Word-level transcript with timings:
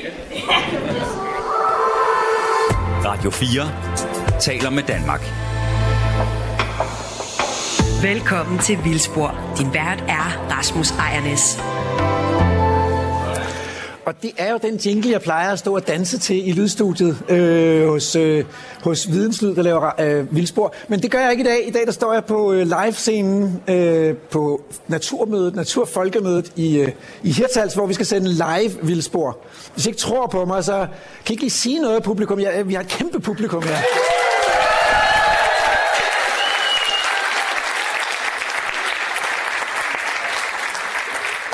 Radio 3.04 3.30
4 3.30 3.72
taler 4.40 4.70
med 4.70 4.82
Danmark. 4.82 5.20
Velkommen 8.02 8.58
til 8.58 8.84
Vildspor. 8.84 9.54
Din 9.58 9.74
vært 9.74 10.04
er 10.08 10.46
Rasmus 10.50 10.90
Ejernes. 10.90 11.60
Og 14.10 14.22
det 14.22 14.32
er 14.36 14.52
jo 14.52 14.58
den 14.62 14.76
jingle, 14.76 15.10
jeg 15.10 15.22
plejer 15.22 15.52
at 15.52 15.58
stå 15.58 15.74
og 15.74 15.86
danse 15.86 16.18
til 16.18 16.48
i 16.48 16.52
lydstudiet 16.52 17.22
øh, 17.28 17.88
hos, 17.88 18.16
øh, 18.16 18.44
hos 18.82 19.08
Videnslyd, 19.10 19.54
der 19.54 19.62
laver 19.62 19.90
øh, 20.00 20.36
vildspor. 20.36 20.74
Men 20.88 21.02
det 21.02 21.10
gør 21.10 21.20
jeg 21.20 21.30
ikke 21.30 21.44
i 21.44 21.46
dag. 21.46 21.68
I 21.68 21.70
dag 21.70 21.86
der 21.86 21.92
står 21.92 22.12
jeg 22.12 22.24
på 22.24 22.52
øh, 22.52 22.66
live-scenen 22.66 23.62
øh, 23.68 24.14
på 24.16 24.62
Naturmødet, 24.88 25.54
Naturfolkemødet 25.54 26.52
i, 26.56 26.78
øh, 26.78 26.88
i 27.22 27.30
Hirtals, 27.30 27.74
hvor 27.74 27.86
vi 27.86 27.94
skal 27.94 28.06
sende 28.06 28.28
live 28.28 28.72
vildspor. 28.82 29.38
Hvis 29.74 29.86
I 29.86 29.88
ikke 29.88 30.00
tror 30.00 30.26
på 30.26 30.44
mig, 30.44 30.64
så 30.64 30.78
kan 30.78 30.88
I 31.28 31.32
ikke 31.32 31.42
lige 31.42 31.50
sige 31.50 31.82
noget, 31.82 32.02
publikum. 32.02 32.40
Jeg, 32.40 32.68
vi 32.68 32.74
har 32.74 32.80
et 32.80 32.88
kæmpe 32.88 33.20
publikum 33.20 33.62
her. 33.62 33.76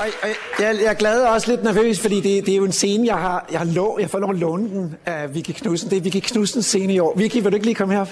Og, 0.07 0.13
og 0.23 0.29
jeg, 0.63 0.77
jeg 0.81 0.91
er 0.91 0.95
glad 0.95 1.23
og 1.23 1.33
også 1.33 1.51
lidt 1.51 1.63
nervøs, 1.63 2.01
fordi 2.01 2.17
det, 2.21 2.47
det 2.47 2.53
er 2.53 2.57
jo 2.57 2.65
en 2.65 2.73
scene, 2.73 3.07
jeg 3.07 3.17
har, 3.17 3.47
jeg 3.53 3.61
har 3.61 3.67
lov, 3.67 4.01
jeg 4.01 4.11
får 4.11 4.19
lov 4.19 4.31
at 4.31 4.37
låne 4.37 4.69
den 4.69 4.97
af 5.07 5.35
Vicky 5.35 5.51
Knudsen. 5.51 5.91
Det 5.91 5.97
er 5.97 6.01
Vicky 6.01 6.21
Knudsens 6.21 6.67
scene 6.67 6.95
i 6.95 6.99
år. 6.99 7.15
Vicky, 7.17 7.37
vil 7.37 7.45
du 7.45 7.55
ikke 7.55 7.67
lige 7.67 7.75
komme 7.75 7.95
herop? 7.95 8.09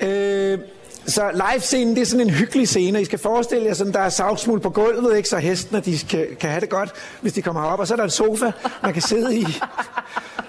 Øh, 0.00 0.58
så 1.06 1.30
live-scenen, 1.34 1.94
det 1.94 2.02
er 2.02 2.06
sådan 2.06 2.26
en 2.26 2.32
hyggelig 2.34 2.68
scene. 2.68 3.02
I 3.02 3.04
skal 3.04 3.18
forestille 3.18 3.66
jer, 3.66 3.74
sådan, 3.74 3.92
der 3.92 4.00
er 4.00 4.08
savsmuld 4.08 4.60
på 4.60 4.70
gulvet, 4.70 5.16
ikke? 5.16 5.28
så 5.28 5.38
hestene 5.38 5.80
de 5.80 5.98
kan, 5.98 6.26
kan 6.40 6.50
have 6.50 6.60
det 6.60 6.68
godt, 6.68 6.92
hvis 7.20 7.32
de 7.32 7.42
kommer 7.42 7.62
herop. 7.62 7.78
Og 7.78 7.86
så 7.86 7.94
er 7.94 7.96
der 7.96 8.04
en 8.04 8.10
sofa, 8.10 8.50
man 8.82 8.92
kan 8.92 9.02
sidde 9.02 9.36
i. 9.36 9.46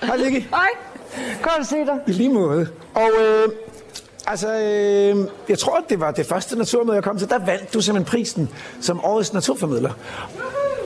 Hej, 0.02 0.18
Vicky. 0.18 0.48
Hej. 0.50 0.68
Godt 1.42 1.60
at 1.60 1.68
se 1.68 1.76
dig. 1.76 2.00
I 2.08 2.12
lige 2.12 2.30
måde. 2.30 2.68
Og 2.94 3.10
øh, 3.22 3.50
altså, 4.28 4.54
øh, 4.54 5.28
jeg 5.50 5.60
tror, 5.60 5.78
at 5.78 5.84
det 5.90 6.00
var 6.00 6.12
det 6.12 6.26
første 6.26 6.58
naturmøde, 6.58 6.96
jeg 6.96 7.04
kom 7.04 7.18
til. 7.18 7.30
Der 7.30 7.46
vandt 7.46 7.74
du 7.74 7.82
simpelthen 7.82 8.12
prisen 8.12 8.50
som 8.82 9.06
årets 9.06 9.34
naturformidler. 9.34 9.92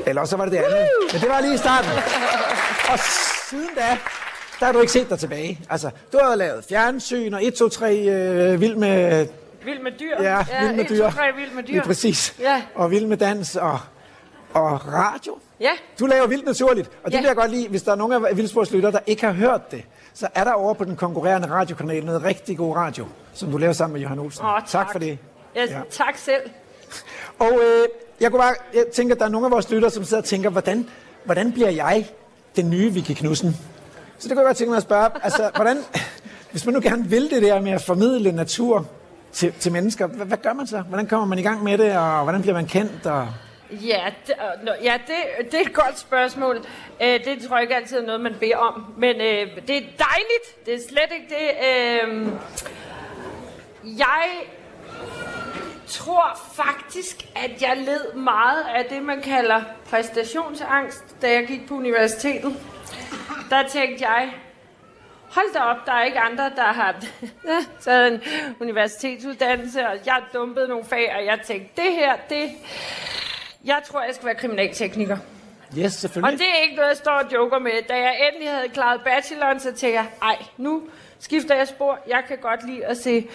Eller 0.05 0.21
også 0.21 0.31
så 0.31 0.37
var 0.37 0.43
det 0.45 0.51
det 0.53 0.57
andet. 0.57 0.87
Men 1.13 1.21
det 1.21 1.29
var 1.29 1.41
lige 1.41 1.53
i 1.53 1.57
starten. 1.57 1.89
Og 2.91 2.99
siden 3.49 3.69
da, 3.75 3.97
der 4.59 4.65
har 4.65 4.71
du 4.71 4.79
ikke 4.79 4.91
set 4.91 5.09
dig 5.09 5.19
tilbage. 5.19 5.59
Altså, 5.69 5.89
du 6.13 6.19
har 6.23 6.35
lavet 6.35 6.65
fjernsyn 6.69 7.33
og 7.33 7.45
1, 7.45 7.53
2, 7.53 7.69
3 7.69 7.95
øh, 8.09 8.61
vild 8.61 8.75
med... 8.75 9.27
Vild 9.65 9.81
med 9.83 9.91
dyr. 9.99 10.23
Ja, 10.23 10.37
vild 10.61 10.75
med 10.75 10.83
et, 10.83 10.89
dyr. 10.89 11.03
To, 11.03 11.09
tre, 11.11 11.23
vild 11.37 11.51
med 11.51 11.63
dyr. 11.63 11.71
Lige 11.71 11.81
præcis. 11.81 12.35
Ja. 12.39 12.61
Og 12.75 12.91
vild 12.91 13.05
med 13.05 13.17
dans 13.17 13.55
og, 13.55 13.79
og 14.53 14.93
radio. 14.93 15.37
Ja. 15.59 15.69
Du 15.99 16.05
laver 16.05 16.27
vildt 16.27 16.45
naturligt, 16.45 16.87
og 17.03 17.11
det 17.11 17.13
Ja. 17.13 17.21
vil 17.21 17.27
jeg 17.27 17.35
godt 17.35 17.51
lide, 17.51 17.67
hvis 17.67 17.83
der 17.83 17.91
er 17.91 17.95
nogen 17.95 18.25
af 18.25 18.37
Vildsportslytter, 18.37 18.91
der 18.91 18.99
ikke 19.07 19.25
har 19.25 19.31
hørt 19.33 19.71
det, 19.71 19.83
så 20.15 20.27
er 20.35 20.43
der 20.43 20.51
over 20.51 20.73
på 20.73 20.83
den 20.83 20.95
konkurrerende 20.95 21.49
radiokanal 21.49 22.05
noget 22.05 22.23
rigtig 22.23 22.57
god 22.57 22.75
radio, 22.75 23.05
som 23.33 23.51
du 23.51 23.57
laver 23.57 23.73
sammen 23.73 23.93
med 23.93 24.01
Johan 24.01 24.19
Olsen. 24.19 24.45
Åh, 24.45 24.59
tak. 24.67 24.91
for 24.91 24.99
det. 24.99 25.17
Ja, 25.55 25.61
Ja. 25.69 25.81
Tak 25.89 26.17
selv. 26.17 26.41
Og 27.39 27.51
øh, 27.51 27.87
jeg, 28.21 28.31
kunne 28.31 28.39
bare, 28.39 28.55
jeg 28.73 28.85
tænker, 28.93 29.15
at 29.15 29.19
der 29.19 29.25
er 29.25 29.29
nogle 29.29 29.47
af 29.47 29.51
vores 29.51 29.71
lyttere, 29.71 29.91
som 29.91 30.03
sidder 30.03 30.21
og 30.21 30.27
tænker, 30.27 30.49
hvordan, 30.49 30.89
hvordan 31.23 31.51
bliver 31.51 31.69
jeg 31.69 32.09
den 32.55 32.69
nye 32.69 32.93
Vicky 32.93 33.11
Knudsen? 33.11 33.57
Så 34.17 34.27
det 34.27 34.29
kunne 34.29 34.39
jeg 34.39 34.47
godt 34.47 34.57
tænke 34.57 34.69
mig 34.69 34.77
at 34.77 34.83
spørge, 34.83 35.09
altså, 35.23 35.51
hvordan, 35.55 35.77
hvis 36.51 36.65
man 36.65 36.73
nu 36.73 36.81
gerne 36.81 37.05
vil 37.05 37.29
det 37.29 37.41
der 37.41 37.61
med 37.61 37.71
at 37.71 37.81
formidle 37.81 38.31
natur 38.31 38.85
til, 39.31 39.53
til 39.59 39.71
mennesker, 39.71 40.07
hvad, 40.07 40.25
hvad 40.25 40.37
gør 40.37 40.53
man 40.53 40.67
så? 40.67 40.81
Hvordan 40.81 41.07
kommer 41.07 41.25
man 41.27 41.39
i 41.39 41.43
gang 41.43 41.63
med 41.63 41.77
det, 41.77 41.97
og 41.97 42.23
hvordan 42.23 42.41
bliver 42.41 42.55
man 42.55 42.65
kendt? 42.65 43.05
Og... 43.05 43.27
Ja, 43.71 44.13
det, 44.27 44.35
øh, 44.61 44.85
ja 44.85 44.97
det, 45.07 45.51
det 45.51 45.53
er 45.53 45.65
et 45.65 45.73
godt 45.73 45.99
spørgsmål. 45.99 46.65
Øh, 47.01 47.25
det 47.25 47.43
tror 47.47 47.55
jeg 47.55 47.61
ikke 47.61 47.75
altid 47.75 47.97
er 47.97 48.05
noget, 48.05 48.21
man 48.21 48.35
beder 48.39 48.57
om. 48.57 48.93
Men 48.97 49.15
øh, 49.15 49.67
det 49.67 49.77
er 49.77 49.87
dejligt. 49.97 50.65
Det 50.65 50.73
er 50.73 50.79
slet 50.89 51.11
ikke 51.11 51.27
det. 51.29 51.49
Øh, 51.67 52.27
jeg 53.97 54.29
tror 55.87 56.39
faktisk, 56.55 57.25
at 57.35 57.61
jeg 57.61 57.77
led 57.77 58.13
meget 58.13 58.63
af 58.75 58.85
det, 58.85 59.03
man 59.03 59.21
kalder 59.21 59.61
præstationsangst, 59.89 61.21
da 61.21 61.31
jeg 61.31 61.47
gik 61.47 61.67
på 61.67 61.73
universitetet. 61.75 62.55
Der 63.49 63.67
tænkte 63.67 64.07
jeg, 64.07 64.33
hold 65.29 65.53
da 65.53 65.59
op, 65.59 65.85
der 65.85 65.91
er 65.91 66.03
ikke 66.03 66.19
andre, 66.19 66.51
der 66.55 66.63
har 66.63 66.95
taget 67.85 68.13
en 68.13 68.21
universitetsuddannelse, 68.59 69.87
og 69.87 69.97
jeg 70.05 70.21
dumpede 70.33 70.67
nogle 70.67 70.85
fag, 70.85 71.15
og 71.19 71.25
jeg 71.25 71.39
tænkte, 71.45 71.81
det 71.81 71.91
her, 71.91 72.15
det... 72.29 72.49
Jeg 73.65 73.81
tror, 73.85 74.01
jeg 74.03 74.15
skal 74.15 74.25
være 74.25 74.35
kriminaltekniker. 74.35 75.17
Yes, 75.77 75.85
Og 75.85 75.91
selvfølgelig. 75.91 76.39
det 76.39 76.47
er 76.57 76.61
ikke 76.63 76.75
noget, 76.75 76.89
jeg 76.89 76.97
står 76.97 77.11
og 77.11 77.33
joker 77.33 77.59
med. 77.59 77.71
Da 77.89 77.93
jeg 77.93 78.15
endelig 78.27 78.49
havde 78.49 78.69
klaret 78.69 79.01
bacheloren, 79.05 79.59
så 79.59 79.65
tænkte 79.65 79.87
jeg, 79.93 80.05
ej, 80.21 80.37
nu 80.57 80.83
skifter 81.19 81.55
jeg 81.55 81.67
spor. 81.67 81.99
Jeg 82.07 82.23
kan 82.27 82.37
godt 82.37 82.65
lide 82.69 82.85
at 82.85 82.97
se 82.97 83.27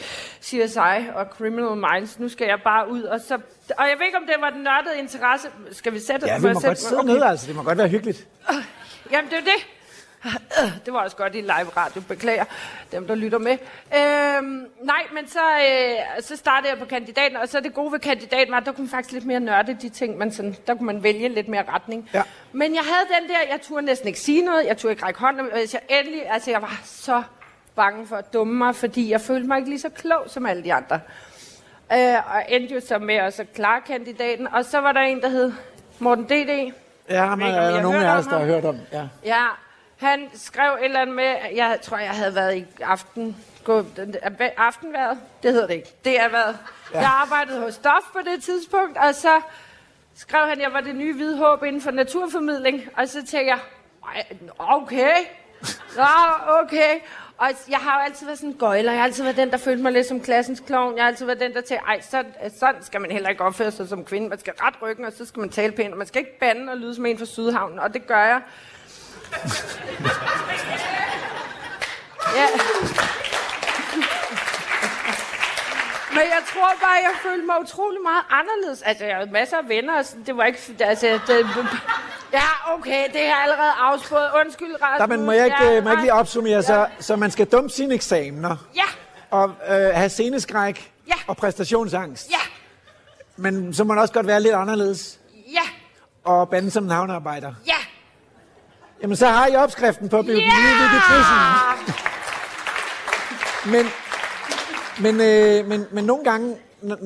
CSI 0.42 1.08
og 1.14 1.26
Criminal 1.36 1.76
Minds. 1.76 2.18
Nu 2.18 2.28
skal 2.28 2.46
jeg 2.46 2.58
bare 2.64 2.90
ud. 2.90 3.02
Og, 3.02 3.20
så, 3.20 3.34
og 3.78 3.84
jeg 3.88 3.96
ved 3.98 4.06
ikke, 4.06 4.18
om 4.18 4.26
det 4.26 4.34
var 4.40 4.50
den 4.50 4.62
nørdede 4.62 4.98
interesse. 4.98 5.48
Skal 5.72 5.92
vi 5.92 5.98
sætte 5.98 6.26
Ja, 6.26 6.38
vi 6.38 6.42
må 6.42 6.48
sætte 6.48 6.54
godt 6.54 6.64
mig? 6.66 6.76
sidde 6.78 7.00
Okay. 7.00 7.12
ned, 7.12 7.22
altså. 7.22 7.46
Det 7.46 7.56
må 7.56 7.62
godt 7.62 7.78
være 7.78 7.88
hyggeligt. 7.88 8.26
Jamen, 9.12 9.30
det 9.30 9.38
er 9.38 9.42
det. 9.42 9.66
Det 10.84 10.92
var 10.92 10.98
også 11.04 11.16
godt 11.16 11.34
i 11.34 11.40
live 11.40 11.70
radio, 11.76 12.00
beklager 12.08 12.44
dem, 12.92 13.06
der 13.06 13.14
lytter 13.14 13.38
med. 13.38 13.58
Øhm, 13.96 14.66
nej, 14.82 15.02
men 15.14 15.28
så, 15.28 15.38
øh, 15.38 16.22
så 16.22 16.36
startede 16.36 16.70
jeg 16.70 16.78
på 16.78 16.84
kandidaten, 16.84 17.36
og 17.36 17.48
så 17.48 17.60
det 17.60 17.74
gode 17.74 17.92
ved 17.92 17.98
kandidaten 17.98 18.52
var, 18.52 18.58
at 18.58 18.66
der 18.66 18.72
kunne 18.72 18.84
man 18.84 18.90
faktisk 18.90 19.12
lidt 19.12 19.26
mere 19.26 19.40
nørde 19.40 19.76
de 19.82 19.88
ting, 19.88 20.18
man 20.18 20.32
sådan, 20.32 20.56
der 20.66 20.74
kunne 20.74 20.86
man 20.86 21.02
vælge 21.02 21.28
lidt 21.28 21.48
mere 21.48 21.64
retning. 21.68 22.10
Ja. 22.14 22.22
Men 22.52 22.74
jeg 22.74 22.82
havde 22.82 23.20
den 23.20 23.28
der, 23.28 23.38
jeg 23.50 23.60
turde 23.62 23.86
næsten 23.86 24.08
ikke 24.08 24.20
sige 24.20 24.44
noget, 24.44 24.66
jeg 24.66 24.76
turde 24.78 24.92
ikke 24.92 25.04
række 25.04 25.20
hånden, 25.20 25.46
hvis 25.52 25.74
jeg 25.74 25.82
endelig, 25.88 26.30
altså 26.30 26.50
jeg 26.50 26.62
var 26.62 26.80
så 26.84 27.22
bange 27.76 28.06
for 28.06 28.16
at 28.16 28.32
dumme 28.32 28.54
mig, 28.54 28.74
fordi 28.74 29.10
jeg 29.10 29.20
følte 29.20 29.48
mig 29.48 29.58
ikke 29.58 29.70
lige 29.70 29.80
så 29.80 29.88
klog 29.88 30.22
som 30.26 30.46
alle 30.46 30.64
de 30.64 30.74
andre. 30.74 31.00
Øh, 31.92 32.34
og 32.34 32.44
endte 32.48 32.74
jo 32.74 32.80
så 32.80 32.98
med 32.98 33.14
at 33.14 33.34
så 33.34 33.44
klare 33.54 33.80
kandidaten, 33.80 34.48
og 34.48 34.64
så 34.64 34.80
var 34.80 34.92
der 34.92 35.00
en, 35.00 35.20
der 35.20 35.28
hed 35.28 35.52
Morten 35.98 36.24
D.D., 36.24 36.72
Ja, 37.10 37.34
ved 37.34 37.44
er 37.44 37.70
der 37.70 37.82
nogen 37.82 38.02
af 38.02 38.16
os, 38.16 38.26
der 38.26 38.38
har 38.38 38.44
hørt 38.44 38.64
om. 38.64 38.76
Ja. 38.92 39.08
Ja, 39.24 39.46
han 40.00 40.30
skrev 40.34 40.72
et 40.72 40.84
eller 40.84 41.00
andet 41.00 41.16
med, 41.16 41.36
jeg 41.54 41.78
tror, 41.82 41.98
jeg 41.98 42.10
havde 42.10 42.34
været 42.34 42.56
i 42.56 42.66
aften, 42.82 43.36
gå, 43.64 43.84
aftenværet, 44.56 45.18
det 45.42 45.52
hedder 45.52 45.66
det 45.66 45.74
ikke, 45.74 45.94
det 46.04 46.20
er 46.20 46.28
været. 46.28 46.58
Ja. 46.94 46.98
Jeg 47.00 47.10
arbejdede 47.10 47.60
hos 47.60 47.74
Stof 47.74 48.02
på 48.12 48.18
det 48.34 48.42
tidspunkt, 48.42 48.98
og 48.98 49.14
så 49.14 49.40
skrev 50.14 50.40
han, 50.40 50.58
at 50.58 50.62
jeg 50.62 50.72
var 50.72 50.80
det 50.80 50.96
nye 50.96 51.14
hvide 51.14 51.36
håb 51.38 51.64
inden 51.64 51.82
for 51.82 51.90
naturformidling, 51.90 52.88
og 52.96 53.08
så 53.08 53.14
tænkte 53.26 53.46
jeg, 53.46 53.58
"Ej, 54.04 54.26
okay, 54.58 55.14
Nå, 55.96 56.04
okay. 56.62 56.94
Og 57.38 57.48
jeg 57.70 57.78
har 57.78 57.98
jo 58.00 58.04
altid 58.04 58.26
været 58.26 58.38
sådan 58.38 58.50
en 58.50 58.56
gøjler. 58.58 58.92
Jeg 58.92 59.00
har 59.00 59.04
altid 59.06 59.22
været 59.22 59.36
den, 59.36 59.50
der 59.50 59.56
følte 59.56 59.82
mig 59.82 59.92
lidt 59.92 60.06
som 60.06 60.20
klassens 60.20 60.60
klovn. 60.66 60.96
Jeg 60.96 61.04
har 61.04 61.08
altid 61.08 61.26
været 61.26 61.40
den, 61.40 61.54
der 61.54 61.60
tænkte, 61.60 61.86
ej, 61.86 62.00
så, 62.00 62.24
sådan 62.58 62.82
skal 62.82 63.00
man 63.00 63.10
heller 63.10 63.28
ikke 63.28 63.44
opføre 63.44 63.70
sig 63.70 63.88
som 63.88 64.04
kvinde. 64.04 64.28
Man 64.28 64.38
skal 64.38 64.52
ret 64.60 64.74
ryggen, 64.82 65.04
og 65.04 65.12
så 65.12 65.24
skal 65.26 65.40
man 65.40 65.48
tale 65.50 65.72
pænt. 65.72 65.92
Og 65.92 65.98
man 65.98 66.06
skal 66.06 66.18
ikke 66.18 66.38
bande 66.38 66.72
og 66.72 66.78
lyde 66.78 66.94
som 66.94 67.06
en 67.06 67.18
fra 67.18 67.24
Sydhavnen, 67.24 67.78
og 67.78 67.94
det 67.94 68.06
gør 68.06 68.24
jeg. 68.24 68.40
Ja. 72.36 72.46
Men 76.10 76.18
jeg 76.18 76.42
tror 76.52 76.70
bare, 76.80 76.98
jeg 77.02 77.10
følte 77.22 77.46
mig 77.46 77.56
utrolig 77.60 78.00
meget 78.02 78.24
anderledes. 78.30 78.82
Altså, 78.82 79.04
jeg 79.04 79.16
havde 79.16 79.30
masser 79.30 79.56
af 79.56 79.68
venner, 79.68 79.98
og 79.98 80.04
sådan, 80.04 80.24
det 80.26 80.36
var 80.36 80.44
ikke... 80.44 80.58
Altså, 80.80 81.06
det, 81.26 81.46
ja, 82.32 82.42
okay, 82.74 83.04
det 83.12 83.20
har 83.20 83.26
jeg 83.26 83.38
allerede 83.42 83.72
afspurgt. 83.80 84.22
Undskyld, 84.44 84.74
Rasmus. 84.82 84.98
Der, 84.98 85.06
men 85.06 85.24
må 85.26 85.32
jeg 85.32 85.44
ikke, 85.44 85.56
ja, 85.64 85.70
ja, 85.70 85.80
må 85.80 85.88
jeg 85.88 85.92
ikke 85.94 86.02
lige 86.02 86.12
nej. 86.12 86.20
opsummere, 86.20 86.62
så, 86.62 86.86
så 87.00 87.16
man 87.16 87.30
skal 87.30 87.46
dumpe 87.46 87.68
sine 87.68 87.94
eksamener, 87.94 88.56
Ja, 88.76 88.82
og 89.30 89.50
øh, 89.68 89.74
have 89.94 90.08
sceneskræk 90.08 90.92
Ja. 91.08 91.14
og 91.26 91.36
præstationsangst. 91.36 92.30
ja, 92.30 92.36
Men 93.36 93.74
så 93.74 93.84
må 93.84 93.94
man 93.94 94.02
også 94.02 94.14
godt 94.14 94.26
være 94.26 94.40
lidt 94.40 94.54
anderledes 94.54 95.18
ja, 95.52 95.68
og 96.24 96.48
bande 96.48 96.70
som 96.70 96.84
en 96.84 96.90
havnearbejder. 96.90 97.54
ja. 97.66 97.72
Jamen, 99.02 99.16
så 99.16 99.26
har 99.26 99.46
I 99.46 99.56
opskriften 99.56 100.08
på 100.08 100.18
at 100.18 100.26
Vicky 100.26 100.40
Knudsen. 100.40 101.36
Men, 103.66 103.86
men, 105.00 105.20
øh, 105.20 105.68
men, 105.68 105.86
men 105.92 106.04
nogle 106.04 106.24
gange, 106.24 106.56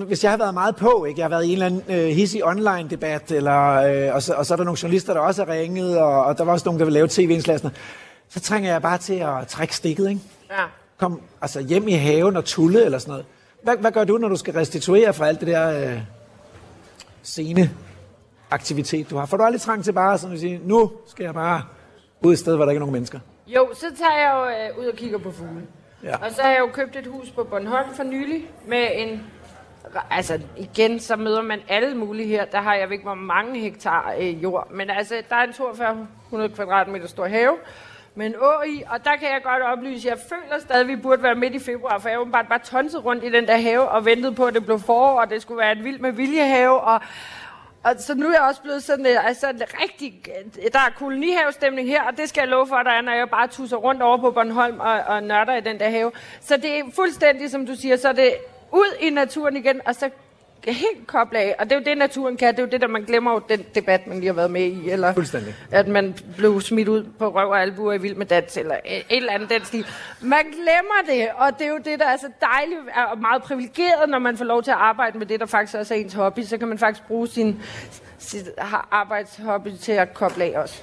hvis 0.06 0.24
jeg 0.24 0.32
har 0.32 0.38
været 0.38 0.54
meget 0.54 0.76
på, 0.76 1.04
ikke? 1.04 1.20
jeg 1.20 1.24
har 1.24 1.28
været 1.28 1.44
i 1.44 1.46
en 1.46 1.52
eller 1.52 1.66
anden 1.66 1.82
øh, 1.88 2.06
hissig 2.06 2.44
online-debat, 2.44 3.30
eller, 3.30 3.70
øh, 3.70 4.14
og, 4.14 4.22
så, 4.22 4.34
og 4.34 4.46
så 4.46 4.54
er 4.54 4.56
der 4.56 4.64
nogle 4.64 4.78
journalister, 4.82 5.14
der 5.14 5.20
også 5.20 5.44
har 5.44 5.52
ringet, 5.52 5.98
og, 5.98 6.24
og 6.24 6.38
der 6.38 6.44
var 6.44 6.52
også 6.52 6.64
nogen, 6.64 6.78
der 6.78 6.84
vil 6.84 6.92
lave 6.92 7.08
tv-indslag, 7.10 7.58
så 8.28 8.40
trænger 8.40 8.72
jeg 8.72 8.82
bare 8.82 8.98
til 8.98 9.14
at 9.14 9.46
trække 9.48 9.76
stikket, 9.76 10.08
ikke? 10.08 10.20
Ja. 10.50 10.64
Kom 10.98 11.20
altså 11.42 11.60
hjem 11.60 11.88
i 11.88 11.92
haven 11.92 12.36
og 12.36 12.44
tulle, 12.44 12.84
eller 12.84 12.98
sådan 12.98 13.10
noget. 13.10 13.26
Hvad, 13.62 13.76
hvad 13.76 13.92
gør 13.92 14.04
du, 14.04 14.18
når 14.18 14.28
du 14.28 14.36
skal 14.36 14.54
restituere 14.54 15.14
fra 15.14 15.28
alt 15.28 15.40
det 15.40 15.48
der 15.48 15.92
øh, 15.92 16.00
scene 17.22 17.70
aktivitet, 18.50 19.10
du 19.10 19.16
har? 19.16 19.26
Får 19.26 19.36
du 19.36 19.42
aldrig 19.42 19.60
trang 19.60 19.84
til 19.84 19.92
bare 19.92 20.18
sådan 20.18 20.34
at 20.34 20.40
sige, 20.40 20.60
nu 20.64 20.92
skal 21.06 21.24
jeg 21.24 21.34
bare 21.34 21.62
ud 22.28 22.32
et 22.32 22.38
sted, 22.38 22.56
hvor 22.56 22.64
der 22.64 22.72
ikke 22.72 22.78
er 22.78 22.80
nogen 22.80 22.92
mennesker? 22.92 23.18
Jo, 23.46 23.68
så 23.74 23.86
tager 23.98 24.18
jeg 24.18 24.32
jo 24.34 24.80
øh, 24.80 24.84
ud 24.84 24.90
og 24.90 24.96
kigger 24.96 25.18
på 25.18 25.30
fugle. 25.30 25.66
Ja. 26.02 26.16
Og 26.16 26.30
så 26.30 26.42
har 26.42 26.50
jeg 26.50 26.60
jo 26.60 26.66
købt 26.66 26.96
et 26.96 27.06
hus 27.06 27.30
på 27.30 27.44
Bornholm 27.44 27.94
for 27.94 28.02
nylig 28.02 28.50
med 28.66 28.88
en 28.94 29.22
altså 30.10 30.40
igen, 30.56 31.00
så 31.00 31.16
møder 31.16 31.42
man 31.42 31.60
alle 31.68 31.94
mulige 31.94 32.28
her. 32.28 32.44
Der 32.44 32.60
har 32.60 32.74
jeg 32.74 32.92
ikke 32.92 33.04
hvor 33.04 33.14
mange 33.14 33.60
hektar 33.60 34.14
øh, 34.20 34.42
jord. 34.42 34.70
Men 34.70 34.90
altså, 34.90 35.22
der 35.28 35.36
er 35.36 35.42
en 35.42 35.52
4200 35.52 36.54
kvadratmeter 36.54 37.06
stor 37.06 37.26
have 37.26 37.56
med 38.14 38.26
en 38.26 38.36
å 38.38 38.62
i, 38.66 38.82
og 38.90 39.04
der 39.04 39.16
kan 39.16 39.28
jeg 39.28 39.40
godt 39.42 39.62
oplyse, 39.62 40.08
jeg 40.08 40.18
føler 40.28 40.60
stadig, 40.60 40.80
at 40.80 40.88
vi 40.88 40.96
burde 40.96 41.22
være 41.22 41.34
midt 41.34 41.54
i 41.54 41.58
februar, 41.58 41.98
for 41.98 42.08
jeg 42.08 42.18
var 42.18 42.24
bare, 42.24 42.44
bare 42.44 42.58
tonset 42.64 43.04
rundt 43.04 43.24
i 43.24 43.30
den 43.30 43.46
der 43.46 43.56
have 43.56 43.88
og 43.88 44.04
ventede 44.04 44.34
på, 44.34 44.44
at 44.44 44.54
det 44.54 44.64
blev 44.64 44.78
forår, 44.78 45.20
og 45.20 45.30
det 45.30 45.42
skulle 45.42 45.58
være 45.58 45.72
en 45.72 45.84
vild 45.84 45.98
med 45.98 46.12
viljehave, 46.12 46.80
og 46.80 47.00
og 47.84 47.94
så 47.98 48.14
nu 48.14 48.26
er 48.26 48.32
jeg 48.32 48.42
også 48.42 48.62
blevet 48.62 48.82
sådan, 48.82 49.06
øh, 49.06 49.26
altså, 49.26 49.46
rigtig, 49.82 50.22
øh, 50.28 50.72
der 50.72 50.78
er 50.78 50.90
kolonihavestemning 50.98 51.88
her, 51.88 52.02
og 52.02 52.16
det 52.16 52.28
skal 52.28 52.40
jeg 52.40 52.48
love 52.48 52.66
for, 52.66 52.76
der 52.76 52.90
er, 52.90 53.00
når 53.00 53.12
jeg 53.12 53.30
bare 53.30 53.48
tusser 53.48 53.76
rundt 53.76 54.02
over 54.02 54.18
på 54.18 54.30
Bornholm 54.30 54.80
og, 54.80 55.00
og 55.06 55.22
nørder 55.22 55.56
i 55.56 55.60
den 55.60 55.80
der 55.80 55.90
have. 55.90 56.12
Så 56.40 56.56
det 56.56 56.78
er 56.78 56.82
fuldstændig, 56.94 57.50
som 57.50 57.66
du 57.66 57.74
siger, 57.74 57.96
så 57.96 58.08
er 58.08 58.12
det 58.12 58.34
ud 58.72 58.96
i 59.00 59.10
naturen 59.10 59.56
igen, 59.56 59.80
og 59.86 59.94
så 59.94 60.10
helt 60.72 61.06
koble 61.06 61.38
af. 61.38 61.54
Og 61.58 61.64
det 61.64 61.72
er 61.72 61.76
jo 61.76 61.84
det, 61.84 61.98
naturen 61.98 62.36
kan. 62.36 62.54
Det 62.54 62.58
er 62.58 62.62
jo 62.62 62.70
det, 62.70 62.80
der 62.80 62.88
man 62.88 63.02
glemmer 63.02 63.32
jo 63.32 63.40
den 63.48 63.64
debat, 63.74 64.06
man 64.06 64.16
lige 64.16 64.26
har 64.26 64.34
været 64.34 64.50
med 64.50 64.62
i. 64.62 64.90
Eller 64.90 65.14
Fuldstændig. 65.14 65.54
at 65.70 65.88
man 65.88 66.14
blev 66.36 66.60
smidt 66.60 66.88
ud 66.88 67.04
på 67.18 67.28
røv 67.28 67.48
og 67.48 67.62
albuer 67.62 67.92
i 67.92 67.98
vild 67.98 68.14
med 68.14 68.26
dans, 68.26 68.56
eller 68.56 68.76
et 68.84 69.04
eller 69.10 69.32
andet 69.32 69.50
den 69.50 69.64
stil. 69.64 69.86
Man 70.20 70.44
glemmer 70.44 71.14
det, 71.14 71.28
og 71.36 71.58
det 71.58 71.66
er 71.66 71.70
jo 71.70 71.78
det, 71.84 71.98
der 71.98 72.06
er 72.06 72.16
så 72.16 72.28
dejligt 72.40 72.80
og 73.12 73.18
meget 73.18 73.42
privilegeret, 73.42 74.08
når 74.08 74.18
man 74.18 74.36
får 74.36 74.44
lov 74.44 74.62
til 74.62 74.70
at 74.70 74.76
arbejde 74.76 75.18
med 75.18 75.26
det, 75.26 75.40
der 75.40 75.46
faktisk 75.46 75.78
også 75.78 75.94
er 75.94 75.98
ens 75.98 76.14
hobby. 76.14 76.40
Så 76.40 76.58
kan 76.58 76.68
man 76.68 76.78
faktisk 76.78 77.06
bruge 77.06 77.28
sin, 77.28 77.60
sit 78.18 78.48
arbejdshobby 78.90 79.68
til 79.80 79.92
at 79.92 80.14
koble 80.14 80.44
af 80.44 80.58
også. 80.58 80.82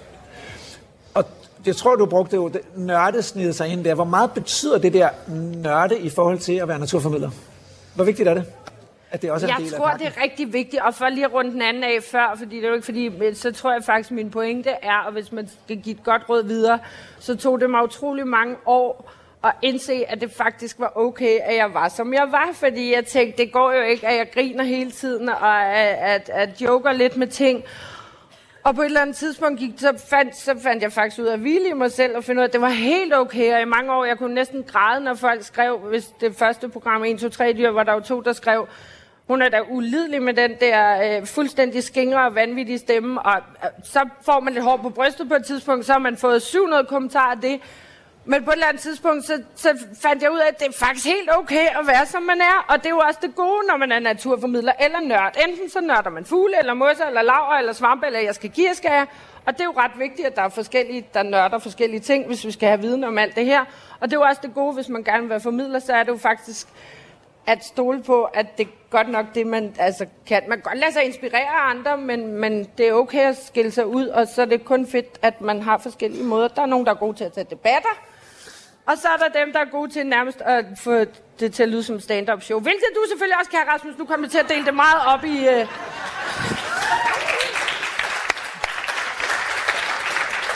Og 1.13 1.23
jeg 1.65 1.75
tror, 1.75 1.95
du 1.95 2.05
brugte 2.05 2.35
jo 2.35 2.47
det, 2.47 2.61
nørdesnede 2.75 3.53
sig 3.53 3.67
ind 3.67 3.83
der. 3.83 3.95
Hvor 3.95 4.03
meget 4.03 4.31
betyder 4.31 4.77
det 4.77 4.93
der 4.93 5.09
nørde 5.63 5.99
i 5.99 6.09
forhold 6.09 6.39
til 6.39 6.53
at 6.53 6.67
være 6.67 6.79
naturformidler? 6.79 7.29
Hvor 7.95 8.03
vigtigt 8.03 8.29
er 8.29 8.33
det? 8.33 8.45
At 9.11 9.21
det 9.21 9.31
også 9.31 9.47
er 9.47 9.49
en 9.49 9.55
Jeg 9.59 9.65
del 9.65 9.77
tror, 9.77 9.87
af 9.87 9.99
det 9.99 10.07
er 10.07 10.21
rigtig 10.23 10.53
vigtigt, 10.53 10.81
og 10.81 10.93
for 10.93 11.09
lige 11.09 11.25
at 11.25 11.33
runde 11.33 11.51
den 11.51 11.61
anden 11.61 11.83
af 11.83 11.97
før, 12.11 12.35
fordi 12.37 12.55
det 12.55 12.63
er 12.63 12.67
jo 12.67 12.73
ikke 12.73 12.85
fordi, 12.85 13.33
så 13.33 13.51
tror 13.51 13.73
jeg 13.73 13.83
faktisk, 13.83 14.11
min 14.11 14.31
pointe 14.31 14.69
er, 14.69 14.97
og 14.97 15.11
hvis 15.11 15.31
man 15.31 15.49
skal 15.63 15.77
give 15.77 15.95
et 15.95 16.03
godt 16.03 16.29
råd 16.29 16.43
videre, 16.43 16.79
så 17.19 17.37
tog 17.37 17.61
det 17.61 17.69
mig 17.69 17.83
utrolig 17.83 18.27
mange 18.27 18.55
år 18.65 19.11
at 19.43 19.51
indse, 19.61 20.03
at 20.07 20.21
det 20.21 20.31
faktisk 20.31 20.79
var 20.79 20.91
okay, 20.95 21.39
at 21.43 21.55
jeg 21.55 21.73
var, 21.73 21.89
som 21.89 22.13
jeg 22.13 22.27
var, 22.31 22.49
fordi 22.53 22.93
jeg 22.93 23.05
tænkte, 23.05 23.43
det 23.43 23.53
går 23.53 23.73
jo 23.73 23.81
ikke, 23.81 24.07
at 24.07 24.17
jeg 24.17 24.31
griner 24.33 24.63
hele 24.63 24.91
tiden, 24.91 25.29
og 25.29 25.65
at, 25.65 25.97
at, 25.97 26.29
at 26.33 26.61
joker 26.61 26.91
lidt 26.91 27.17
med 27.17 27.27
ting, 27.27 27.63
og 28.63 28.75
på 28.75 28.81
et 28.81 28.85
eller 28.85 29.01
andet 29.01 29.15
tidspunkt 29.15 29.59
gik, 29.59 29.71
så, 29.77 30.03
fandt, 30.09 30.35
så 30.35 30.55
fandt 30.63 30.83
jeg 30.83 30.91
faktisk 30.91 31.21
ud 31.21 31.25
af 31.25 31.33
at 31.33 31.39
hvile 31.39 31.69
i 31.69 31.73
mig 31.73 31.91
selv 31.91 32.17
og 32.17 32.23
finde 32.23 32.39
ud 32.39 32.43
af, 32.43 32.47
at 32.47 32.53
det 32.53 32.61
var 32.61 32.69
helt 32.69 33.13
okay. 33.13 33.53
Og 33.53 33.61
i 33.61 33.65
mange 33.65 33.93
år, 33.93 34.05
jeg 34.05 34.17
kunne 34.17 34.35
næsten 34.35 34.63
græde, 34.63 35.03
når 35.03 35.13
folk 35.13 35.43
skrev, 35.43 35.77
hvis 35.77 36.05
det 36.21 36.35
første 36.35 36.69
program 36.69 37.03
1, 37.03 37.19
2, 37.19 37.29
3 37.29 37.53
dyr, 37.53 37.69
var 37.69 37.83
der 37.83 37.93
jo 37.93 37.99
to, 37.99 38.21
der 38.21 38.33
skrev, 38.33 38.67
hun 39.31 39.41
er 39.41 39.49
da 39.49 39.61
ulidelig 39.69 40.21
med 40.21 40.33
den 40.33 40.51
der 40.59 41.17
øh, 41.19 41.25
fuldstændig 41.25 41.83
skingre 41.83 42.25
og 42.25 42.35
vanvittige 42.35 42.77
stemme, 42.77 43.21
og 43.21 43.37
øh, 43.63 43.69
så 43.83 44.09
får 44.25 44.39
man 44.39 44.53
lidt 44.53 44.63
hår 44.63 44.77
på 44.77 44.89
brystet 44.89 45.27
på 45.27 45.35
et 45.35 45.45
tidspunkt, 45.45 45.85
så 45.85 45.91
har 45.91 45.99
man 45.99 46.17
fået 46.17 46.41
700 46.41 46.85
kommentarer 46.85 47.31
af 47.31 47.41
det. 47.41 47.59
Men 48.25 48.43
på 48.43 48.49
et 48.49 48.53
eller 48.53 48.67
andet 48.67 48.81
tidspunkt, 48.81 49.25
så, 49.25 49.43
så 49.55 49.69
fandt 50.01 50.23
jeg 50.23 50.31
ud 50.31 50.37
af, 50.37 50.47
at 50.47 50.59
det 50.59 50.67
er 50.67 50.85
faktisk 50.85 51.05
helt 51.05 51.29
okay 51.37 51.67
at 51.79 51.87
være, 51.87 52.05
som 52.05 52.23
man 52.23 52.41
er. 52.41 52.65
Og 52.69 52.77
det 52.77 52.85
er 52.85 52.89
jo 52.89 52.97
også 52.97 53.19
det 53.21 53.35
gode, 53.35 53.67
når 53.67 53.77
man 53.77 53.91
er 53.91 53.99
naturformidler 53.99 54.73
eller 54.79 54.99
nørd. 54.99 55.35
Enten 55.47 55.69
så 55.69 55.81
nørder 55.81 56.09
man 56.09 56.25
fugle, 56.25 56.59
eller 56.59 56.73
mosser, 56.73 57.05
eller 57.05 57.21
laver, 57.21 57.57
eller 57.59 57.73
svampe, 57.73 58.05
eller 58.05 58.19
jeg 58.19 58.35
skal 58.35 58.49
give, 58.49 58.73
skal 58.73 58.91
jeg. 58.91 59.07
Og 59.45 59.53
det 59.53 59.61
er 59.61 59.65
jo 59.65 59.73
ret 59.77 59.99
vigtigt, 59.99 60.27
at 60.27 60.35
der 60.35 60.41
er 60.41 60.49
forskellige, 60.49 61.05
der 61.13 61.23
nørder 61.23 61.59
forskellige 61.59 61.99
ting, 61.99 62.27
hvis 62.27 62.45
vi 62.45 62.51
skal 62.51 62.67
have 62.69 62.81
viden 62.81 63.03
om 63.03 63.17
alt 63.17 63.35
det 63.35 63.45
her. 63.45 63.61
Og 63.99 64.09
det 64.09 64.13
er 64.13 64.19
jo 64.19 64.25
også 64.29 64.41
det 64.43 64.53
gode, 64.53 64.73
hvis 64.73 64.89
man 64.89 65.03
gerne 65.03 65.21
vil 65.21 65.29
være 65.29 65.41
formidler, 65.41 65.79
så 65.79 65.93
er 65.93 66.03
det 66.03 66.11
jo 66.11 66.17
faktisk 66.17 66.67
at 67.47 67.65
stole 67.65 68.03
på, 68.03 68.23
at 68.23 68.57
det 68.57 68.67
er 68.67 68.71
godt 68.89 69.09
nok 69.09 69.25
det, 69.35 69.47
man 69.47 69.75
altså, 69.79 70.05
kan. 70.27 70.41
Man 70.47 70.57
kan 70.57 70.63
godt 70.63 70.77
lade 70.77 70.93
sig 70.93 71.03
inspirere 71.03 71.47
af 71.47 71.69
andre, 71.69 71.97
men, 71.97 72.27
men 72.27 72.67
det 72.77 72.87
er 72.87 72.93
okay 72.93 73.29
at 73.29 73.37
skille 73.47 73.71
sig 73.71 73.87
ud, 73.87 74.07
og 74.07 74.27
så 74.27 74.41
er 74.41 74.45
det 74.45 74.65
kun 74.65 74.87
fedt, 74.87 75.19
at 75.21 75.41
man 75.41 75.61
har 75.61 75.77
forskellige 75.77 76.23
måder. 76.23 76.47
Der 76.47 76.61
er 76.61 76.65
nogen, 76.65 76.85
der 76.85 76.91
er 76.91 76.95
gode 76.95 77.17
til 77.17 77.23
at 77.23 77.33
tage 77.33 77.47
debatter, 77.49 78.01
og 78.85 78.97
så 78.97 79.07
er 79.07 79.17
der 79.17 79.45
dem, 79.45 79.53
der 79.53 79.59
er 79.59 79.71
gode 79.71 79.91
til 79.91 80.07
nærmest 80.07 80.41
at 80.41 80.65
få 80.77 81.05
det 81.39 81.53
til 81.53 81.63
at 81.63 81.69
lyde 81.69 81.83
som 81.83 81.99
stand-up 81.99 82.41
show. 82.41 82.59
Hvilket 82.59 82.87
du 82.95 83.01
selvfølgelig 83.09 83.37
også 83.39 83.51
kan, 83.51 83.59
Rasmus. 83.73 83.97
Nu 83.97 84.05
kommer 84.05 84.27
til 84.27 84.37
at 84.37 84.45
dele 84.49 84.65
det 84.65 84.73
meget 84.73 85.01
op 85.07 85.23
i... 85.23 85.47
Øh... 85.47 85.67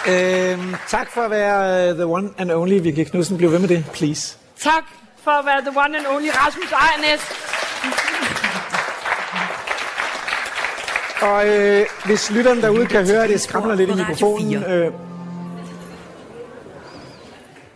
Øhm, 0.10 0.76
tak 0.88 1.12
for 1.12 1.22
at 1.22 1.31
være 1.31 1.90
uh, 1.92 1.96
the 1.96 2.06
one 2.06 2.30
and 2.38 2.52
only, 2.52 2.80
Vicky 2.81 3.10
Knudsen. 3.10 3.38
Bliv 3.38 3.52
ved 3.52 3.60
med 3.60 3.68
det, 3.68 3.86
please. 3.94 4.38
Tak 4.58 5.05
for 5.25 5.31
at 5.31 5.45
være 5.45 5.62
the 5.62 5.80
one 5.83 5.98
and 5.98 6.06
only 6.16 6.30
Rasmus 6.30 6.72
Ejernes. 6.72 7.22
Og 11.22 11.48
øh, 11.48 11.86
hvis 12.06 12.31
lytteren 12.31 12.62
derude 12.62 12.86
kan 12.86 13.07
høre, 13.07 13.24
at 13.24 13.30
det 13.30 13.42
skramler 13.42 13.75
lidt 13.75 13.89
i 13.89 13.94
mikrofonen... 13.94 14.63
Øh, 14.63 14.92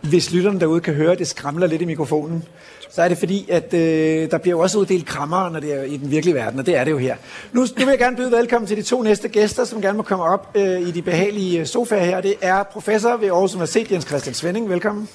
hvis 0.00 0.30
lytteren 0.32 0.60
derude 0.60 0.80
kan 0.80 0.94
høre, 0.94 1.12
at 1.12 1.18
det 1.18 1.28
skramler 1.28 1.66
lidt 1.66 1.82
i 1.82 1.84
mikrofonen, 1.84 2.44
så 2.90 3.02
er 3.02 3.08
det 3.08 3.18
fordi, 3.18 3.50
at 3.50 3.74
øh, 3.74 4.30
der 4.30 4.38
bliver 4.38 4.56
jo 4.56 4.60
også 4.60 4.78
uddelt 4.78 5.06
krammer, 5.06 5.48
når 5.48 5.60
det 5.60 5.74
er 5.74 5.82
i 5.82 5.96
den 5.96 6.10
virkelige 6.10 6.34
verden, 6.34 6.60
og 6.60 6.66
det 6.66 6.76
er 6.76 6.84
det 6.84 6.90
jo 6.90 6.98
her. 6.98 7.16
Nu, 7.52 7.60
nu 7.60 7.66
vil 7.76 7.86
jeg 7.86 7.98
gerne 7.98 8.16
byde 8.16 8.30
velkommen 8.30 8.68
til 8.68 8.76
de 8.76 8.82
to 8.82 9.02
næste 9.02 9.28
gæster, 9.28 9.64
som 9.64 9.82
gerne 9.82 9.96
må 9.96 10.02
komme 10.02 10.24
op 10.24 10.50
øh, 10.54 10.80
i 10.80 10.90
de 10.90 11.02
behagelige 11.02 11.66
sofaer 11.66 12.04
her. 12.04 12.20
Det 12.20 12.34
er 12.40 12.62
professor 12.62 13.16
ved 13.16 13.28
Aarhus 13.28 13.54
Universitet, 13.54 13.90
Jens 13.92 14.06
Christian 14.06 14.34
Svending. 14.34 14.70
Velkommen. 14.70 15.08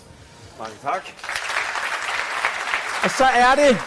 Mange 0.60 0.74
tak. 0.84 1.45
Og 3.06 3.12
så 3.12 3.24
er 3.24 3.56
det, 3.56 3.78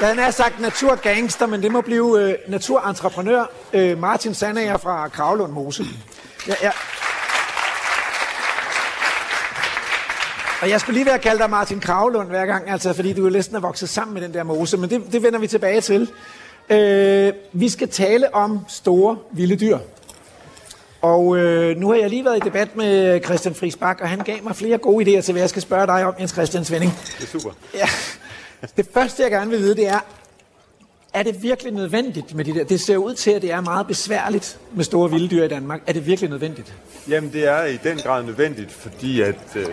jeg 0.00 0.08
havde 0.08 0.16
nær 0.16 0.30
sagt 0.30 0.60
naturgangster, 0.60 1.46
men 1.46 1.62
det 1.62 1.72
må 1.72 1.80
blive 1.80 2.22
øh, 2.22 2.34
naturentreprenør 2.48 3.44
øh, 3.72 3.98
Martin 3.98 4.34
Sandager 4.34 4.76
fra 4.76 5.08
Kravlund 5.08 5.52
Mose. 5.52 5.84
Ja, 6.48 6.54
ja. 6.62 6.70
Og 10.62 10.70
jeg 10.70 10.80
skulle 10.80 10.94
lige 10.94 11.06
være 11.06 11.18
kalde 11.18 11.38
dig 11.38 11.50
Martin 11.50 11.80
Kravlund 11.80 12.28
hver 12.28 12.46
gang, 12.46 12.70
altså, 12.70 12.92
fordi 12.92 13.12
du 13.12 13.24
jo 13.24 13.30
næsten 13.30 13.56
er 13.56 13.60
vokset 13.60 13.88
sammen 13.88 14.14
med 14.14 14.22
den 14.22 14.34
der 14.34 14.42
mose, 14.42 14.76
men 14.76 14.90
det, 14.90 15.02
det 15.12 15.22
vender 15.22 15.38
vi 15.38 15.46
tilbage 15.46 15.80
til. 15.80 16.10
Øh, 16.70 17.32
vi 17.52 17.68
skal 17.68 17.88
tale 17.88 18.34
om 18.34 18.60
store 18.68 19.16
vilde 19.32 19.56
dyr. 19.56 19.78
Og 21.02 21.36
øh, 21.36 21.76
nu 21.76 21.88
har 21.88 21.96
jeg 21.96 22.10
lige 22.10 22.24
været 22.24 22.36
i 22.36 22.40
debat 22.44 22.76
med 22.76 23.20
Christian 23.24 23.54
Friis 23.54 23.76
Bak, 23.76 24.00
og 24.00 24.08
han 24.08 24.18
gav 24.18 24.42
mig 24.42 24.56
flere 24.56 24.78
gode 24.78 25.18
idéer 25.18 25.20
til, 25.20 25.32
hvad 25.32 25.42
jeg 25.42 25.50
skal 25.50 25.62
spørge 25.62 25.86
dig 25.86 26.06
om, 26.06 26.14
Jens 26.20 26.30
Christian 26.30 26.64
Svending. 26.64 26.92
Det 27.18 27.24
er 27.24 27.38
super. 27.38 27.50
Ja. 27.74 27.88
Det 28.76 28.86
første, 28.94 29.22
jeg 29.22 29.30
gerne 29.30 29.50
vil 29.50 29.58
vide, 29.60 29.76
det 29.76 29.88
er, 29.88 30.00
er 31.14 31.22
det 31.22 31.42
virkelig 31.42 31.72
nødvendigt 31.72 32.34
med 32.34 32.44
de 32.44 32.54
der? 32.54 32.64
Det 32.64 32.80
ser 32.80 32.96
ud 32.96 33.14
til, 33.14 33.30
at 33.30 33.42
det 33.42 33.52
er 33.52 33.60
meget 33.60 33.86
besværligt 33.86 34.58
med 34.74 34.84
store 34.84 35.10
vilde 35.10 35.28
dyr 35.28 35.44
i 35.44 35.48
Danmark. 35.48 35.80
Er 35.86 35.92
det 35.92 36.06
virkelig 36.06 36.30
nødvendigt? 36.30 36.74
Jamen, 37.08 37.32
det 37.32 37.48
er 37.48 37.64
i 37.64 37.76
den 37.76 37.98
grad 37.98 38.22
nødvendigt, 38.22 38.72
fordi 38.72 39.20
at 39.20 39.36
øh, 39.56 39.66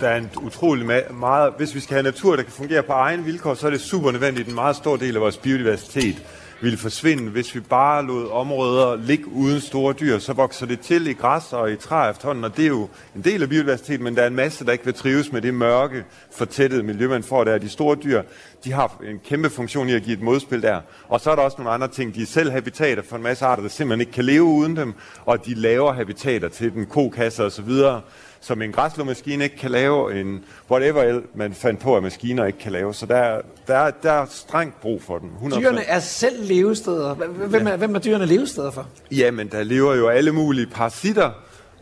der 0.00 0.08
er 0.08 0.16
en 0.16 0.30
utrolig 0.42 0.86
ma- 0.98 1.12
meget... 1.12 1.52
Hvis 1.56 1.74
vi 1.74 1.80
skal 1.80 1.94
have 1.94 2.02
natur, 2.02 2.36
der 2.36 2.42
kan 2.42 2.52
fungere 2.52 2.82
på 2.82 2.92
egen 2.92 3.26
vilkår, 3.26 3.54
så 3.54 3.66
er 3.66 3.70
det 3.70 3.80
super 3.80 4.10
nødvendigt. 4.12 4.48
En 4.48 4.54
meget 4.54 4.76
stor 4.76 4.96
del 4.96 5.14
af 5.14 5.20
vores 5.22 5.36
biodiversitet 5.36 6.22
ville 6.60 6.78
forsvinde, 6.78 7.30
hvis 7.30 7.54
vi 7.54 7.60
bare 7.60 8.06
lod 8.06 8.30
områder 8.30 8.96
ligge 8.96 9.28
uden 9.28 9.60
store 9.60 9.94
dyr. 10.00 10.18
Så 10.18 10.32
vokser 10.32 10.66
det 10.66 10.80
til 10.80 11.06
i 11.06 11.12
græs 11.12 11.52
og 11.52 11.72
i 11.72 11.76
træ 11.76 12.10
efterhånden, 12.10 12.44
og 12.44 12.56
det 12.56 12.64
er 12.64 12.68
jo 12.68 12.88
en 13.16 13.24
del 13.24 13.42
af 13.42 13.48
biodiversiteten, 13.48 14.04
men 14.04 14.16
der 14.16 14.22
er 14.22 14.26
en 14.26 14.34
masse, 14.34 14.64
der 14.64 14.72
ikke 14.72 14.84
vil 14.84 14.94
trives 14.94 15.32
med 15.32 15.42
det 15.42 15.54
mørke, 15.54 16.04
fortættede 16.32 16.82
miljø, 16.82 17.08
man 17.08 17.22
får 17.22 17.44
der. 17.44 17.58
De 17.58 17.68
store 17.68 17.96
dyr, 17.96 18.22
de 18.64 18.72
har 18.72 19.00
en 19.08 19.18
kæmpe 19.24 19.50
funktion 19.50 19.88
i 19.88 19.92
at 19.92 20.02
give 20.02 20.16
et 20.16 20.22
modspil 20.22 20.62
der. 20.62 20.80
Og 21.08 21.20
så 21.20 21.30
er 21.30 21.34
der 21.34 21.42
også 21.42 21.56
nogle 21.58 21.70
andre 21.70 21.88
ting. 21.88 22.14
De 22.14 22.22
er 22.22 22.26
selv 22.26 22.50
habitater 22.50 23.02
for 23.02 23.16
en 23.16 23.22
masse 23.22 23.44
arter, 23.44 23.62
der 23.62 23.70
simpelthen 23.70 24.00
ikke 24.00 24.12
kan 24.12 24.24
leve 24.24 24.44
uden 24.44 24.76
dem, 24.76 24.94
og 25.24 25.46
de 25.46 25.54
laver 25.54 25.92
habitater 25.92 26.48
til 26.48 26.72
den 26.72 26.86
kokasser 26.86 27.44
og 27.44 27.52
så 27.52 27.62
videre 27.62 28.00
som 28.40 28.62
en 28.62 28.72
græslåmaskine 28.72 29.44
ikke 29.44 29.56
kan 29.56 29.70
lave, 29.70 30.20
en 30.20 30.44
whatever 30.70 31.20
man 31.34 31.54
fandt 31.54 31.80
på, 31.80 31.96
at 31.96 32.02
maskiner 32.02 32.44
ikke 32.44 32.58
kan 32.58 32.72
lave. 32.72 32.94
Så 32.94 33.06
der, 33.06 33.40
der, 33.66 33.90
der 33.90 34.12
er 34.12 34.26
strengt 34.30 34.80
brug 34.80 35.02
for 35.02 35.18
dem. 35.18 35.30
100%. 35.42 35.60
Dyrene 35.60 35.82
er 35.84 36.00
selv 36.00 36.44
levesteder. 36.44 37.14
Hvem 37.14 37.66
er, 37.66 37.76
hvem 37.76 37.94
er 37.94 37.98
dyrene 37.98 38.26
levesteder 38.26 38.70
for? 38.70 38.86
Jamen, 39.10 39.48
der 39.48 39.62
lever 39.62 39.94
jo 39.94 40.08
alle 40.08 40.32
mulige 40.32 40.66
parasitter 40.66 41.30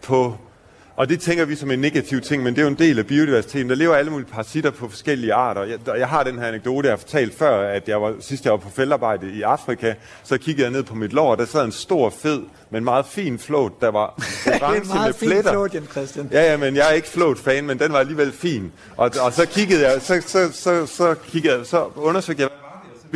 på... 0.03 0.37
Og 0.97 1.09
det 1.09 1.21
tænker 1.21 1.45
vi 1.45 1.57
som 1.57 1.71
en 1.71 1.79
negativ 1.79 2.21
ting, 2.21 2.43
men 2.43 2.55
det 2.55 2.61
er 2.61 2.63
jo 2.63 2.69
en 2.69 2.79
del 2.79 2.99
af 2.99 3.07
biodiversiteten. 3.07 3.69
Der 3.71 3.77
lever 3.77 3.95
alle 3.95 4.11
mulige 4.11 4.29
parasitter 4.29 4.71
på 4.71 4.89
forskellige 4.89 5.35
arter. 5.35 5.63
Jeg, 5.63 5.79
jeg 5.87 6.09
har 6.09 6.23
den 6.25 6.39
her 6.39 6.47
anekdote, 6.47 6.89
jeg 6.89 6.93
har 6.93 6.97
fortalt 6.97 7.39
før, 7.39 7.69
at 7.69 7.89
jeg 7.89 8.03
var, 8.03 8.15
sidst 8.21 8.45
jeg 8.45 8.53
var 8.53 8.59
på 8.59 8.71
feltarbejde 8.71 9.33
i 9.33 9.43
Afrika, 9.43 9.95
så 10.25 10.39
kiggede 10.39 10.63
jeg 10.63 10.73
ned 10.73 10.83
på 10.83 10.95
mit 10.95 11.13
lår, 11.13 11.31
og 11.31 11.39
der 11.39 11.45
sad 11.45 11.65
en 11.65 11.73
stor, 11.73 12.11
fed, 12.11 12.43
men 12.71 12.85
meget 12.85 13.07
fin 13.07 13.39
flåt, 13.39 13.81
der 13.81 13.89
var 13.89 14.07
orange 14.47 15.07
med 15.07 15.29
pletter. 15.29 15.53
flåt, 15.53 15.75
Jens 15.75 15.91
Christian. 15.91 16.29
Ja, 16.33 16.51
ja, 16.51 16.57
men 16.57 16.77
jeg 16.77 16.89
er 16.89 16.93
ikke 16.93 17.09
float-fan, 17.09 17.67
men 17.67 17.79
den 17.79 17.93
var 17.93 17.99
alligevel 17.99 18.33
fin. 18.33 18.73
Og, 18.97 19.11
og 19.21 19.33
så 19.33 19.47
kiggede 19.47 19.91
jeg, 19.91 20.03
så, 20.03 20.23
så, 20.27 20.53
så, 20.53 20.87
så, 20.87 21.15
kiggede 21.15 21.57
jeg, 21.57 21.67
så 21.67 21.87
undersøgte 21.97 22.43
jeg, 22.43 22.51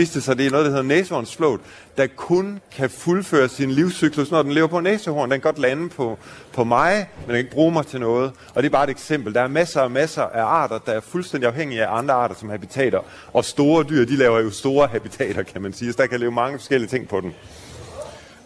viste 0.01 0.15
det? 0.15 0.23
Så 0.23 0.25
sig, 0.25 0.33
at 0.33 0.39
det 0.39 0.47
er 0.47 0.51
noget, 0.51 0.65
der 0.65 0.71
hedder 0.71 0.85
næsehornsflåt, 0.85 1.61
der 1.97 2.07
kun 2.17 2.61
kan 2.77 2.91
fuldføre 2.91 3.49
sin 3.49 3.71
livscyklus, 3.71 4.31
når 4.31 4.43
den 4.43 4.53
lever 4.53 4.67
på 4.67 4.81
næsehorn. 4.81 5.31
Den 5.31 5.41
kan 5.41 5.53
godt 5.53 5.59
lande 5.59 5.89
på, 5.89 6.19
på 6.53 6.65
mig, 6.65 6.95
men 6.95 7.27
den 7.27 7.29
kan 7.29 7.39
ikke 7.39 7.51
bruge 7.51 7.73
mig 7.73 7.87
til 7.87 8.01
noget. 8.01 8.33
Og 8.55 8.63
det 8.63 8.69
er 8.69 8.73
bare 8.73 8.85
et 8.85 8.91
eksempel. 8.91 9.35
Der 9.35 9.41
er 9.41 9.49
masser 9.49 9.81
og 9.81 9.93
masser 9.93 10.23
af 10.23 10.43
arter, 10.43 10.79
der 10.79 10.93
er 10.93 11.01
fuldstændig 11.01 11.49
afhængige 11.49 11.87
af 11.87 11.99
andre 11.99 12.15
arter 12.15 12.35
som 12.35 12.51
habitater. 12.51 13.01
Og 13.33 13.45
store 13.45 13.85
dyr, 13.85 14.05
de 14.05 14.17
laver 14.17 14.41
jo 14.41 14.51
store 14.51 14.87
habitater, 14.87 15.43
kan 15.43 15.63
man 15.63 15.73
sige. 15.73 15.93
Så 15.93 15.97
der 16.03 16.07
kan 16.07 16.21
leve 16.21 16.33
mange 16.33 16.59
forskellige 16.59 16.91
ting 16.91 17.09
på 17.09 17.21
den. 17.21 17.35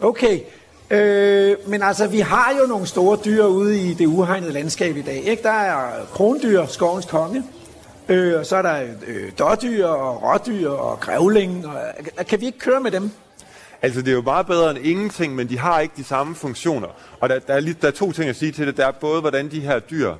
Okay, 0.01 0.39
øh, 0.89 1.55
men 1.67 1.81
altså, 1.83 2.07
vi 2.07 2.19
har 2.19 2.53
jo 2.61 2.67
nogle 2.67 2.87
store 2.87 3.17
dyr 3.25 3.45
ude 3.45 3.81
i 3.81 3.93
det 3.93 4.05
uhegnede 4.05 4.51
landskab 4.51 4.97
i 4.97 5.01
dag. 5.01 5.23
Ikke? 5.23 5.43
Der 5.43 5.51
er 5.51 6.05
krondyr, 6.13 6.65
skovens 6.65 7.05
konge. 7.05 7.43
Øh, 8.09 8.39
og 8.39 8.45
så 8.45 8.55
er 8.55 8.61
der 8.61 8.87
øh, 9.07 9.31
dårdyr 9.39 9.85
og 9.85 10.23
rådyr 10.23 10.69
og 10.69 10.99
grævling. 10.99 11.67
Og, 11.67 11.81
øh, 12.19 12.25
kan 12.25 12.41
vi 12.41 12.45
ikke 12.45 12.59
køre 12.59 12.81
med 12.81 12.91
dem? 12.91 13.11
Altså, 13.81 14.01
det 14.01 14.07
er 14.07 14.13
jo 14.13 14.21
meget 14.21 14.47
bedre 14.47 14.71
end 14.71 14.79
ingenting, 14.79 15.35
men 15.35 15.49
de 15.49 15.59
har 15.59 15.79
ikke 15.79 15.93
de 15.97 16.03
samme 16.03 16.35
funktioner. 16.35 16.87
Og 17.19 17.29
der, 17.29 17.39
der, 17.39 17.53
er, 17.53 17.59
lige, 17.59 17.77
der 17.81 17.87
er 17.87 17.91
to 17.91 18.11
ting 18.11 18.29
at 18.29 18.35
sige 18.35 18.51
til 18.51 18.67
det. 18.67 18.77
Der 18.77 18.87
er 18.87 18.91
både, 18.91 19.21
hvordan 19.21 19.51
de 19.51 19.59
her 19.59 19.79
dyr, 19.79 20.13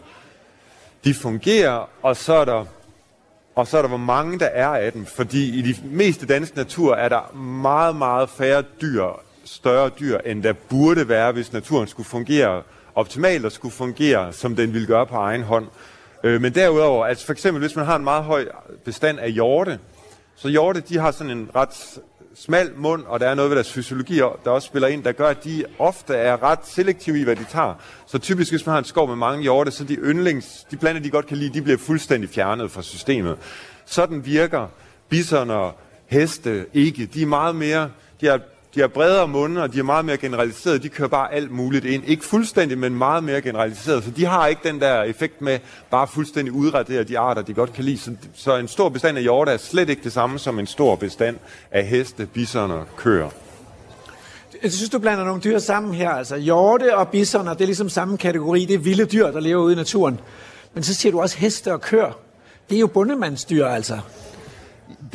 de 1.04 1.14
fungerer, 1.14 1.90
og 2.02 2.18
så 2.18 2.34
er 2.34 2.46
der, 2.46 2.66
og 3.56 3.68
så 3.68 3.78
er 3.78 3.82
der, 3.82 3.90
hvor 3.90 3.98
mange 3.98 4.40
der 4.40 4.46
er 4.46 4.68
af 4.68 4.92
dem. 4.92 5.06
Fordi 5.06 5.60
i 5.60 5.62
de 5.62 5.76
meste 5.84 6.26
danske 6.26 6.58
natur 6.58 6.96
er 6.96 7.10
der 7.10 7.36
meget, 7.36 7.96
meget 7.96 8.30
færre 8.30 8.64
dyr, 8.82 9.06
større 9.46 9.90
dyr, 10.00 10.18
end 10.26 10.44
der 10.44 10.54
burde 10.54 11.10
være, 11.10 11.32
hvis 11.32 11.54
naturen 11.54 11.88
skulle 11.88 12.08
fungere 12.08 12.62
optimalt 12.96 13.46
og 13.46 13.52
skulle 13.52 13.74
fungere, 13.74 14.34
som 14.34 14.56
den 14.56 14.74
ville 14.74 14.88
gøre 14.88 15.06
på 15.06 15.16
egen 15.16 15.44
hånd. 15.44 15.68
Øh, 16.26 16.42
men 16.42 16.56
derudover, 16.56 17.06
altså 17.06 17.26
for 17.26 17.34
eksempel, 17.34 17.62
hvis 17.62 17.76
man 17.76 17.86
har 17.86 17.96
en 17.96 18.04
meget 18.04 18.24
høj 18.24 18.46
bestand 18.86 19.20
af 19.20 19.32
hjorte, 19.32 19.80
så 20.36 20.48
hjorte, 20.48 20.80
de 20.80 20.98
har 20.98 21.12
sådan 21.12 21.38
en 21.38 21.50
ret 21.56 22.00
smal 22.36 22.72
mund, 22.76 23.04
og 23.08 23.20
der 23.20 23.30
er 23.30 23.36
noget 23.36 23.52
ved 23.52 23.56
deres 23.56 23.74
fysiologi, 23.74 24.18
der 24.18 24.50
også 24.50 24.66
spiller 24.66 24.88
ind, 24.88 25.04
der 25.04 25.12
gør, 25.12 25.28
at 25.28 25.44
de 25.44 25.66
ofte 25.80 26.16
er 26.16 26.44
ret 26.44 26.60
selektive 26.64 27.20
i, 27.20 27.24
hvad 27.24 27.36
de 27.36 27.44
tager. 27.44 27.74
Så 28.06 28.18
typisk, 28.18 28.52
hvis 28.52 28.66
man 28.66 28.72
har 28.72 28.80
en 28.80 28.86
skov 28.86 29.08
med 29.08 29.16
mange 29.16 29.44
hjorte, 29.44 29.72
så 29.72 29.84
de 29.84 29.96
yndlings, 29.96 30.68
de 30.72 30.78
planter, 30.78 31.02
de 31.02 31.10
godt 31.10 31.28
kan 31.28 31.38
lide, 31.38 31.54
de 31.54 31.62
bliver 31.62 31.78
fuldstændig 31.78 32.30
fjernet 32.30 32.72
fra 32.72 32.82
systemet. 32.82 33.38
Sådan 33.86 34.26
virker 34.26 34.68
bisoner, 35.10 35.76
heste 36.06 36.66
ikke. 36.74 37.06
De 37.06 37.22
er 37.22 37.26
meget 37.26 37.56
mere, 37.56 37.90
de 38.22 38.26
har 38.26 38.40
de 38.76 38.80
har 38.80 38.88
bredere 38.88 39.28
munde, 39.28 39.64
og 39.64 39.74
de 39.74 39.80
er 39.80 39.84
meget 39.84 40.06
mere 40.06 40.18
generaliseret. 40.18 40.84
De 40.84 40.90
kører 40.90 41.08
bare 41.10 41.34
alt 41.34 41.52
muligt 41.52 41.86
ind. 41.86 42.04
Ikke 42.08 42.26
fuldstændig, 42.26 42.78
men 42.78 42.96
meget 42.96 43.24
mere 43.24 43.42
generaliseret. 43.42 44.04
Så 44.04 44.12
de 44.12 44.26
har 44.26 44.48
ikke 44.48 44.62
den 44.64 44.82
der 44.82 45.04
effekt 45.04 45.42
med 45.42 45.60
bare 45.92 46.08
fuldstændig 46.08 46.54
udradere 46.54 47.04
de 47.04 47.20
arter, 47.20 47.42
de 47.42 47.54
godt 47.54 47.74
kan 47.74 47.84
lide. 47.84 47.98
Så, 47.98 48.12
så 48.34 48.58
en 48.58 48.68
stor 48.68 48.90
bestand 48.90 49.18
af 49.18 49.24
hjorte 49.24 49.52
er 49.52 49.58
slet 49.58 49.90
ikke 49.90 50.04
det 50.04 50.14
samme 50.14 50.40
som 50.40 50.60
en 50.60 50.68
stor 50.68 50.96
bestand 50.96 51.38
af 51.72 51.86
heste, 51.86 52.26
bisoner, 52.26 52.84
køer. 52.98 53.30
Jeg 54.64 54.72
synes, 54.72 54.90
du 54.90 55.00
blander 55.00 55.24
nogle 55.26 55.42
dyr 55.42 55.60
sammen 55.60 55.94
her. 55.94 56.10
Altså 56.10 56.38
hjorte 56.38 56.98
og 56.98 57.08
bisoner, 57.08 57.54
det 57.54 57.62
er 57.62 57.66
ligesom 57.66 57.90
samme 57.90 58.18
kategori. 58.18 58.66
Det 58.66 58.74
er 58.74 58.80
vilde 58.80 59.06
dyr, 59.06 59.32
der 59.32 59.40
lever 59.40 59.64
ude 59.64 59.74
i 59.74 59.76
naturen. 59.76 60.20
Men 60.74 60.84
så 60.84 60.94
siger 60.94 61.12
du 61.12 61.22
også 61.22 61.38
heste 61.38 61.74
og 61.74 61.82
køer. 61.82 62.20
Det 62.70 62.76
er 62.76 62.80
jo 62.80 62.88
bundemandsdyr, 62.88 63.66
altså. 63.66 64.00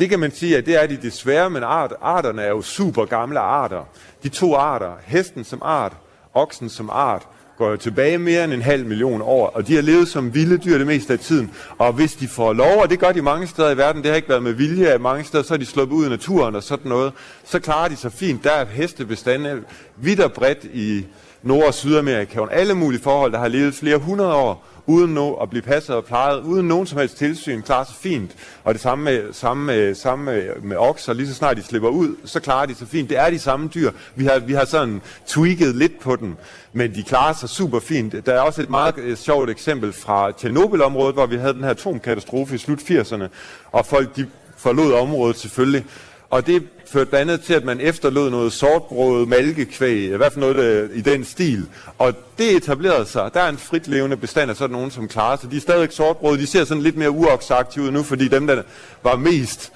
Det 0.01 0.09
kan 0.09 0.19
man 0.19 0.31
sige, 0.31 0.57
at 0.57 0.65
det 0.65 0.83
er 0.83 0.87
de 0.87 0.97
desværre, 1.01 1.49
men 1.49 1.63
art, 1.63 1.93
arterne 2.01 2.41
er 2.41 2.49
jo 2.49 2.61
super 2.61 3.05
gamle 3.05 3.39
arter. 3.39 3.83
De 4.23 4.29
to 4.29 4.55
arter, 4.55 4.91
hesten 5.05 5.43
som 5.43 5.61
art, 5.65 5.93
oksen 6.33 6.69
som 6.69 6.89
art, 6.93 7.27
går 7.57 7.69
jo 7.69 7.77
tilbage 7.77 8.17
mere 8.17 8.43
end 8.43 8.53
en 8.53 8.61
halv 8.61 8.85
million 8.85 9.21
år, 9.21 9.47
og 9.47 9.67
de 9.67 9.75
har 9.75 9.81
levet 9.81 10.07
som 10.07 10.33
vilde 10.33 10.57
dyr 10.57 10.77
det 10.77 10.87
meste 10.87 11.13
af 11.13 11.19
tiden. 11.19 11.51
Og 11.77 11.93
hvis 11.93 12.13
de 12.13 12.27
får 12.27 12.53
lov, 12.53 12.81
og 12.81 12.89
det 12.89 12.99
gør 12.99 13.11
de 13.11 13.21
mange 13.21 13.47
steder 13.47 13.69
i 13.69 13.77
verden, 13.77 14.01
det 14.01 14.09
har 14.09 14.15
ikke 14.15 14.29
været 14.29 14.43
med 14.43 14.53
vilje 14.53 14.87
at 14.87 15.01
mange 15.01 15.23
steder, 15.23 15.43
så 15.43 15.53
er 15.53 15.57
de 15.57 15.65
sluppet 15.65 15.95
ud 15.95 16.05
i 16.05 16.09
naturen 16.09 16.55
og 16.55 16.63
sådan 16.63 16.89
noget, 16.89 17.13
så 17.45 17.59
klarer 17.59 17.87
de 17.87 17.95
sig 17.95 18.11
fint. 18.11 18.43
Der 18.43 18.51
er 18.51 18.65
hestebestande 18.65 19.61
vidt 19.97 20.19
og 20.19 20.33
bredt 20.33 20.63
i 20.63 21.05
Nord- 21.43 21.67
og 21.67 21.73
Sydamerika, 21.73 22.39
og 22.39 22.53
alle 22.53 22.73
mulige 22.73 23.01
forhold, 23.01 23.31
der 23.31 23.39
har 23.39 23.47
levet 23.47 23.73
flere 23.73 23.97
hundrede 23.97 24.33
år, 24.33 24.67
uden 24.91 25.13
no, 25.13 25.33
at 25.33 25.49
blive 25.49 25.61
passet 25.61 25.95
og 25.95 26.05
plejet, 26.05 26.41
uden 26.41 26.67
nogen 26.67 26.87
som 26.87 26.97
helst 26.99 27.17
tilsyn, 27.17 27.61
klarer 27.61 27.83
sig 27.83 27.95
fint. 27.95 28.31
Og 28.63 28.73
det 28.73 28.81
samme 28.81 29.03
med, 29.03 29.33
samme 29.33 29.65
med, 29.65 29.95
samme 29.95 30.25
med, 30.25 30.61
med 30.61 30.77
okser, 30.77 31.13
lige 31.13 31.27
så 31.27 31.33
snart 31.33 31.57
de 31.57 31.63
slipper 31.63 31.89
ud, 31.89 32.15
så 32.25 32.39
klarer 32.39 32.65
de 32.65 32.75
sig 32.75 32.87
fint. 32.87 33.09
Det 33.09 33.17
er 33.17 33.29
de 33.29 33.39
samme 33.39 33.69
dyr. 33.73 33.91
Vi 34.15 34.25
har, 34.25 34.39
vi 34.39 34.53
har 34.53 34.65
sådan 34.65 35.01
tweaked 35.27 35.73
lidt 35.73 35.99
på 35.99 36.15
dem, 36.15 36.35
men 36.73 36.95
de 36.95 37.03
klarer 37.03 37.33
sig 37.33 37.49
super 37.49 37.79
fint. 37.79 38.25
Der 38.25 38.33
er 38.33 38.39
også 38.39 38.61
et 38.61 38.69
meget 38.69 38.97
øh, 38.97 39.17
sjovt 39.17 39.49
eksempel 39.49 39.93
fra 39.93 40.31
Tjernobyl-området, 40.31 41.15
hvor 41.15 41.25
vi 41.25 41.35
havde 41.35 41.53
den 41.53 41.63
her 41.63 41.69
atomkatastrofe 41.69 42.55
i 42.55 42.57
slut 42.57 42.79
80'erne, 42.79 43.27
og 43.71 43.85
folk 43.85 44.15
de 44.15 44.27
forlod 44.57 44.93
området 44.93 45.37
selvfølgelig. 45.37 45.85
Og 46.31 46.47
det 46.47 46.63
førte 46.87 47.09
blandt 47.09 47.31
andet 47.31 47.45
til, 47.45 47.53
at 47.53 47.65
man 47.65 47.79
efterlod 47.79 48.29
noget 48.29 48.53
sortbrød, 48.53 49.25
malkekvæg, 49.25 50.03
i 50.03 50.07
hvert 50.07 50.33
fald 50.33 50.45
noget 50.45 50.55
der, 50.55 50.97
i 50.97 51.01
den 51.01 51.25
stil. 51.25 51.65
Og 51.97 52.13
det 52.37 52.55
etablerede 52.55 53.05
sig. 53.05 53.29
Der 53.33 53.41
er 53.41 53.49
en 53.49 53.57
frit 53.57 53.87
levende 53.87 54.17
bestand 54.17 54.51
af 54.51 54.57
sådan 54.57 54.73
nogen, 54.73 54.91
som 54.91 55.07
klarer 55.07 55.37
sig. 55.37 55.51
De 55.51 55.57
er 55.57 55.61
stadigvæk 55.61 55.91
sortbrød. 55.91 56.37
De 56.37 56.47
ser 56.47 56.65
sådan 56.65 56.83
lidt 56.83 56.97
mere 56.97 57.11
uoksaktive 57.11 57.85
ud 57.85 57.91
nu, 57.91 58.03
fordi 58.03 58.27
dem, 58.27 58.47
der 58.47 58.63
var 59.03 59.15
mest 59.15 59.71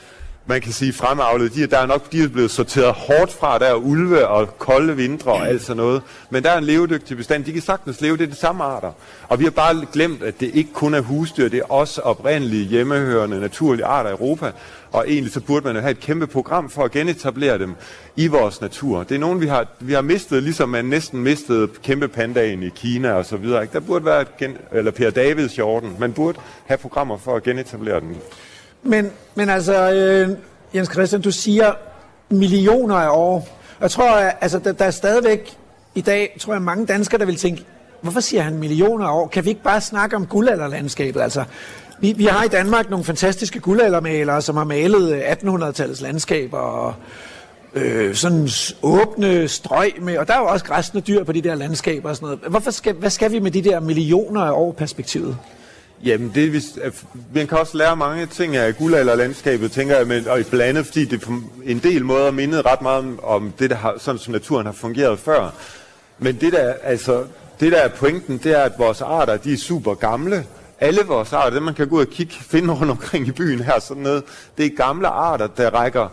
man 0.47 0.61
kan 0.61 0.71
sige 0.71 0.93
fremavlet, 0.93 1.55
de, 1.55 1.67
der 1.67 1.77
er 1.77 1.85
nok 1.85 2.11
de 2.11 2.23
er 2.23 2.27
blevet 2.27 2.51
sorteret 2.51 2.93
hårdt 2.93 3.33
fra, 3.33 3.59
der 3.59 3.65
er 3.65 3.75
ulve 3.75 4.27
og 4.27 4.57
kolde 4.57 4.95
vintre 4.95 5.31
og 5.31 5.47
alt 5.47 5.61
sådan 5.61 5.77
noget. 5.77 6.01
Men 6.29 6.43
der 6.43 6.51
er 6.51 6.57
en 6.57 6.63
levedygtig 6.63 7.17
bestand, 7.17 7.45
de 7.45 7.53
kan 7.53 7.61
sagtens 7.61 8.01
leve, 8.01 8.17
det 8.17 8.23
er 8.23 8.27
de 8.27 8.35
samme 8.35 8.63
arter. 8.63 8.91
Og 9.27 9.39
vi 9.39 9.43
har 9.43 9.51
bare 9.51 9.85
glemt, 9.93 10.23
at 10.23 10.39
det 10.39 10.51
ikke 10.53 10.73
kun 10.73 10.93
er 10.93 11.01
husdyr, 11.01 11.49
det 11.49 11.59
er 11.59 11.71
også 11.71 12.01
oprindelige 12.01 12.65
hjemmehørende 12.65 13.39
naturlige 13.39 13.85
arter 13.85 14.09
i 14.09 14.13
Europa. 14.13 14.51
Og 14.91 15.05
egentlig 15.07 15.33
så 15.33 15.39
burde 15.39 15.65
man 15.65 15.75
jo 15.75 15.81
have 15.81 15.91
et 15.91 15.99
kæmpe 15.99 16.27
program 16.27 16.69
for 16.69 16.83
at 16.83 16.91
genetablere 16.91 17.59
dem 17.59 17.75
i 18.15 18.27
vores 18.27 18.61
natur. 18.61 19.03
Det 19.03 19.15
er 19.15 19.19
nogen, 19.19 19.41
vi 19.41 19.47
har, 19.47 19.67
vi 19.79 19.93
har 19.93 20.01
mistet, 20.01 20.43
ligesom 20.43 20.69
man 20.69 20.85
næsten 20.85 21.19
mistede 21.19 21.67
kæmpe 21.83 22.07
pandaen 22.07 22.63
i 22.63 22.69
Kina 22.69 23.11
og 23.11 23.25
så 23.25 23.37
videre. 23.37 23.67
Der 23.73 23.79
burde 23.79 24.05
være 24.05 24.21
et 24.21 24.37
gen, 24.37 24.57
eller 24.71 24.91
Per 24.91 25.09
Davids 25.09 25.57
jorden, 25.57 25.95
Man 25.99 26.13
burde 26.13 26.39
have 26.65 26.77
programmer 26.77 27.17
for 27.17 27.35
at 27.35 27.43
genetablere 27.43 27.99
dem. 27.99 28.15
Men, 28.85 29.11
men 29.35 29.49
altså, 29.49 29.91
øh, 29.91 30.29
Jens 30.75 30.89
Christian, 30.91 31.21
du 31.21 31.31
siger 31.31 31.73
millioner 32.29 32.95
af 32.95 33.09
år. 33.09 33.47
Jeg 33.81 33.91
tror, 33.91 34.09
altså, 34.41 34.59
der, 34.59 34.71
der 34.71 34.85
er 34.85 34.91
stadigvæk 34.91 35.57
i 35.95 36.01
dag, 36.01 36.37
tror 36.39 36.53
jeg, 36.53 36.61
mange 36.61 36.85
danskere, 36.85 37.19
der 37.19 37.25
vil 37.25 37.35
tænke, 37.35 37.65
hvorfor 38.01 38.19
siger 38.19 38.41
han 38.41 38.57
millioner 38.57 39.05
af 39.05 39.13
år? 39.13 39.27
Kan 39.27 39.45
vi 39.45 39.49
ikke 39.49 39.63
bare 39.63 39.81
snakke 39.81 40.15
om 40.15 40.25
guldalderlandskabet? 40.25 41.21
Altså, 41.21 41.43
vi, 41.99 42.13
vi 42.13 42.25
har 42.25 42.43
i 42.43 42.47
Danmark 42.47 42.89
nogle 42.89 43.05
fantastiske 43.05 43.59
guldaldermalere, 43.59 44.41
som 44.41 44.57
har 44.57 44.63
malet 44.63 45.21
1800-tallets 45.21 46.03
landskaber 46.03 46.57
og 46.57 46.93
øh, 47.73 48.15
sådan 48.15 48.49
åbne 48.83 49.47
strøg 49.47 49.93
med, 50.01 50.17
og 50.17 50.27
der 50.27 50.33
er 50.33 50.39
jo 50.39 50.45
også 50.45 50.65
græsne 50.65 51.01
dyr 51.01 51.23
på 51.23 51.31
de 51.31 51.41
der 51.41 51.55
landskaber 51.55 52.09
og 52.09 52.15
sådan 52.15 52.25
noget. 52.25 52.39
Hvorfor 52.49 52.71
skal, 52.71 52.93
hvad 52.93 53.09
skal 53.09 53.31
vi 53.31 53.39
med 53.39 53.51
de 53.51 53.61
der 53.61 53.79
millioner 53.79 54.41
af 54.41 54.51
år 54.51 54.71
perspektivet? 54.71 55.37
Jamen, 56.03 56.31
det, 56.35 56.53
vi, 56.53 56.61
man 57.33 57.47
kan 57.47 57.57
også 57.57 57.77
lære 57.77 57.95
mange 57.95 58.25
ting 58.25 58.55
af 58.55 58.77
guldalderlandskabet, 58.77 59.71
tænker 59.71 59.97
jeg, 59.97 60.07
men, 60.07 60.27
og 60.27 60.39
blandt 60.49 60.65
andet, 60.65 60.85
fordi 60.85 61.05
det 61.05 61.21
på 61.21 61.33
en 61.63 61.79
del 61.79 62.05
måder 62.05 62.31
mindede 62.31 62.61
ret 62.61 62.81
meget 62.81 62.99
om, 62.99 63.19
om 63.23 63.53
det, 63.59 63.69
der 63.69 63.75
har, 63.75 63.95
sådan 63.97 64.19
som 64.19 64.33
naturen 64.33 64.65
har 64.65 64.73
fungeret 64.73 65.19
før. 65.19 65.49
Men 66.19 66.35
det 66.41 66.53
der, 66.53 66.73
altså, 66.83 67.23
det 67.59 67.71
der 67.71 67.77
er 67.77 67.87
pointen, 67.87 68.37
det 68.37 68.51
er, 68.59 68.63
at 68.63 68.71
vores 68.77 69.01
arter, 69.01 69.37
de 69.37 69.53
er 69.53 69.57
super 69.57 69.93
gamle. 69.93 70.45
Alle 70.79 71.01
vores 71.01 71.33
arter, 71.33 71.49
det 71.49 71.63
man 71.63 71.73
kan 71.73 71.87
gå 71.87 71.95
ud 71.95 72.01
og 72.01 72.11
kigge, 72.11 72.33
finde 72.51 72.73
rundt 72.73 72.91
omkring 72.91 73.27
i 73.27 73.31
byen 73.31 73.59
her, 73.59 73.79
sådan 73.79 74.03
noget, 74.03 74.23
det 74.57 74.65
er 74.65 74.75
gamle 74.77 75.07
arter, 75.07 75.47
der 75.47 75.69
rækker 75.69 76.07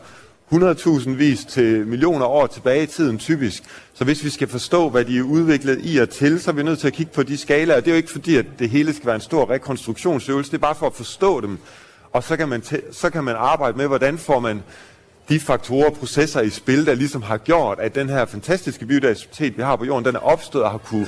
100.000 0.53 1.11
vis 1.11 1.45
til 1.45 1.87
millioner 1.87 2.27
år 2.27 2.47
tilbage 2.47 2.83
i 2.83 2.87
tiden 2.87 3.19
typisk. 3.19 3.63
Så 3.95 4.05
hvis 4.05 4.25
vi 4.25 4.31
skal 4.31 4.49
forstå, 4.49 4.89
hvad 4.89 5.05
de 5.05 5.19
er 5.19 5.23
udviklet 5.23 5.81
i 5.83 5.99
og 5.99 6.11
til, 6.11 6.41
så 6.41 6.51
er 6.51 6.55
vi 6.55 6.63
nødt 6.63 6.79
til 6.79 6.87
at 6.87 6.93
kigge 6.93 7.13
på 7.13 7.23
de 7.23 7.37
skalaer. 7.37 7.81
Det 7.81 7.89
er 7.89 7.93
jo 7.93 7.97
ikke 7.97 8.13
fordi, 8.13 8.37
at 8.37 8.47
det 8.59 8.71
hele 8.71 8.95
skal 8.95 9.07
være 9.07 9.15
en 9.15 9.21
stor 9.21 9.51
rekonstruktionsøvelse. 9.51 10.51
Det 10.51 10.57
er 10.57 10.61
bare 10.61 10.75
for 10.75 10.87
at 10.87 10.95
forstå 10.95 11.41
dem. 11.41 11.59
Og 12.13 12.23
så 12.23 12.37
kan 12.37 12.49
man, 12.49 12.63
så 12.93 13.11
kan 13.11 13.25
man 13.25 13.37
arbejde 13.39 13.77
med, 13.77 13.87
hvordan 13.87 14.19
får 14.19 14.41
man 14.41 14.63
de 15.29 15.41
faktorer 15.41 15.87
og 15.87 15.93
processer 15.93 16.41
i 16.41 16.51
spil, 16.51 16.87
der 16.87 16.95
ligesom 16.95 17.23
har 17.23 17.39
gjort, 17.39 17.79
at 17.81 17.95
den 17.95 18.09
her 18.09 18.25
fantastiske 18.25 18.87
biodiversitet, 18.87 19.57
vi 19.57 19.63
har 19.63 19.77
på 19.77 19.85
jorden, 19.85 20.05
den 20.05 20.15
er 20.15 20.21
opstået 20.21 20.65
og 20.65 20.71
har 20.71 20.79
kunne 20.79 21.07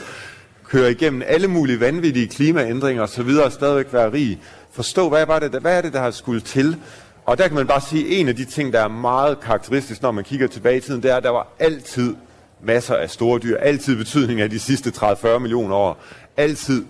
køre 0.69 0.91
igennem 0.91 1.23
alle 1.27 1.49
mulige 1.49 1.81
vanvittige 1.81 2.29
klimaændringer 2.29 3.03
osv. 3.03 3.29
og 3.45 3.53
stadigvæk 3.53 3.93
være 3.93 4.13
rig. 4.13 4.41
Forstå, 4.73 5.09
hvad, 5.09 5.27
var 5.27 5.39
det, 5.39 5.51
hvad 5.51 5.77
er 5.77 5.83
det, 5.83 5.93
der 5.93 6.01
har 6.01 6.11
skulle 6.11 6.41
til? 6.41 6.77
Og 7.27 7.39
der 7.39 7.49
kan 7.49 7.57
man 7.57 7.67
bare 7.67 7.81
sige, 7.81 8.07
at 8.07 8.21
en 8.21 8.29
af 8.29 8.37
de 8.37 8.45
ting, 8.45 8.73
der 8.73 8.81
er 8.81 8.89
meget 8.89 9.41
karakteristisk, 9.41 10.03
når 10.03 10.11
man 10.11 10.25
kigger 10.25 10.47
tilbage 10.47 10.77
i 10.77 10.81
tiden, 10.81 11.03
det 11.03 11.11
er, 11.11 11.17
at 11.17 11.23
der 11.23 11.31
var 11.31 11.47
altid 11.59 12.15
masser 12.63 12.97
af 12.97 13.11
store 13.11 13.39
dyr. 13.39 13.57
Altid 13.57 13.97
betydning 13.97 14.41
af 14.41 14.51
de 14.51 14.59
sidste 14.59 14.93
30-40 14.97 15.39
millioner 15.39 15.77
år. 15.77 15.99
Altid 16.37 16.85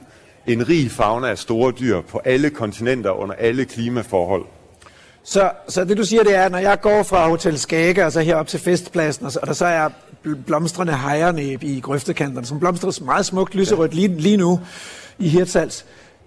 en 0.46 0.68
rig 0.68 0.90
fauna 0.90 1.28
af 1.28 1.38
store 1.38 1.72
dyr 1.72 2.00
på 2.00 2.20
alle 2.24 2.50
kontinenter 2.50 3.10
under 3.10 3.34
alle 3.34 3.64
klimaforhold. 3.64 4.44
Så, 5.24 5.50
så 5.68 5.84
det 5.84 5.96
du 5.96 6.04
siger, 6.04 6.22
det 6.22 6.34
er, 6.34 6.44
at 6.44 6.52
når 6.52 6.58
jeg 6.58 6.80
går 6.80 7.02
fra 7.02 7.28
Hotel 7.28 7.58
Skage 7.58 7.90
og 7.90 7.94
så 7.96 8.02
altså 8.02 8.20
herop 8.20 8.46
til 8.46 8.60
festpladsen, 8.60 9.26
og, 9.26 9.32
så, 9.32 9.38
og 9.42 9.46
der 9.46 9.52
så 9.52 9.66
er 9.66 9.88
blomstrende 10.46 10.96
hejerne 10.96 11.44
i 11.44 11.80
grøftekanterne, 11.80 12.46
som 12.46 12.60
blomstrer 12.60 13.04
meget 13.04 13.26
smukt 13.26 13.54
lyserødt 13.54 13.94
lige, 13.94 14.08
lige 14.08 14.36
nu 14.36 14.60
i 15.18 15.28
Hirtshals, 15.28 15.84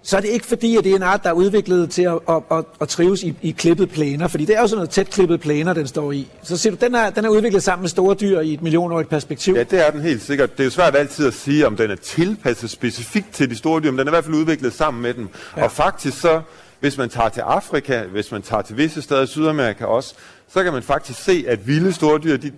så 0.08 0.16
er 0.16 0.20
det 0.20 0.28
ikke 0.28 0.46
fordi, 0.46 0.76
at 0.76 0.84
det 0.84 0.92
er 0.92 0.96
en 0.96 1.02
art, 1.02 1.24
der 1.24 1.30
er 1.30 1.34
udviklet 1.34 1.90
til 1.90 2.02
at, 2.02 2.18
at, 2.28 2.42
at, 2.50 2.64
at 2.80 2.88
trives 2.88 3.22
i, 3.22 3.36
i 3.42 3.50
klippet 3.50 3.90
plæner, 3.90 4.28
fordi 4.28 4.44
det 4.44 4.56
er 4.56 4.60
jo 4.60 4.66
sådan 4.66 4.76
noget 4.76 4.90
tæt 4.90 5.10
klippet 5.10 5.40
plæner, 5.40 5.72
den 5.72 5.86
står 5.86 6.12
i. 6.12 6.28
Så 6.42 6.56
siger 6.56 6.76
du, 6.76 6.84
den 6.86 6.94
er, 6.94 7.10
den 7.10 7.24
er 7.24 7.28
udviklet 7.28 7.62
sammen 7.62 7.82
med 7.82 7.88
store 7.88 8.14
dyr 8.14 8.40
i 8.40 8.54
et 8.54 8.62
millionårigt 8.62 9.08
perspektiv. 9.08 9.54
Ja, 9.54 9.62
det 9.62 9.86
er 9.86 9.90
den 9.90 10.00
helt 10.00 10.22
sikkert. 10.22 10.52
Det 10.52 10.60
er 10.60 10.64
jo 10.64 10.70
svært 10.70 10.96
altid 10.96 11.26
at 11.26 11.34
sige, 11.34 11.66
om 11.66 11.76
den 11.76 11.90
er 11.90 11.96
tilpasset 11.96 12.70
specifikt 12.70 13.32
til 13.32 13.50
de 13.50 13.56
store 13.56 13.80
dyr, 13.80 13.90
men 13.90 13.98
den 13.98 14.08
er 14.08 14.10
i 14.10 14.14
hvert 14.14 14.24
fald 14.24 14.36
udviklet 14.36 14.72
sammen 14.72 15.02
med 15.02 15.14
dem. 15.14 15.28
Ja. 15.56 15.64
Og 15.64 15.72
faktisk 15.72 16.20
så, 16.20 16.40
hvis 16.80 16.98
man 16.98 17.08
tager 17.08 17.28
til 17.28 17.40
Afrika, 17.40 18.02
hvis 18.02 18.32
man 18.32 18.42
tager 18.42 18.62
til 18.62 18.76
visse 18.76 19.02
steder 19.02 19.22
i 19.22 19.26
Sydamerika 19.26 19.84
også, 19.84 20.14
så 20.48 20.64
kan 20.64 20.72
man 20.72 20.82
faktisk 20.82 21.24
se, 21.24 21.44
at 21.48 21.66
vilde 21.66 21.92
store 21.92 22.18
dyr, 22.18 22.36
de, 22.36 22.52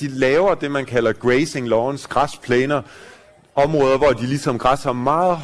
de 0.00 0.08
laver 0.08 0.54
det, 0.54 0.70
man 0.70 0.84
kalder 0.84 1.12
grazing 1.12 1.68
lawns, 1.68 2.06
græsplæner, 2.06 2.82
områder, 3.54 3.98
hvor 3.98 4.12
de 4.12 4.26
ligesom 4.26 4.58
græsser 4.58 4.92
meget 4.92 5.38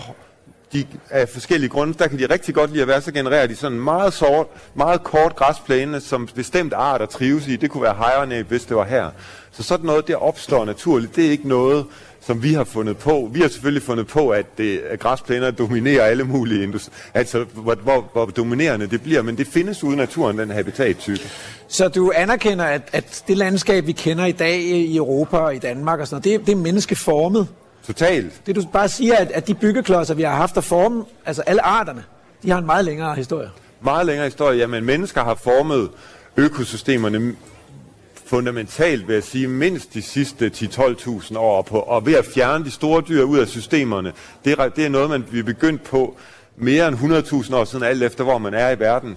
de, 0.72 0.86
af 1.10 1.28
forskellige 1.28 1.70
grunde, 1.70 1.94
der 1.98 2.08
kan 2.08 2.18
de 2.18 2.26
rigtig 2.26 2.54
godt 2.54 2.70
lide 2.70 2.82
at 2.82 2.88
være, 2.88 3.00
så 3.00 3.12
genererer 3.12 3.46
de 3.46 3.56
sådan 3.56 3.80
meget, 3.80 4.12
sort, 4.12 4.46
meget 4.74 5.04
kort 5.04 5.36
græsplæne, 5.36 6.00
som 6.00 6.28
bestemt 6.34 6.72
arter 6.72 7.06
trives 7.06 7.48
i. 7.48 7.56
Det 7.56 7.70
kunne 7.70 7.82
være 7.82 7.94
hejerne, 7.94 8.42
hvis 8.42 8.64
det 8.64 8.76
var 8.76 8.84
her. 8.84 9.10
Så 9.52 9.62
sådan 9.62 9.86
noget, 9.86 10.08
der 10.08 10.16
opstår 10.16 10.64
naturligt. 10.64 11.16
Det 11.16 11.26
er 11.26 11.30
ikke 11.30 11.48
noget, 11.48 11.86
som 12.20 12.42
vi 12.42 12.52
har 12.52 12.64
fundet 12.64 12.96
på. 12.96 13.30
Vi 13.32 13.40
har 13.40 13.48
selvfølgelig 13.48 13.82
fundet 13.82 14.06
på, 14.06 14.30
at, 14.30 14.58
det, 14.58 14.78
at 14.78 15.00
græsplæner 15.00 15.50
dominerer 15.50 16.04
alle 16.04 16.24
mulige 16.24 16.62
industri, 16.62 16.92
Altså, 17.14 17.44
hvor, 17.54 17.74
hvor, 17.74 18.10
hvor 18.12 18.26
dominerende 18.26 18.86
det 18.86 19.02
bliver, 19.02 19.22
men 19.22 19.38
det 19.38 19.46
findes 19.46 19.84
ude 19.84 19.94
i 19.94 19.96
naturen, 19.96 20.38
den 20.38 20.50
habitattype. 20.50 21.20
Så 21.68 21.88
du 21.88 22.12
anerkender, 22.14 22.64
at, 22.64 22.82
at 22.92 23.24
det 23.28 23.36
landskab, 23.36 23.86
vi 23.86 23.92
kender 23.92 24.24
i 24.24 24.32
dag 24.32 24.60
i 24.60 24.96
Europa 24.96 25.36
og 25.36 25.54
i 25.54 25.58
Danmark 25.58 26.00
og 26.00 26.08
sådan 26.08 26.22
noget, 26.28 26.40
det, 26.40 26.46
det 26.46 26.52
er 26.52 26.62
menneskeformet? 26.62 27.48
Totalt. 27.86 28.46
Det 28.46 28.56
du 28.56 28.62
bare 28.72 28.88
siger, 28.88 29.16
at, 29.16 29.30
at 29.30 29.46
de 29.46 29.54
byggeklodser, 29.54 30.14
vi 30.14 30.22
har 30.22 30.36
haft 30.36 30.56
at 30.56 30.64
forme, 30.64 31.04
altså 31.26 31.42
alle 31.42 31.62
arterne, 31.62 32.04
de 32.42 32.50
har 32.50 32.58
en 32.58 32.66
meget 32.66 32.84
længere 32.84 33.14
historie. 33.14 33.50
Meget 33.80 34.06
længere 34.06 34.24
historie. 34.24 34.58
Jamen, 34.58 34.84
mennesker 34.84 35.24
har 35.24 35.34
formet 35.34 35.90
økosystemerne 36.36 37.36
fundamentalt, 38.26 39.08
vil 39.08 39.14
jeg 39.14 39.22
sige, 39.22 39.48
mindst 39.48 39.94
de 39.94 40.02
sidste 40.02 40.50
10-12.000 40.54 41.38
år 41.38 41.62
på, 41.62 41.78
og 41.78 42.06
ved 42.06 42.14
at 42.14 42.24
fjerne 42.34 42.64
de 42.64 42.70
store 42.70 43.02
dyr 43.08 43.22
ud 43.22 43.38
af 43.38 43.48
systemerne. 43.48 44.12
Det 44.44 44.52
er, 44.58 44.68
det 44.68 44.84
er 44.84 44.88
noget, 44.88 45.10
man 45.10 45.24
vi 45.30 45.38
er 45.38 45.42
begyndt 45.42 45.84
på 45.84 46.16
mere 46.56 46.88
end 46.88 46.96
100.000 46.96 47.56
år 47.56 47.64
siden, 47.64 47.84
alt 47.84 48.02
efter 48.02 48.24
hvor 48.24 48.38
man 48.38 48.54
er 48.54 48.70
i 48.70 48.78
verden 48.78 49.16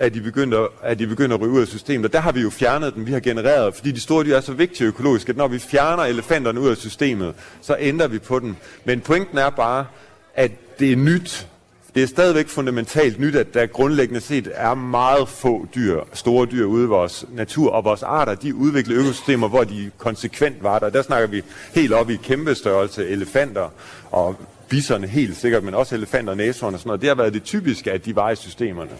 at 0.00 0.14
de 0.14 0.20
begynder, 0.20 0.66
at 0.82 0.98
de 0.98 1.06
begynder 1.06 1.36
at 1.36 1.42
ryge 1.42 1.52
ud 1.52 1.60
af 1.60 1.66
systemet. 1.66 2.04
Og 2.06 2.12
der 2.12 2.20
har 2.20 2.32
vi 2.32 2.40
jo 2.40 2.50
fjernet 2.50 2.94
dem, 2.94 3.06
vi 3.06 3.12
har 3.12 3.20
genereret, 3.20 3.74
fordi 3.74 3.92
de 3.92 4.00
store 4.00 4.24
dyr 4.24 4.36
er 4.36 4.40
så 4.40 4.52
vigtige 4.52 4.88
økologisk, 4.88 5.28
at 5.28 5.36
når 5.36 5.48
vi 5.48 5.58
fjerner 5.58 6.02
elefanterne 6.02 6.60
ud 6.60 6.68
af 6.68 6.76
systemet, 6.76 7.34
så 7.60 7.76
ændrer 7.78 8.08
vi 8.08 8.18
på 8.18 8.38
den. 8.38 8.56
Men 8.84 9.00
pointen 9.00 9.38
er 9.38 9.50
bare, 9.50 9.86
at 10.34 10.50
det 10.78 10.92
er 10.92 10.96
nyt. 10.96 11.46
Det 11.94 12.02
er 12.02 12.06
stadigvæk 12.06 12.48
fundamentalt 12.48 13.20
nyt, 13.20 13.36
at 13.36 13.54
der 13.54 13.66
grundlæggende 13.66 14.20
set 14.20 14.50
er 14.54 14.74
meget 14.74 15.28
få 15.28 15.66
dyr, 15.74 16.00
store 16.12 16.46
dyr 16.46 16.64
ude 16.64 16.84
i 16.84 16.86
vores 16.86 17.24
natur, 17.32 17.70
og 17.70 17.84
vores 17.84 18.02
arter, 18.02 18.34
de 18.34 18.54
udvikler 18.54 18.98
økosystemer, 18.98 19.48
hvor 19.48 19.64
de 19.64 19.90
konsekvent 19.98 20.62
var 20.62 20.78
der. 20.78 20.90
Der 20.90 21.02
snakker 21.02 21.28
vi 21.28 21.42
helt 21.74 21.92
op 21.92 22.10
i 22.10 22.16
kæmpe 22.16 22.54
størrelse 22.54 23.08
elefanter 23.08 23.68
og 24.10 24.36
bisserne 24.68 25.06
helt 25.06 25.36
sikkert, 25.36 25.64
men 25.64 25.74
også 25.74 25.94
elefanter 25.94 26.30
og 26.30 26.36
næsehorn 26.36 26.74
og 26.74 26.80
sådan 26.80 26.88
noget. 26.88 27.00
Det 27.00 27.08
har 27.08 27.14
været 27.14 27.34
det 27.34 27.42
typiske, 27.42 27.92
at 27.92 28.04
de 28.04 28.16
var 28.16 28.30
i 28.30 28.36
systemerne. 28.36 28.90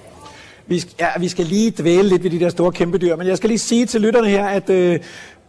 Vi, 0.71 0.85
ja, 1.01 1.09
vi 1.21 1.29
skal 1.29 1.47
lige 1.47 1.71
dvæle 1.71 2.09
lidt 2.09 2.25
ved 2.25 2.31
de 2.31 2.41
der 2.41 2.49
store 2.49 2.73
kæmpe 2.73 2.99
dyr, 2.99 3.17
men 3.17 3.27
jeg 3.27 3.37
skal 3.37 3.49
lige 3.49 3.59
sige 3.59 3.87
til 3.87 4.01
lytterne 4.01 4.29
her, 4.29 4.47
at 4.47 4.71
øh, 4.71 5.01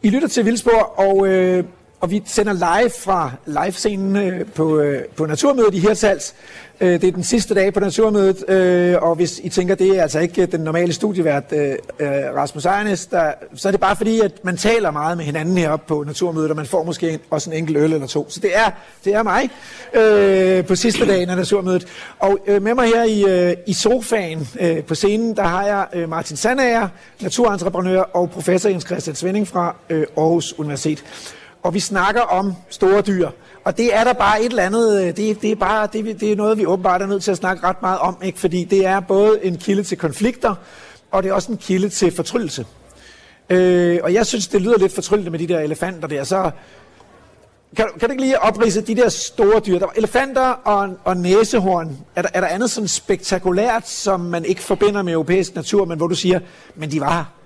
I 0.03 0.09
lytter 0.09 0.27
til 0.27 0.45
Vildspor, 0.45 0.99
og, 0.99 1.27
øh, 1.27 1.63
og 1.99 2.11
vi 2.11 2.23
sender 2.25 2.53
live 2.53 2.89
fra 2.89 3.31
live-scenen 3.45 4.15
øh, 4.15 4.45
på, 4.45 4.79
øh, 4.79 5.03
på 5.03 5.25
Naturmødet 5.25 5.73
i 5.73 5.79
Hirtshals. 5.79 6.35
Øh, 6.81 7.01
det 7.01 7.03
er 7.03 7.11
den 7.11 7.23
sidste 7.23 7.53
dag 7.53 7.73
på 7.73 7.79
Naturmødet, 7.79 8.49
øh, 8.49 8.95
og 9.01 9.15
hvis 9.15 9.39
I 9.43 9.49
tænker, 9.49 9.75
det 9.75 9.97
er 9.97 10.01
altså 10.01 10.19
ikke 10.19 10.45
den 10.45 10.61
normale 10.61 10.93
studievært 10.93 11.43
øh, 11.51 11.75
øh 11.99 12.07
Rasmus 12.35 12.65
Ejernes, 12.65 13.05
der, 13.05 13.31
så 13.55 13.67
er 13.67 13.71
det 13.71 13.79
bare 13.79 13.95
fordi, 13.95 14.19
at 14.19 14.31
man 14.43 14.57
taler 14.57 14.91
meget 14.91 15.17
med 15.17 15.25
hinanden 15.25 15.57
heroppe 15.57 15.85
på 15.87 16.03
Naturmødet, 16.03 16.49
og 16.49 16.55
man 16.55 16.65
får 16.65 16.83
måske 16.83 17.19
også 17.29 17.49
en 17.49 17.57
enkelt 17.57 17.77
øl 17.77 17.93
eller 17.93 18.07
to. 18.07 18.29
Så 18.29 18.39
det 18.39 18.57
er, 18.57 18.71
det 19.05 19.13
er 19.13 19.23
mig 19.23 19.49
øh, 19.93 20.65
på 20.65 20.75
sidste 20.75 21.05
dagen 21.05 21.29
af 21.29 21.37
Naturmødet. 21.37 21.87
Og 22.19 22.39
øh, 22.47 22.61
med 22.61 22.73
mig 22.73 22.87
her 22.87 23.03
i, 23.03 23.49
øh, 23.49 23.57
i 23.67 23.73
sofaen 23.73 24.47
øh, 24.59 24.83
på 24.83 24.95
scenen, 24.95 25.35
der 25.35 25.43
har 25.43 25.65
jeg 25.65 25.87
øh, 25.93 26.09
Martin 26.09 26.37
Sandager, 26.37 26.87
naturentreprenør 27.21 28.01
og 28.01 28.29
professor 28.29 28.69
Jens 28.69 28.85
Christian 28.85 29.15
Svending 29.15 29.47
fra 29.47 29.75
øh, 29.89 30.05
Aarhus 30.17 30.53
Universitet. 30.59 31.03
Og 31.63 31.73
vi 31.73 31.79
snakker 31.79 32.21
om 32.21 32.53
store 32.69 33.01
dyr. 33.01 33.29
Og 33.63 33.77
det 33.77 33.95
er 33.95 34.03
der 34.03 34.13
bare 34.13 34.41
et 34.41 34.49
eller 34.49 34.63
andet, 34.63 35.01
øh, 35.01 35.07
det, 35.07 35.41
det, 35.41 35.51
er, 35.51 35.55
bare, 35.55 35.87
det, 35.93 36.19
det 36.19 36.31
er 36.31 36.35
noget, 36.35 36.57
vi 36.57 36.65
åbenbart 36.65 37.01
er 37.01 37.05
nødt 37.05 37.23
til 37.23 37.31
at 37.31 37.37
snakke 37.37 37.67
ret 37.67 37.81
meget 37.81 37.99
om, 37.99 38.17
ikke? 38.23 38.39
fordi 38.39 38.63
det 38.63 38.85
er 38.85 38.99
både 38.99 39.45
en 39.45 39.57
kilde 39.57 39.83
til 39.83 39.97
konflikter, 39.97 40.55
og 41.11 41.23
det 41.23 41.29
er 41.29 41.33
også 41.33 41.51
en 41.51 41.57
kilde 41.57 41.89
til 41.89 42.15
fortryllelse. 42.15 42.65
Øh, 43.49 43.99
og 44.03 44.13
jeg 44.13 44.25
synes, 44.25 44.47
det 44.47 44.61
lyder 44.61 44.77
lidt 44.77 44.95
fortryllende 44.95 45.31
med 45.31 45.39
de 45.39 45.47
der 45.47 45.59
elefanter 45.59 46.07
der, 46.07 46.23
så 46.23 46.51
kan, 47.77 47.85
kan 47.99 48.09
du 48.09 48.11
ikke 48.11 48.23
lige 48.23 48.41
oprise 48.41 48.81
de 48.81 48.95
der 48.95 49.09
store 49.09 49.59
dyr? 49.59 49.79
Der 49.79 49.85
var 49.85 49.93
elefanter 49.97 50.41
og, 50.41 50.97
og 51.03 51.17
næsehorn. 51.17 51.97
Er 52.15 52.21
der, 52.21 52.29
er 52.33 52.41
der 52.41 52.47
andet 52.47 52.71
sådan 52.71 52.87
spektakulært, 52.87 53.89
som 53.89 54.19
man 54.19 54.45
ikke 54.45 54.61
forbinder 54.61 55.01
med 55.01 55.13
europæisk 55.13 55.55
natur, 55.55 55.85
men 55.85 55.97
hvor 55.97 56.07
du 56.07 56.15
siger, 56.15 56.39
men 56.75 56.91
de 56.91 56.99
var 56.99 57.13
her? 57.13 57.40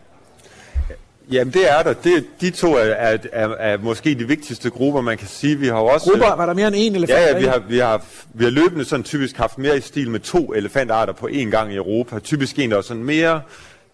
Jamen 1.32 1.54
det 1.54 1.72
er 1.72 1.84
der. 1.84 1.94
Det, 1.94 2.26
de 2.42 2.50
to 2.50 2.74
er, 2.74 2.80
er, 2.80 3.18
er, 3.32 3.48
er 3.48 3.78
måske 3.78 4.16
de 4.16 4.28
vigtigste 4.28 4.70
grupper, 4.70 5.02
man 5.02 5.18
kan 5.18 5.28
sige. 5.28 5.56
Vi 5.56 5.68
har 5.68 5.76
også... 5.76 6.10
Grupper? 6.12 6.36
Var 6.36 6.46
der 6.46 6.54
mere 6.54 6.68
end 6.68 6.76
en 6.78 6.96
elefant? 6.96 7.20
Ja, 7.20 7.28
ja 7.28 7.38
vi, 7.38 7.46
har, 7.46 7.60
vi, 7.60 7.78
har, 7.78 8.02
vi 8.34 8.44
har 8.44 8.52
løbende 8.52 8.86
sådan 8.86 9.04
typisk 9.04 9.38
haft 9.38 9.58
mere 9.58 9.78
i 9.78 9.82
stil 9.82 10.10
med 10.10 10.20
to 10.20 10.54
elefantarter 10.54 11.14
på 11.14 11.28
én 11.28 11.50
gang 11.50 11.74
i 11.74 11.76
Europa. 11.76 12.20
Typisk 12.20 12.60
en, 12.60 12.72
der 12.72 12.78
er 12.78 12.82
sådan 12.82 13.04
mere 13.04 13.42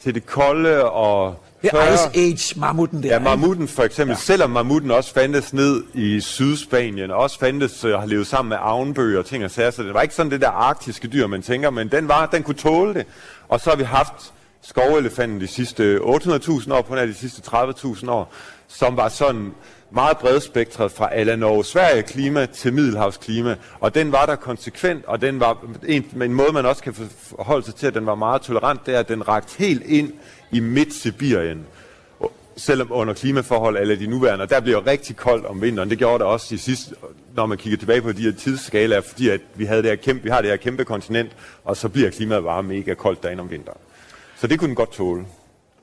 til 0.04 0.15
det 0.15 0.26
kolde 0.26 0.84
og... 0.84 1.36
Det 1.62 1.70
er 1.74 1.94
Ice 1.94 2.20
Age 2.20 2.60
mammuten 2.60 3.04
der. 3.04 3.10
Ja, 3.10 3.20
mammuten 3.20 3.67
for 3.67 3.84
eksempel. 3.84 4.13
Ja. 4.13 4.20
Selvom 4.20 4.50
mammuten 4.50 4.91
også 4.91 5.13
fandtes 5.13 5.54
ned 5.54 5.84
i 5.94 6.20
Sydspanien, 6.20 7.12
og 7.12 7.17
også 7.17 7.39
fandtes 7.39 7.84
og 7.84 7.91
uh, 7.91 8.00
har 8.00 8.06
levet 8.06 8.28
sammen 8.28 8.50
med 8.50 8.58
avnbøger 8.62 9.20
og 9.20 9.26
ting 9.26 9.46
og 9.46 9.52
sager, 9.52 9.72
så 9.72 9.84
det 9.84 9.94
var 9.94 10.02
ikke 10.02 10.15
sådan 10.15 10.32
det 10.32 10.41
der 10.41 10.50
arktiske 10.50 11.08
dyr, 11.08 11.28
man 11.28 11.41
tænker, 11.41 11.70
men 11.70 11.88
den, 11.88 12.08
var, 12.08 12.26
den 12.26 12.44
kunne 12.44 12.56
tåle 12.56 12.94
det. 12.94 13.06
Og 13.50 13.60
så 13.60 13.70
har 13.70 13.78
vi 13.78 13.84
haft 13.84 14.34
skovelefanten 14.62 15.41
de 15.41 15.47
sidste 15.47 15.97
800.000 15.97 16.74
år, 16.74 16.82
på 16.82 16.95
nær 16.95 17.06
de 17.06 17.13
sidste 17.13 17.41
30.000 17.47 18.12
år, 18.12 18.34
som 18.67 18.97
var 18.97 19.10
sådan 19.10 19.52
meget 19.91 20.17
bredspektret 20.17 20.91
fra 20.91 21.10
ala 21.13 21.36
Norge 21.36 21.65
Sverige 21.65 22.04
klima 22.04 22.45
til 22.45 22.74
Middelhavsklima, 22.74 23.56
og 23.80 23.95
den 23.95 24.12
var 24.12 24.26
der 24.26 24.36
konsekvent, 24.36 25.06
og 25.06 25.21
den 25.21 25.39
var 25.39 25.65
en, 25.88 26.06
en 26.21 26.34
måde, 26.34 26.54
man 26.54 26.65
også 26.65 26.84
kan 26.84 26.93
forholde 26.93 27.65
sig 27.65 27.76
til, 27.76 27.88
at 27.88 27.93
den 27.93 28.06
var 28.06 28.15
meget 28.15 28.41
tolerant, 28.41 28.86
det 28.86 28.95
er, 28.95 29.00
at 29.00 29.08
den 29.08 29.28
rakte 29.28 29.56
helt 29.58 29.84
ind 29.86 30.13
i 30.52 30.60
Midt-Sibirien, 30.60 31.58
selvom 32.58 32.88
under 32.91 33.13
klimaforhold 33.13 33.78
eller 33.78 33.95
de 33.95 34.08
nuværende, 34.08 34.43
og 34.43 34.50
der 34.50 34.60
bliver 34.60 34.88
rigtig 34.88 35.15
koldt 35.15 35.45
om 35.45 35.62
vinteren. 35.62 35.89
Det 35.89 35.97
gjorde 35.97 36.19
det 36.19 36.28
også 36.28 36.56
i 36.56 36.58
sidste, 36.58 36.95
når 37.36 37.45
man 37.45 37.58
kigger 37.58 37.78
tilbage 37.78 38.02
på 38.02 38.12
de 38.12 38.21
her 38.21 38.32
tidsskalaer, 38.32 39.02
fordi 39.02 39.30
at 39.30 39.41
vi, 39.56 39.65
havde 39.65 39.82
det 39.82 39.89
her 39.89 39.95
kæmpe, 39.95 40.24
vi 40.24 40.30
har 40.30 40.41
det 40.41 40.50
her 40.50 40.58
kæmpe 40.58 40.86
kontinent, 40.86 41.32
og 41.63 41.78
så 41.78 41.89
bliver 41.89 42.10
klimaet 42.10 42.43
bare 42.43 42.63
mega 42.63 42.93
koldt 42.93 43.24
derinde 43.24 43.41
om 43.41 43.52
vinteren. 43.52 43.78
Så 44.41 44.47
det 44.47 44.60
kunne 44.60 44.67
den 44.67 44.75
godt 44.75 44.91
tåle. 44.91 45.25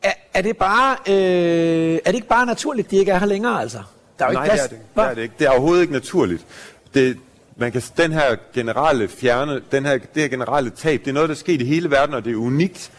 Er, 0.03 0.13
er, 0.35 0.43
det 0.43 0.57
bare, 0.57 0.97
øh, 1.09 1.15
er 1.15 2.11
det 2.11 2.15
ikke 2.15 2.29
bare 2.29 2.47
naturligt, 2.47 2.91
de 2.91 2.97
ikke 2.97 3.13
er 3.13 3.19
her 3.19 3.27
længere, 3.27 3.61
altså? 3.61 3.79
Der 4.19 4.25
er 4.25 4.29
jo 4.29 4.35
Nej, 4.35 4.45
ikke 4.45 4.55
plads. 4.55 4.69
det 4.69 4.79
er 4.79 4.79
det, 4.79 4.97
det 4.97 5.11
er 5.11 5.15
det 5.15 5.23
ikke. 5.23 5.35
Det 5.39 5.47
er 5.47 5.51
overhovedet 5.51 5.81
ikke 5.83 5.93
naturligt. 5.93 6.47
Det, 6.95 7.19
man 7.57 7.73
kan, 7.73 7.83
den 7.97 8.13
her 8.13 8.37
generelle 8.55 9.09
fjerne, 9.09 9.61
den 9.73 9.87
her, 9.87 9.99
det 9.99 10.23
her 10.23 10.29
generelle 10.29 10.71
tab, 10.71 11.01
det 11.01 11.09
er 11.09 11.13
noget, 11.13 11.29
der 11.29 11.35
er 11.35 11.39
sket 11.39 11.61
i 11.61 11.65
hele 11.65 11.91
verden, 11.91 12.15
og 12.15 12.25
det 12.25 12.33
er 12.33 12.37
unikt 12.37 12.93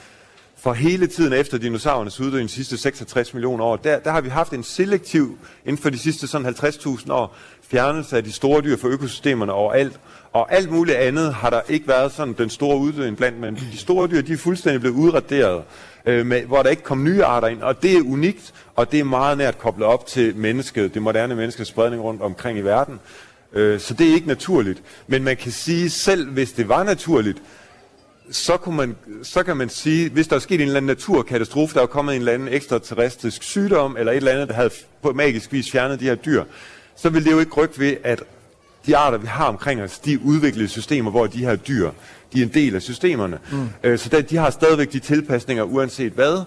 for 0.58 0.74
hele 0.74 1.08
tiden 1.08 1.34
efter 1.34 1.58
dinosaurernes 1.58 2.20
uddøen 2.20 2.48
de 2.48 2.52
sidste 2.52 2.78
66 2.78 3.34
millioner 3.34 3.66
år. 3.66 3.76
Der, 3.76 4.00
der 4.00 4.12
har 4.12 4.22
vi 4.22 4.30
haft 4.30 4.54
en 4.54 4.64
selektiv, 4.64 5.38
inden 5.66 5.82
for 5.82 5.90
de 5.90 5.98
sidste 5.98 6.28
sådan 6.28 6.48
50.000 6.48 7.12
år, 7.12 7.36
fjernelse 7.62 8.18
af 8.18 8.24
de 8.24 8.32
store 8.32 8.62
dyr 8.62 8.78
fra 8.78 8.88
økosystemerne 8.88 9.54
overalt. 9.54 10.00
Og 10.34 10.54
alt 10.54 10.72
muligt 10.72 10.98
andet 10.98 11.34
har 11.34 11.50
der 11.50 11.62
ikke 11.70 11.88
været 11.88 12.12
sådan 12.12 12.34
den 12.34 12.50
store 12.50 12.78
uddøen 12.78 13.16
blandt, 13.16 13.40
men 13.40 13.56
de 13.56 13.78
store 13.78 14.08
dyr, 14.08 14.22
de 14.22 14.34
er 14.34 14.38
fuldstændig 14.38 14.82
blevet 14.82 14.96
udraderet, 14.96 15.64
øh, 16.06 16.26
med, 16.26 16.42
hvor 16.42 16.64
der 16.64 16.70
ikke 16.70 16.84
kom 16.84 17.04
nye 17.04 17.24
arter 17.24 17.48
ind. 17.48 17.62
Og 17.62 17.84
det 17.84 17.98
er 17.98 18.02
unikt, 18.02 18.54
og 18.76 18.92
det 18.92 19.00
er 19.00 19.04
meget 19.04 19.38
nært 19.38 19.58
koblet 19.58 19.88
op 19.88 20.06
til 20.06 20.36
mennesket, 20.36 20.94
det 20.94 21.02
moderne 21.02 21.36
menneskes 21.36 21.68
spredning 21.68 22.04
rundt 22.04 22.22
omkring 22.22 22.58
i 22.58 22.62
verden. 22.62 23.00
Øh, 23.54 23.80
så 23.80 23.94
det 23.94 24.10
er 24.10 24.14
ikke 24.14 24.28
naturligt. 24.28 24.84
Men 25.08 25.24
man 25.24 25.38
kan 25.38 25.52
sige, 25.52 25.90
selv 25.90 26.30
hvis 26.30 26.52
det 26.52 26.70
var 26.70 26.84
naturligt, 26.84 27.38
så, 28.32 28.58
kunne 28.58 28.78
man, 28.78 28.96
så 29.24 29.44
kan 29.44 29.58
man 29.58 29.70
sige, 29.70 30.10
hvis 30.10 30.28
der 30.28 30.36
er 30.36 30.40
sket 30.40 30.56
en 30.56 30.62
eller 30.62 30.78
anden 30.78 30.88
naturkatastrofe, 30.88 31.76
der 31.76 31.82
er 31.82 31.86
kommet 31.86 32.16
en 32.16 32.22
eller 32.22 32.34
anden 32.34 32.48
ekstraterrestrisk 32.48 33.44
sygdom, 33.44 33.98
eller 34.00 34.12
et 34.12 34.18
eller 34.18 34.32
andet, 34.32 34.48
der 34.48 34.54
havde 34.54 34.70
på 35.02 35.14
magisk 35.14 35.54
vis 35.54 35.72
fjernet 35.72 36.00
de 36.00 36.06
her 36.06 36.16
dyr, 36.16 36.44
så 36.96 37.10
ville 37.10 37.26
det 37.26 37.32
jo 37.32 37.40
ikke 37.40 37.54
rykke 37.54 37.80
ved, 37.80 37.98
at 38.04 38.24
de 38.86 38.98
arter, 38.98 39.18
vi 39.18 39.28
har 39.28 39.46
omkring 39.46 39.82
os, 39.82 40.00
de 40.00 40.14
er 40.14 40.18
udviklede 40.24 40.68
systemer, 40.68 41.12
hvor 41.12 41.28
de 41.28 41.38
her 41.38 41.56
dyr, 41.56 41.92
de 42.34 42.40
er 42.40 42.46
en 42.46 42.54
del 42.54 42.76
af 42.76 42.82
systemerne. 42.82 43.40
Mm. 43.52 43.70
Øh, 43.84 44.00
så 44.00 44.10
der, 44.10 44.22
de 44.22 44.38
har 44.38 44.50
stadigvæk 44.50 44.94
de 44.94 45.00
tilpasninger, 45.00 45.64
uanset 45.64 46.14
hvad. 46.14 46.44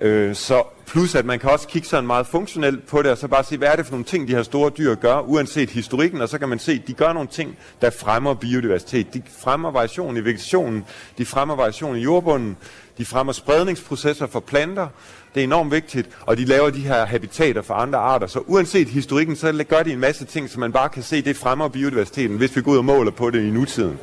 Øh, 0.00 0.34
så 0.34 0.62
plus 0.86 1.14
at 1.14 1.24
man 1.24 1.38
kan 1.38 1.50
også 1.50 1.68
kigge 1.68 1.88
sådan 1.88 2.06
meget 2.06 2.26
funktionelt 2.26 2.86
på 2.86 3.02
det, 3.02 3.10
og 3.10 3.18
så 3.18 3.28
bare 3.28 3.44
se, 3.44 3.56
hvad 3.56 3.68
er 3.68 3.76
det 3.76 3.86
for 3.86 3.92
nogle 3.92 4.04
ting, 4.04 4.28
de 4.28 4.34
her 4.34 4.42
store 4.42 4.70
dyr 4.78 4.94
gør, 4.94 5.20
uanset 5.20 5.70
historikken, 5.70 6.20
og 6.20 6.28
så 6.28 6.38
kan 6.38 6.48
man 6.48 6.58
se, 6.58 6.72
at 6.72 6.86
de 6.86 6.92
gør 6.92 7.12
nogle 7.12 7.28
ting, 7.28 7.56
der 7.80 7.90
fremmer 7.90 8.34
biodiversitet. 8.34 9.14
De 9.14 9.22
fremmer 9.42 9.70
variation 9.70 10.16
i 10.16 10.20
vegetationen, 10.20 10.84
de 11.18 11.26
fremmer 11.26 11.56
variation 11.56 11.96
i 11.96 12.00
jordbunden, 12.00 12.56
de 12.98 13.04
fremmer 13.04 13.32
spredningsprocesser 13.32 14.26
for 14.26 14.40
planter, 14.40 14.88
det 15.34 15.40
er 15.40 15.44
enormt 15.44 15.72
vigtigt, 15.72 16.08
og 16.20 16.36
de 16.36 16.44
laver 16.44 16.70
de 16.70 16.80
her 16.80 17.06
habitater 17.06 17.62
for 17.62 17.74
andre 17.74 17.98
arter. 17.98 18.26
Så 18.26 18.40
uanset 18.46 18.88
historikken, 18.88 19.36
så 19.36 19.64
gør 19.68 19.82
de 19.82 19.92
en 19.92 20.00
masse 20.00 20.24
ting, 20.24 20.50
som 20.50 20.60
man 20.60 20.72
bare 20.72 20.88
kan 20.88 21.02
se, 21.02 21.22
det 21.22 21.36
fremmer 21.36 21.68
biodiversiteten, 21.68 22.36
hvis 22.36 22.56
vi 22.56 22.62
går 22.62 22.72
ud 22.72 22.76
og 22.76 22.84
måler 22.84 23.10
på 23.10 23.30
det 23.30 23.42
i 23.42 23.50
nutiden. 23.50 23.98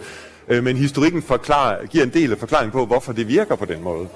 Øh, 0.48 0.64
men 0.64 0.78
historikken 0.78 1.22
forklarer, 1.22 1.86
giver 1.86 2.04
en 2.04 2.14
del 2.14 2.32
af 2.32 2.38
forklaringen 2.38 2.72
på, 2.72 2.86
hvorfor 2.86 3.14
det 3.14 3.28
virker 3.28 3.56
på 3.56 3.66
den 3.66 3.84
måde. 3.84 4.08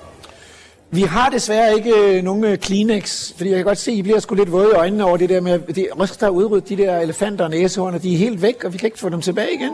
Vi 0.94 1.02
har 1.02 1.30
desværre 1.30 1.76
ikke 1.76 1.94
øh, 1.96 2.24
nogen 2.24 2.44
øh, 2.44 2.58
Kleenex, 2.58 3.34
fordi 3.38 3.50
jeg 3.50 3.58
kan 3.58 3.66
godt 3.66 3.78
se, 3.78 3.92
at 3.92 3.98
I 3.98 4.02
bliver 4.02 4.20
sgu 4.20 4.36
lidt 4.36 4.52
våde 4.52 4.70
i 4.70 4.76
øjnene 4.76 5.06
over 5.06 5.18
det 5.18 5.30
der 5.30 5.42
med, 5.42 5.52
at 5.52 5.76
de 5.76 5.88
også 5.92 6.30
udryddet 6.30 6.70
de 6.70 6.78
der 6.78 7.00
elefanter 7.00 7.46
og 7.46 7.52
næsehorn, 7.52 7.94
og 7.94 8.04
de 8.04 8.14
er 8.14 8.18
helt 8.18 8.42
væk, 8.42 8.64
og 8.64 8.74
vi 8.74 8.78
kan 8.78 8.88
ikke 8.88 9.00
få 9.00 9.10
dem 9.10 9.22
tilbage 9.22 9.54
igen. 9.54 9.72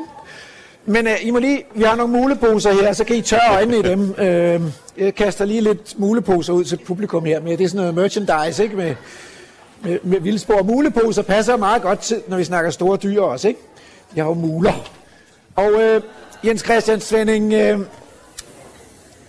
Men 0.90 1.08
uh, 1.08 1.26
I 1.26 1.32
må 1.32 1.40
lige, 1.40 1.64
vi 1.76 1.84
har 1.84 1.96
nogle 1.96 2.14
muleposer 2.14 2.72
her, 2.72 2.94
så 2.94 3.04
kan 3.04 3.16
I 3.16 3.22
tørre 3.22 3.56
øjnene 3.56 3.80
i 3.80 3.82
dem. 3.82 4.10
Uh, 4.10 4.72
jeg 4.98 5.16
kaster 5.16 5.46
lige 5.46 5.62
lidt 5.62 6.00
muleposer 6.00 6.54
ud 6.54 6.64
til 6.64 6.78
publikum 6.86 7.26
her 7.26 7.42
med. 7.42 7.58
Det 7.58 7.64
er 7.64 7.68
sådan 7.68 7.78
noget 7.78 7.96
merchandise, 7.96 8.64
ikke? 8.64 8.76
Med, 8.76 8.96
med, 9.82 10.00
med 10.04 10.20
vildspor. 10.20 10.64
Muleposer 10.64 11.22
passer 11.22 11.58
meget 11.58 11.82
godt 11.82 12.00
til, 12.00 12.22
når 12.28 12.38
vi 12.38 12.44
snakker 12.44 12.72
store 12.72 12.98
dyr 12.98 13.22
også, 13.22 13.48
ikke? 13.48 13.60
Jeg 14.16 14.24
har 14.24 14.30
jo 14.30 14.34
muler. 14.34 14.74
Og 15.56 15.74
uh, 15.74 16.02
Jens 16.48 16.62
Christian 16.62 17.02
Svending, 17.02 17.46
uh, 17.46 17.80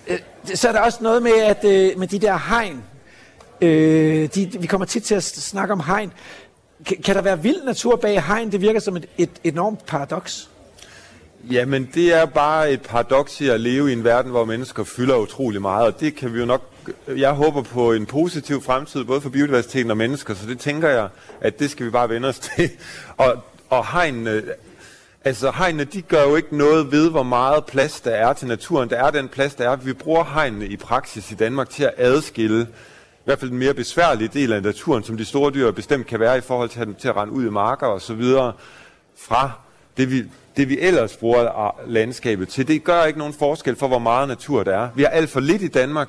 øh, 0.08 0.18
så 0.54 0.68
er 0.68 0.72
der 0.72 0.80
også 0.80 0.98
noget 1.02 1.22
med, 1.22 1.32
at 1.32 1.64
uh, 1.64 2.00
med 2.00 2.06
de 2.06 2.18
der 2.18 2.38
hegn. 2.48 2.82
Uh, 3.62 3.68
de, 4.34 4.60
vi 4.60 4.66
kommer 4.66 4.84
tit 4.84 5.02
til 5.02 5.14
at 5.14 5.24
snakke 5.24 5.72
om 5.72 5.80
hegn. 5.80 6.12
Kan, 6.86 6.96
kan 7.04 7.14
der 7.14 7.22
være 7.22 7.42
vild 7.42 7.64
natur 7.64 7.96
bag 7.96 8.22
hegn? 8.22 8.52
Det 8.52 8.60
virker 8.60 8.80
som 8.80 8.96
et, 8.96 9.06
et 9.18 9.30
enormt 9.44 9.86
paradoks. 9.86 10.48
Jamen, 11.50 11.90
det 11.94 12.14
er 12.14 12.24
bare 12.24 12.72
et 12.72 12.82
paradoks 12.82 13.40
i 13.40 13.48
at 13.48 13.60
leve 13.60 13.90
i 13.90 13.92
en 13.92 14.04
verden, 14.04 14.30
hvor 14.30 14.44
mennesker 14.44 14.84
fylder 14.84 15.16
utrolig 15.16 15.62
meget, 15.62 15.86
og 15.86 16.00
det 16.00 16.14
kan 16.14 16.34
vi 16.34 16.38
jo 16.38 16.44
nok... 16.44 16.62
Jeg 17.08 17.32
håber 17.32 17.62
på 17.62 17.92
en 17.92 18.06
positiv 18.06 18.62
fremtid, 18.62 19.04
både 19.04 19.20
for 19.20 19.30
biodiversiteten 19.30 19.90
og 19.90 19.96
mennesker, 19.96 20.34
så 20.34 20.46
det 20.46 20.58
tænker 20.58 20.88
jeg, 20.88 21.08
at 21.40 21.58
det 21.58 21.70
skal 21.70 21.86
vi 21.86 21.90
bare 21.90 22.08
vende 22.08 22.28
os 22.28 22.38
til. 22.56 22.70
Og, 23.16 23.42
og 23.70 23.86
hegnene, 23.92 24.42
altså 25.24 25.50
hegnene, 25.50 25.84
de 25.84 26.02
gør 26.02 26.22
jo 26.22 26.36
ikke 26.36 26.56
noget 26.56 26.92
ved, 26.92 27.10
hvor 27.10 27.22
meget 27.22 27.66
plads 27.66 28.00
der 28.00 28.10
er 28.10 28.32
til 28.32 28.48
naturen. 28.48 28.90
Der 28.90 29.04
er 29.04 29.10
den 29.10 29.28
plads, 29.28 29.54
der 29.54 29.70
er. 29.70 29.76
Vi 29.76 29.92
bruger 29.92 30.24
hegnene 30.24 30.66
i 30.66 30.76
praksis 30.76 31.30
i 31.30 31.34
Danmark 31.34 31.70
til 31.70 31.84
at 31.84 31.94
adskille 31.96 32.66
i 33.18 33.24
hvert 33.24 33.38
fald 33.38 33.50
den 33.50 33.58
mere 33.58 33.74
besværlige 33.74 34.28
del 34.28 34.52
af 34.52 34.62
naturen, 34.62 35.02
som 35.02 35.16
de 35.16 35.24
store 35.24 35.50
dyr 35.50 35.70
bestemt 35.70 36.06
kan 36.06 36.20
være 36.20 36.38
i 36.38 36.40
forhold 36.40 36.68
til, 36.68 36.94
til 36.94 37.08
at 37.08 37.16
rende 37.16 37.34
ud 37.34 37.46
i 37.46 37.50
marker 37.50 37.86
og 37.86 38.00
så 38.00 38.14
videre, 38.14 38.52
fra 39.16 39.50
det 39.96 40.10
vi, 40.10 40.24
det 40.58 40.68
vi 40.68 40.78
ellers 40.80 41.16
bruger 41.16 41.74
landskabet 41.86 42.48
til. 42.48 42.68
Det 42.68 42.84
gør 42.84 43.04
ikke 43.04 43.18
nogen 43.18 43.34
forskel 43.34 43.76
for, 43.76 43.88
hvor 43.88 43.98
meget 43.98 44.28
natur 44.28 44.62
der 44.62 44.78
er. 44.78 44.88
Vi 44.94 45.02
har 45.02 45.10
alt 45.10 45.30
for 45.30 45.40
lidt 45.40 45.62
i 45.62 45.68
Danmark. 45.68 46.08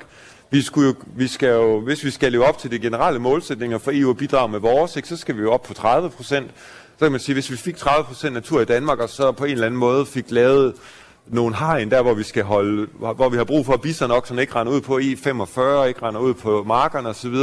Vi, 0.50 0.62
skulle 0.62 0.88
jo, 0.88 0.94
vi 1.16 1.26
skal 1.26 1.48
jo, 1.48 1.80
hvis 1.80 2.04
vi 2.04 2.10
skal 2.10 2.32
leve 2.32 2.44
op 2.44 2.58
til 2.58 2.70
de 2.70 2.78
generelle 2.78 3.20
målsætninger 3.20 3.78
for 3.78 3.90
EU 3.94 4.10
at 4.10 4.16
bidrage 4.16 4.48
med 4.48 4.58
vores, 4.58 4.96
ikke, 4.96 5.08
så 5.08 5.16
skal 5.16 5.36
vi 5.36 5.42
jo 5.42 5.52
op 5.52 5.62
på 5.62 5.74
30 5.74 6.10
procent. 6.10 6.50
Så 6.98 7.04
kan 7.04 7.12
man 7.12 7.20
sige, 7.20 7.34
hvis 7.34 7.50
vi 7.50 7.56
fik 7.56 7.76
30 7.76 8.04
procent 8.04 8.34
natur 8.34 8.60
i 8.60 8.64
Danmark, 8.64 8.98
og 8.98 9.08
så 9.08 9.32
på 9.32 9.44
en 9.44 9.50
eller 9.50 9.66
anden 9.66 9.80
måde 9.80 10.06
fik 10.06 10.24
lavet 10.30 10.74
nogle 11.26 11.56
hegn 11.56 11.90
der, 11.90 12.02
hvor 12.02 12.14
vi 12.14 12.22
skal 12.22 12.44
holde, 12.44 12.86
hvor 13.16 13.28
vi 13.28 13.36
har 13.36 13.44
brug 13.44 13.66
for 13.66 13.72
at 13.72 14.08
nok, 14.08 14.26
så 14.26 14.34
ikke 14.34 14.54
render 14.54 14.72
ud 14.72 14.80
på 14.80 14.98
E45, 14.98 15.86
ikke 15.86 16.02
render 16.02 16.20
ud 16.20 16.34
på 16.34 16.64
markerne 16.66 17.08
osv., 17.08 17.34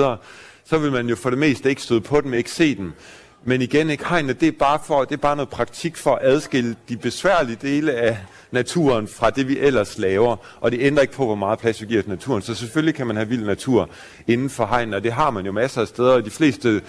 så 0.65 0.77
vil 0.77 0.91
man 0.91 1.09
jo 1.09 1.15
for 1.15 1.29
det 1.29 1.39
meste 1.39 1.69
ikke 1.69 1.81
støde 1.81 2.01
på 2.01 2.21
dem, 2.21 2.33
ikke 2.33 2.51
se 2.51 2.75
dem. 2.75 2.93
Men 3.47 3.61
igen, 3.61 3.89
ikke 3.89 4.07
hegne, 4.07 4.33
det 4.33 4.47
er, 4.47 4.51
bare 4.51 4.79
for, 4.85 5.03
det 5.03 5.13
er 5.13 5.17
bare 5.17 5.35
noget 5.35 5.49
praktik 5.49 5.97
for 5.97 6.15
at 6.15 6.19
adskille 6.21 6.75
de 6.89 6.97
besværlige 6.97 7.57
dele 7.61 7.93
af 7.93 8.17
naturen 8.51 9.07
fra 9.07 9.29
det, 9.29 9.47
vi 9.47 9.59
ellers 9.59 9.97
laver. 9.97 10.35
Og 10.61 10.71
det 10.71 10.81
ændrer 10.81 11.01
ikke 11.01 11.13
på, 11.13 11.25
hvor 11.25 11.35
meget 11.35 11.59
plads 11.59 11.81
vi 11.81 11.85
giver 11.85 12.01
til 12.01 12.09
naturen. 12.09 12.41
Så 12.41 12.55
selvfølgelig 12.55 12.95
kan 12.95 13.07
man 13.07 13.15
have 13.15 13.27
vild 13.27 13.45
natur 13.45 13.89
inden 14.27 14.49
for 14.49 14.65
hegn, 14.65 14.93
og 14.93 15.03
det 15.03 15.13
har 15.13 15.29
man 15.31 15.45
jo 15.45 15.51
masser 15.51 15.81
af 15.81 15.87
steder. 15.87 16.21
De 16.21 16.29
fleste, 16.29 16.81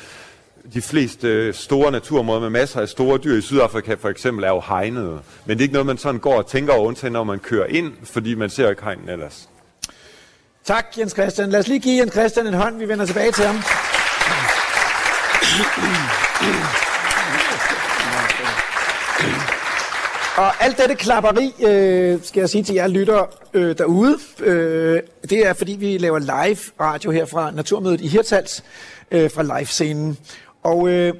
de 0.74 0.82
fleste 0.82 1.52
store 1.52 1.92
naturområder 1.92 2.40
med 2.40 2.50
masser 2.50 2.80
af 2.80 2.88
store 2.88 3.18
dyr 3.18 3.36
i 3.36 3.40
Sydafrika 3.40 3.94
for 3.94 4.08
eksempel 4.08 4.44
er 4.44 4.48
jo 4.48 4.62
hegnede. 4.68 5.20
Men 5.44 5.58
det 5.58 5.58
er 5.58 5.62
ikke 5.62 5.72
noget, 5.72 5.86
man 5.86 5.98
sådan 5.98 6.20
går 6.20 6.38
og 6.38 6.46
tænker 6.46 6.72
over, 6.72 6.86
undtagen 6.86 7.12
når 7.12 7.24
man 7.24 7.38
kører 7.38 7.66
ind, 7.66 7.92
fordi 8.04 8.34
man 8.34 8.50
ser 8.50 8.70
ikke 8.70 8.84
hegnen 8.84 9.08
ellers. 9.08 9.48
Tak, 10.64 10.86
Jens 10.98 11.12
Christian. 11.12 11.50
Lad 11.50 11.60
os 11.60 11.68
lige 11.68 11.80
give 11.80 12.00
Jens 12.00 12.12
Christian 12.12 12.46
en 12.46 12.54
hånd. 12.54 12.78
Vi 12.78 12.88
vender 12.88 13.06
tilbage 13.06 13.32
til 13.32 13.44
ham. 13.44 13.56
Og 20.36 20.64
alt 20.64 20.78
dette 20.78 20.94
klapperi, 20.94 21.54
øh, 21.66 22.18
skal 22.22 22.40
jeg 22.40 22.48
sige 22.48 22.64
til 22.64 22.74
jer 22.74 22.86
lytter 22.86 23.24
øh, 23.54 23.78
derude, 23.78 24.18
øh, 24.40 25.00
det 25.30 25.46
er 25.46 25.52
fordi 25.52 25.72
vi 25.72 25.98
laver 25.98 26.18
live 26.18 26.58
radio 26.80 27.10
her 27.10 27.26
fra 27.26 27.50
Naturmødet 27.50 28.00
i 28.00 28.06
Hirtals, 28.06 28.64
øh, 29.10 29.30
fra 29.30 29.42
live-scenen. 29.42 30.18
Og 30.62 30.88
øh, 30.88 31.14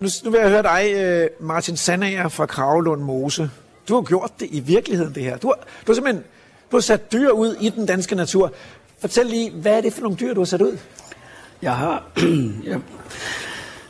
nu, 0.00 0.08
nu 0.24 0.30
vil 0.30 0.40
jeg 0.40 0.50
høre 0.50 0.62
dig, 0.62 0.92
øh, 0.94 1.28
Martin 1.40 1.76
Sandager 1.76 2.28
fra 2.28 2.46
Kravlund 2.46 3.02
Mose. 3.02 3.50
Du 3.88 3.94
har 3.94 4.02
gjort 4.02 4.30
det 4.40 4.48
i 4.50 4.60
virkeligheden, 4.60 5.14
det 5.14 5.22
her. 5.22 5.36
Du 5.36 5.46
har, 5.46 5.54
du 5.54 5.92
har 5.92 5.94
simpelthen 5.94 6.24
du 6.70 6.76
har 6.76 6.80
sat 6.80 7.12
dyr 7.12 7.30
ud 7.30 7.56
i 7.60 7.68
den 7.68 7.86
danske 7.86 8.14
natur. 8.14 8.52
Fortæl 8.98 9.26
lige, 9.26 9.50
hvad 9.50 9.76
er 9.76 9.80
det 9.80 9.92
for 9.92 10.00
nogle 10.00 10.16
dyr, 10.16 10.34
du 10.34 10.40
har 10.40 10.44
sat 10.44 10.60
ud? 10.62 10.78
Jeg 11.62 11.76
har... 11.76 12.04
jeg, 12.70 12.80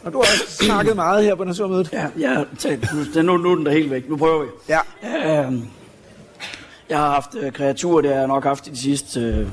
og 0.06 0.12
du 0.12 0.18
har 0.18 0.22
også 0.22 0.64
snakket 0.64 0.96
meget 0.96 1.24
her 1.24 1.34
på 1.34 1.44
Naturmødet. 1.44 1.92
Ja, 2.18 2.28
har 2.28 2.46
talt. 2.58 2.88
Nu, 3.14 3.22
nu, 3.22 3.36
nu 3.36 3.50
er 3.50 3.54
den 3.54 3.66
der 3.66 3.72
helt 3.72 3.90
væk. 3.90 4.08
Nu 4.08 4.16
prøver 4.16 4.42
vi. 4.42 4.48
Ja. 4.68 4.78
Øh, 5.02 5.52
jeg 6.88 6.98
har 6.98 7.10
haft 7.10 7.34
øh, 7.40 7.52
kreaturer, 7.52 8.00
det 8.00 8.10
har 8.10 8.18
jeg 8.18 8.28
nok 8.28 8.44
haft 8.44 8.66
i 8.66 8.70
de 8.70 8.76
sidste 8.78 9.20
øh, 9.20 9.46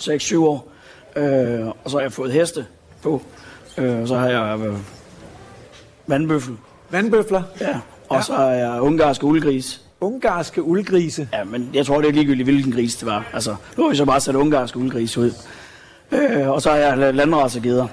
6-7 0.00 0.38
år. 0.38 0.72
Øh, 1.16 1.66
og 1.66 1.90
så 1.90 1.96
har 1.96 2.02
jeg 2.02 2.12
fået 2.12 2.32
heste 2.32 2.66
på. 3.02 3.22
Øh, 3.78 4.08
så 4.08 4.16
har 4.16 4.28
jeg 4.28 4.60
øh, 4.60 4.74
vandbøffel. 6.06 6.56
Vandbøfler? 6.90 7.42
Ja. 7.60 7.80
Og 8.08 8.16
ja. 8.16 8.22
så 8.22 8.34
har 8.34 8.50
jeg 8.50 8.80
ungarske 8.80 9.24
uldgris. 9.24 9.82
Ungarske 10.00 10.62
uldgrise? 10.62 11.28
Ja, 11.32 11.44
men 11.44 11.70
jeg 11.74 11.86
tror, 11.86 12.00
det 12.00 12.08
er 12.08 12.12
ligegyldigt, 12.12 12.46
hvilken 12.46 12.72
gris 12.72 12.96
det 12.96 13.06
var. 13.06 13.24
Altså, 13.32 13.56
nu 13.76 13.82
har 13.82 13.90
vi 13.90 13.96
så 13.96 14.04
bare 14.04 14.20
sat 14.20 14.34
ungarske 14.34 14.78
uldgris 14.78 15.18
ud. 15.18 15.32
Øh, 16.12 16.48
og 16.48 16.62
så 16.62 16.70
har 16.70 16.76
jeg 16.76 17.14
landrasegeder. 17.14 17.86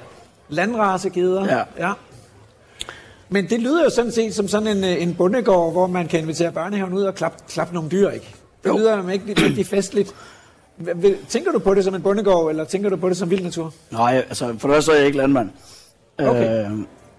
Landrasegeder? 0.53 1.45
Ja. 1.45 1.87
ja. 1.87 1.93
Men 3.29 3.49
det 3.49 3.59
lyder 3.59 3.83
jo 3.83 3.89
sådan 3.89 4.11
set 4.11 4.35
som 4.35 4.47
sådan 4.47 4.67
en, 4.77 4.83
en 4.83 5.15
bondegård, 5.15 5.71
hvor 5.71 5.87
man 5.87 6.07
kan 6.07 6.19
invitere 6.19 6.51
børnehaven 6.51 6.93
ud 6.93 7.03
og 7.03 7.15
klappe 7.15 7.37
klap 7.49 7.73
nogle 7.73 7.89
dyr, 7.89 8.09
ikke? 8.09 8.35
Det 8.63 8.69
jo. 8.69 8.77
lyder 8.77 8.97
jo 8.97 9.07
ikke 9.07 9.45
rigtig 9.45 9.65
festligt. 9.65 10.15
Tænker 11.29 11.51
du 11.51 11.59
på 11.59 11.73
det 11.73 11.83
som 11.83 11.95
en 11.95 12.01
bondegård, 12.01 12.49
eller 12.49 12.63
tænker 12.63 12.89
du 12.89 12.95
på 12.95 13.09
det 13.09 13.17
som 13.17 13.29
vild 13.29 13.43
natur? 13.43 13.73
Nej, 13.91 14.25
altså 14.29 14.55
for 14.57 14.67
det 14.67 14.75
første 14.75 14.91
er 14.91 14.95
jeg 14.95 15.05
ikke 15.05 15.17
landmand. 15.17 15.49
Okay. 16.17 16.65
Øh, 16.65 16.71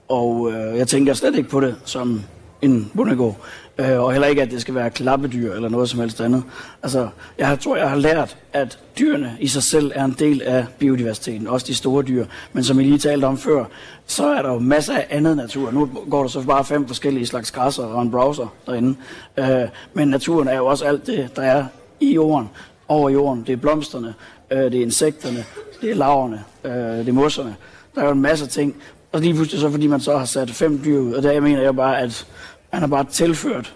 og 0.09 0.53
øh, 0.53 0.79
jeg 0.79 0.89
tænker 0.89 1.15
slet 1.15 1.37
ikke 1.37 1.49
på 1.49 1.61
det 1.61 1.77
som 1.85 2.23
en 2.65 2.91
bundegård. 2.95 3.37
Øh, 3.79 4.01
og 4.01 4.13
heller 4.13 4.29
ikke, 4.29 4.43
at 4.43 4.51
det 4.51 4.61
skal 4.61 4.75
være 4.75 4.91
klappedyr 4.91 5.53
eller 5.53 5.69
noget 5.69 5.91
som 5.91 6.01
helst 6.01 6.21
andet. 6.21 6.43
Altså, 6.83 7.09
jeg 7.39 7.61
tror, 7.61 7.77
jeg 7.77 7.89
har 7.89 7.97
lært, 7.97 8.37
at 8.53 8.79
dyrene 8.99 9.37
i 9.41 9.49
sig 9.49 9.63
selv 9.63 9.93
er 9.95 10.05
en 10.05 10.17
del 10.19 10.43
af 10.43 10.67
biodiversiteten, 10.79 11.47
også 11.47 11.67
de 11.67 11.75
store 11.75 12.03
dyr. 12.03 12.27
Men 12.53 12.65
som 12.65 12.81
I 12.81 12.85
lige 12.85 12.99
talte 12.99 13.25
om 13.25 13.39
før, 13.39 13.65
så 14.07 14.27
er 14.27 14.43
der 14.43 14.53
jo 14.53 14.59
masser 14.59 14.95
af 14.95 15.07
andet 15.11 15.37
natur. 15.37 15.71
Nu 15.71 15.91
går 16.11 16.21
der 16.21 16.29
så 16.29 16.43
bare 16.43 16.65
fem 16.65 16.87
forskellige 16.87 17.27
slags 17.27 17.51
græsser 17.51 17.85
og 17.85 18.03
en 18.03 18.11
browser 18.11 18.55
derinde. 18.67 18.97
Øh, 19.37 19.69
men 19.95 20.09
naturen 20.09 20.49
er 20.49 20.57
jo 20.57 20.67
også 20.67 20.85
alt 20.85 21.07
det, 21.07 21.31
der 21.37 21.43
er 21.43 21.65
i 22.01 22.15
jorden, 22.15 22.49
over 22.89 23.11
jorden. 23.11 23.45
Det 23.47 23.53
er 23.53 23.57
blomsterne, 23.57 24.15
øh, 24.51 24.59
det 24.59 24.75
er 24.75 24.83
insekterne, 24.83 25.45
det 25.81 25.91
er 25.91 25.95
laverne, 25.95 26.45
øh, 26.65 26.73
det 26.73 27.09
er 27.09 27.13
mosserne. 27.13 27.57
Der 27.95 28.01
er 28.01 28.07
jo 28.07 28.13
en 28.13 28.23
masse 28.23 28.47
ting. 28.47 28.77
Og 29.13 29.21
lige 29.21 29.35
pludselig 29.35 29.61
så, 29.61 29.71
fordi 29.71 29.87
man 29.87 30.01
så 30.01 30.19
har 30.19 30.25
sat 30.25 30.51
fem 30.51 30.81
dyr 30.85 30.99
ud, 30.99 31.13
og 31.13 31.23
der 31.23 31.41
mener 31.41 31.63
jeg 31.63 31.77
bare, 31.77 32.01
at 32.01 32.27
man 32.75 32.81
har 32.81 32.87
bare 32.87 33.05
tilført 33.11 33.75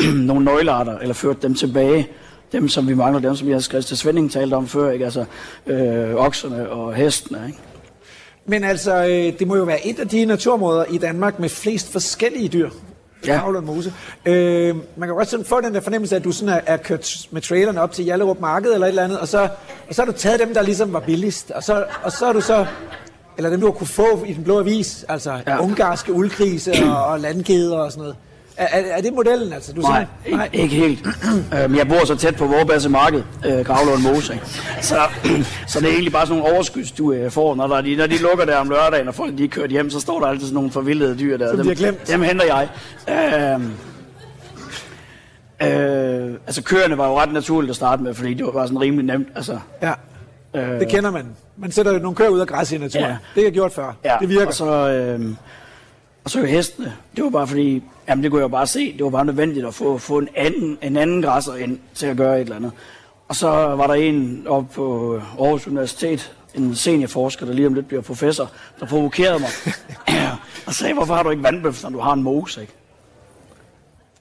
nogle 0.28 0.44
nøglearter, 0.44 0.98
eller 0.98 1.14
ført 1.14 1.42
dem 1.42 1.54
tilbage. 1.54 2.08
Dem, 2.52 2.68
som 2.68 2.88
vi 2.88 2.94
mangler, 2.94 3.20
dem, 3.20 3.36
som 3.36 3.48
jeg 3.48 3.62
har 3.72 3.80
til 3.80 3.96
Svending 3.96 4.32
talte 4.32 4.54
om 4.54 4.66
før, 4.66 4.90
ikke? 4.90 5.04
Altså 5.04 5.24
øh, 5.66 6.14
okserne 6.14 6.68
og 6.68 6.94
hestene, 6.94 7.38
ikke? 7.46 7.58
Men 8.46 8.64
altså, 8.64 9.04
øh, 9.04 9.38
det 9.38 9.46
må 9.46 9.56
jo 9.56 9.64
være 9.64 9.86
et 9.86 9.98
af 9.98 10.08
de 10.08 10.24
naturområder 10.24 10.84
i 10.84 10.98
Danmark 10.98 11.38
med 11.38 11.48
flest 11.48 11.92
forskellige 11.92 12.48
dyr. 12.48 12.70
Ja. 13.26 13.38
Kravl 13.38 13.56
og 13.56 13.64
Mose. 13.64 13.92
Øh, 14.26 14.76
man 14.96 15.08
kan 15.08 15.16
godt 15.16 15.28
sådan 15.28 15.46
få 15.46 15.60
den 15.60 15.74
der 15.74 15.80
fornemmelse, 15.80 16.16
at 16.16 16.24
du 16.24 16.32
sådan 16.32 16.54
er, 16.54 16.60
er 16.66 16.76
kørt 16.76 17.28
med 17.30 17.40
traileren 17.42 17.78
op 17.78 17.92
til 17.92 18.04
Jallerup 18.04 18.40
Marked 18.40 18.72
eller 18.72 18.86
et 18.86 18.88
eller 18.88 19.04
andet, 19.04 19.18
og 19.18 19.28
så, 19.28 19.48
og 19.88 19.94
så 19.94 20.02
har 20.02 20.12
du 20.12 20.18
taget 20.18 20.40
dem, 20.40 20.54
der 20.54 20.62
ligesom 20.62 20.92
var 20.92 21.00
billigst, 21.00 21.50
og 21.50 21.62
så, 21.62 21.84
og 22.02 22.12
så 22.12 22.26
har 22.26 22.32
du 22.32 22.40
så 22.40 22.66
eller 23.36 23.50
dem, 23.50 23.60
du 23.60 23.66
har 23.66 23.72
kunne 23.72 23.86
få 23.86 24.24
i 24.26 24.32
den 24.32 24.44
blå 24.44 24.58
avis, 24.58 25.04
altså 25.08 25.38
ja. 25.46 25.62
ungarske 25.62 26.12
uldgrise 26.12 26.72
og, 26.84 27.06
og 27.06 27.20
landgeder 27.20 27.78
og 27.78 27.92
sådan 27.92 28.00
noget. 28.00 28.16
Er, 28.58 28.66
er, 28.80 28.96
er 28.96 29.00
det 29.00 29.12
modellen, 29.12 29.52
altså? 29.52 29.72
Du 29.72 29.80
Nej, 29.80 30.06
siger- 30.24 30.44
ikke, 30.44 30.56
ikke 30.62 30.74
helt. 30.74 31.06
øh, 31.54 31.70
men 31.70 31.78
jeg 31.78 31.88
bor 31.88 32.04
så 32.04 32.16
tæt 32.16 32.36
på 32.36 32.46
Vorbasse 32.46 32.88
Marked, 32.88 33.22
øh, 33.46 33.64
Gravlund 33.64 34.02
Mose. 34.02 34.32
Ikke? 34.34 34.46
Så, 34.80 34.96
så 35.68 35.80
det 35.80 35.86
er 35.88 35.92
egentlig 35.92 36.12
bare 36.12 36.26
sådan 36.26 36.38
nogle 36.42 36.54
overskyds, 36.54 36.92
du 36.92 37.12
øh, 37.12 37.30
får, 37.30 37.54
når, 37.54 37.66
der, 37.66 37.80
de, 37.80 37.96
når 37.96 38.06
de 38.06 38.18
lukker 38.18 38.44
der 38.44 38.56
om 38.56 38.68
lørdagen, 38.68 39.08
og 39.08 39.14
folk 39.14 39.38
de 39.38 39.44
er 39.44 39.48
kørt 39.48 39.70
hjem, 39.70 39.90
så 39.90 40.00
står 40.00 40.20
der 40.20 40.26
altid 40.26 40.46
sådan 40.46 40.54
nogle 40.54 40.70
forvildede 40.70 41.18
dyr 41.18 41.36
der. 41.36 41.48
Som 41.48 41.56
de 41.56 41.62
dem, 41.62 41.68
har 41.68 41.74
glemt. 41.74 42.08
Dem 42.08 42.22
henter 42.22 42.44
jeg. 42.46 42.68
Øh, 43.08 43.60
øh, 45.62 46.34
altså 46.46 46.62
køerne 46.62 46.98
var 46.98 47.08
jo 47.08 47.18
ret 47.20 47.32
naturligt 47.32 47.70
at 47.70 47.76
starte 47.76 48.02
med, 48.02 48.14
fordi 48.14 48.34
det 48.34 48.46
var 48.46 48.52
bare 48.52 48.66
sådan 48.66 48.80
rimelig 48.80 49.04
nemt. 49.04 49.28
Altså, 49.36 49.58
Ja, 49.82 49.92
øh, 50.54 50.80
det 50.80 50.88
kender 50.88 51.10
man. 51.10 51.26
Man 51.56 51.70
sætter 51.72 51.92
jo 51.92 51.98
nogle 51.98 52.14
køer 52.16 52.28
ud 52.28 52.40
af 52.40 52.46
græs 52.46 52.72
i 52.72 52.78
naturen. 52.78 53.04
Ja. 53.04 53.10
Det 53.10 53.18
har 53.34 53.42
jeg 53.42 53.52
gjort 53.52 53.72
før. 53.72 53.96
Ja, 54.04 54.16
Det 54.20 54.28
virker. 54.28 54.46
Og 54.46 54.54
så, 54.54 54.88
øh, 54.90 55.20
og 56.28 56.32
så 56.32 56.44
hestene. 56.44 56.96
Det 57.16 57.24
var 57.24 57.30
bare 57.30 57.46
fordi, 57.46 57.82
jamen 58.08 58.22
det 58.22 58.30
kunne 58.30 58.38
jeg 58.38 58.42
jo 58.42 58.48
bare 58.48 58.66
se, 58.66 58.92
det 58.92 59.04
var 59.04 59.10
bare 59.10 59.24
nødvendigt 59.24 59.66
at 59.66 59.74
få, 59.74 59.98
få 59.98 60.18
en, 60.18 60.28
anden, 60.34 60.78
en 60.82 60.96
anden 60.96 61.22
græsser 61.22 61.54
ind 61.54 61.78
til 61.94 62.06
at 62.06 62.16
gøre 62.16 62.36
et 62.36 62.40
eller 62.40 62.56
andet. 62.56 62.72
Og 63.28 63.36
så 63.36 63.48
var 63.50 63.86
der 63.86 63.94
en 63.94 64.46
oppe 64.46 64.74
på 64.74 65.14
Aarhus 65.40 65.66
Universitet, 65.66 66.32
en 66.54 66.74
seniorforsker, 66.74 67.46
der 67.46 67.52
lige 67.52 67.66
om 67.66 67.74
lidt 67.74 67.88
bliver 67.88 68.02
professor, 68.02 68.50
der 68.80 68.86
provokerede 68.86 69.38
mig. 69.38 69.48
og 70.66 70.74
sagde, 70.74 70.94
hvorfor 70.94 71.14
har 71.14 71.22
du 71.22 71.30
ikke 71.30 71.42
vandbøfler, 71.42 71.90
når 71.90 71.98
du 71.98 72.02
har 72.02 72.12
en 72.12 72.22
mose, 72.22 72.60
ikke? 72.60 72.72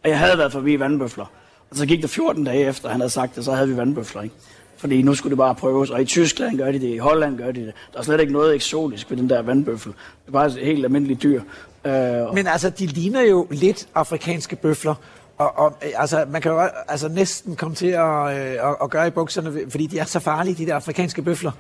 Og 0.04 0.10
jeg 0.10 0.20
havde 0.20 0.38
været 0.38 0.52
forbi 0.52 0.80
vandbøfler. 0.80 1.26
Og 1.70 1.78
så 1.78 1.86
gik 1.86 2.02
der 2.02 2.08
14 2.08 2.43
dage 2.43 2.65
efter, 2.65 2.89
han 2.89 3.00
havde 3.00 3.12
sagt 3.12 3.36
det, 3.36 3.46
så 3.46 3.52
havde 3.52 3.70
vi 3.70 3.78
vandbøfler, 3.78 4.22
ikke? 4.22 4.36
Fordi 4.78 5.02
nu 5.02 5.15
skulle 5.15 5.32
det 5.32 5.38
bare 5.38 5.56
prøves. 5.56 5.89
Og 5.89 6.02
i 6.02 6.06
Tyskland 6.06 6.58
gør 6.58 6.72
de 6.72 6.80
det, 6.80 6.88
i 6.88 6.98
Holland 6.98 7.38
gør 7.38 7.52
de 7.52 7.60
det. 7.60 7.74
Der 7.93 8.00
er 8.00 8.04
slet 8.04 8.20
ikke 8.20 8.34
noget 8.34 8.56
eksotisk 8.56 9.10
ved 9.10 9.17
den 9.17 9.30
der 9.30 9.41
vandbøffel. 9.41 9.91
Det 9.91 10.28
er 10.28 10.32
bare 10.32 10.46
et 10.46 10.54
helt 10.54 10.86
almindeligt 10.86 11.24
dyr. 11.24 11.41
Øh, 11.88 12.34
Men 12.36 12.47
altså, 12.47 12.69
de 12.69 12.86
ligner 12.86 13.21
jo 13.21 13.47
lidt 13.52 13.88
afrikanske 13.95 14.56
bøfler. 14.56 14.95
Og, 15.38 15.58
og 15.60 15.78
øh, 15.86 15.89
altså, 15.95 16.26
man 16.32 16.41
kan 16.41 16.52
jo 16.52 16.60
altså, 16.88 17.08
næsten 17.08 17.56
komme 17.56 17.76
til 17.76 17.88
at, 17.88 18.38
øh, 18.38 18.69
at, 18.69 18.76
at 18.84 18.89
gøre 18.89 19.08
i 19.08 19.10
bukserne, 19.10 19.60
fordi 19.69 19.88
de 19.88 20.00
er 20.00 20.06
så 20.06 20.19
farlige, 20.19 20.56
de 20.56 20.65
der 20.65 20.76
afrikanske 20.76 21.21
bøfler. 21.21 21.52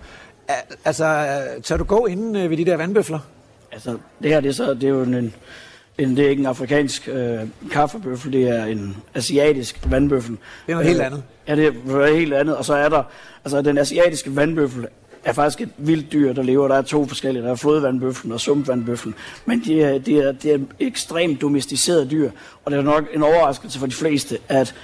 Al- 0.47 0.55
Altså, 0.85 1.05
øh, 1.05 1.61
tør 1.63 1.77
du 1.77 1.83
gå 1.83 2.05
inden 2.05 2.35
øh, 2.35 2.49
ved 2.49 2.57
de 2.57 2.65
der 2.65 2.77
vandbøfler? 2.77 3.19
Altså, 3.71 3.97
det 4.21 4.31
her, 4.31 4.39
det 4.39 4.49
er, 4.49 4.53
så, 4.53 4.73
det 4.73 4.83
er 4.83 4.89
jo 4.89 5.01
en, 5.01 5.33
en, 5.97 6.17
det 6.17 6.25
er 6.25 6.29
ikke 6.29 6.39
en 6.39 6.45
afrikansk 6.45 7.09
øh, 7.11 7.39
kaffebøffel, 7.71 8.33
det 8.33 8.49
er 8.49 8.65
en 8.65 8.97
asiatisk 9.15 9.79
vandbøffel. 9.85 10.37
Det 10.65 10.71
er 10.71 10.75
noget 10.75 10.87
helt 10.87 11.01
andet. 11.01 11.23
Ja, 11.47 11.55
det 11.55 11.67
er 11.67 11.71
noget 11.85 12.15
helt 12.17 12.33
andet. 12.33 12.57
Og 12.57 12.65
så 12.65 12.73
er 12.73 12.89
der, 12.89 13.03
altså 13.45 13.61
den 13.61 13.77
asiatiske 13.77 14.35
vandbøffel 14.35 14.87
er 15.27 15.33
faktisk 15.33 15.61
et 15.61 15.69
vildt 15.77 16.11
dyr, 16.11 16.33
der 16.33 16.43
lever. 16.43 16.67
Der 16.67 16.75
er 16.75 16.81
to 16.81 17.05
forskellige. 17.05 17.43
Der 17.43 17.51
er 17.51 17.55
flodvandbøffelen 17.55 18.31
og 18.31 18.39
sumpvandbøffelen. 18.39 19.15
Men 19.45 19.59
det 19.59 19.83
er, 19.83 19.97
det 19.97 20.17
er, 20.17 20.31
det 20.31 20.53
er 20.53 20.59
ekstremt 20.79 21.41
domesticerede 21.41 22.09
dyr. 22.09 22.31
Og 22.65 22.71
det 22.71 22.77
er 22.79 22.83
nok 22.83 23.03
en 23.13 23.23
overraskelse 23.23 23.79
for 23.79 23.85
de 23.85 23.91
fleste, 23.91 24.37
at 24.47 24.75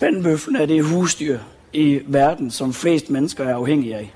vandbøffelen 0.00 0.56
er 0.56 0.66
det 0.66 0.84
husdyr 0.84 1.38
i 1.72 2.00
verden, 2.06 2.50
som 2.50 2.72
flest 2.72 3.10
mennesker 3.10 3.44
er 3.44 3.54
afhængige 3.54 3.96
af. 3.96 4.14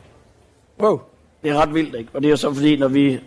Wow. 0.81 1.01
Det 1.43 1.51
er 1.51 1.55
ret 1.55 1.75
vildt, 1.75 1.95
ikke? 1.95 2.11
Og 2.15 2.23
det 2.23 2.29
er 2.29 2.31
jo 2.31 2.37
så 2.37 2.55
fordi, 2.55 2.77
når 2.77 2.89
vi 2.89 3.21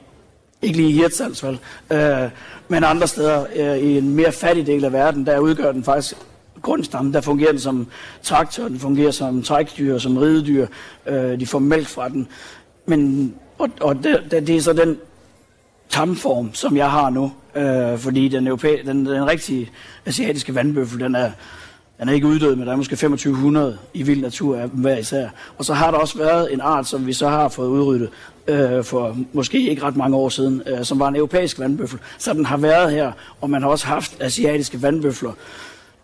ikke 0.61 0.77
lige 0.77 0.89
i 0.89 0.93
Hirtshals, 0.93 1.43
vel, 1.43 1.59
øh, 1.91 2.29
men 2.67 2.83
andre 2.83 3.07
steder 3.07 3.45
øh, 3.55 3.77
i 3.77 3.97
en 3.97 4.15
mere 4.15 4.31
fattig 4.31 4.67
del 4.67 4.85
af 4.85 4.93
verden, 4.93 5.25
der 5.25 5.39
udgør 5.39 5.71
den 5.71 5.83
faktisk 5.83 6.15
grundstamme, 6.63 7.13
Der 7.13 7.21
fungerer 7.21 7.51
den 7.51 7.59
som 7.59 7.87
traktor, 8.23 8.67
den 8.67 8.79
fungerer 8.79 9.11
som 9.11 9.43
trækdyr, 9.43 9.97
som 9.97 10.17
ridedyr. 10.17 10.67
Øh, 11.07 11.39
de 11.39 11.47
får 11.47 11.59
mælk 11.59 11.87
fra 11.87 12.09
den. 12.09 12.27
Men, 12.85 13.33
og, 13.57 13.69
og 13.81 13.95
det, 13.95 14.21
det, 14.31 14.47
det 14.47 14.55
er 14.55 14.61
så 14.61 14.73
den 14.73 14.97
tamform, 15.89 16.53
som 16.53 16.77
jeg 16.77 16.91
har 16.91 17.09
nu. 17.09 17.31
Øh, 17.55 17.97
fordi 17.97 18.27
den, 18.27 18.47
europæ- 18.47 18.87
den, 18.87 19.05
den 19.05 19.27
rigtige 19.27 19.71
asiatiske 20.05 20.55
vandbøffel, 20.55 20.99
den 20.99 21.15
er, 21.15 21.31
den 21.99 22.09
er 22.09 22.13
ikke 22.13 22.27
uddød, 22.27 22.55
men 22.55 22.65
der 22.67 22.73
er 22.73 22.77
måske 22.77 22.95
2500 22.95 23.77
i 23.93 24.03
vild 24.03 24.21
natur 24.21 24.57
af 24.57 24.69
dem 24.69 24.79
hver 24.79 24.97
især. 24.97 25.29
Og 25.57 25.65
så 25.65 25.73
har 25.73 25.91
der 25.91 25.97
også 25.97 26.17
været 26.17 26.53
en 26.53 26.61
art, 26.61 26.87
som 26.87 27.07
vi 27.07 27.13
så 27.13 27.29
har 27.29 27.49
fået 27.49 27.67
udryddet 27.67 28.09
øh, 28.47 28.83
for 28.83 29.17
måske 29.33 29.69
ikke 29.69 29.83
ret 29.83 29.95
mange 29.95 30.17
år 30.17 30.29
siden, 30.29 30.61
øh, 30.67 30.83
som 30.83 30.99
var 30.99 31.07
en 31.07 31.15
europæisk 31.15 31.59
vandbøffel. 31.59 31.99
Så 32.17 32.33
den 32.33 32.45
har 32.45 32.57
været 32.57 32.91
her, 32.91 33.11
og 33.41 33.49
man 33.49 33.61
har 33.61 33.69
også 33.69 33.87
haft 33.87 34.21
asiatiske 34.21 34.81
vandbøfler 34.81 35.31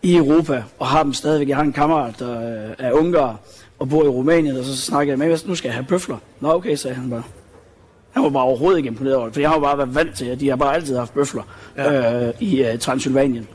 i 0.02 0.16
Europa, 0.16 0.64
og 0.78 0.86
har 0.86 1.02
dem 1.02 1.12
stadigvæk. 1.12 1.48
Jeg 1.48 1.56
har 1.56 1.64
en 1.64 1.72
kammerat, 1.72 2.18
der 2.18 2.64
øh, 2.68 2.74
er 2.78 2.92
ungar 2.92 3.36
og 3.78 3.88
bor 3.88 4.04
i 4.04 4.08
Rumænien, 4.08 4.56
og 4.56 4.64
så 4.64 4.76
snakker 4.76 5.12
jeg 5.12 5.18
med, 5.18 5.38
nu 5.46 5.54
skal 5.54 5.68
jeg 5.68 5.74
have 5.74 5.86
bøfler. 5.86 6.16
Nå 6.40 6.52
okay, 6.52 6.74
sagde 6.74 6.96
han 6.96 7.10
bare. 7.10 7.22
Han 8.10 8.22
var 8.22 8.30
bare 8.30 8.42
overhovedet 8.42 8.78
ikke 8.78 8.86
imponeret 8.86 9.16
over 9.16 9.24
det, 9.24 9.34
for 9.34 9.40
jeg 9.40 9.50
har 9.50 9.56
jo 9.56 9.60
bare 9.60 9.78
været 9.78 9.94
vant 9.94 10.16
til, 10.16 10.24
at 10.24 10.40
de 10.40 10.48
har 10.48 10.56
bare 10.56 10.74
altid 10.74 10.96
haft 10.96 11.14
bøfler 11.14 11.42
ja. 11.76 12.26
øh, 12.26 12.34
i 12.40 12.64
øh, 12.64 12.78
Transylvanien. 12.78 13.48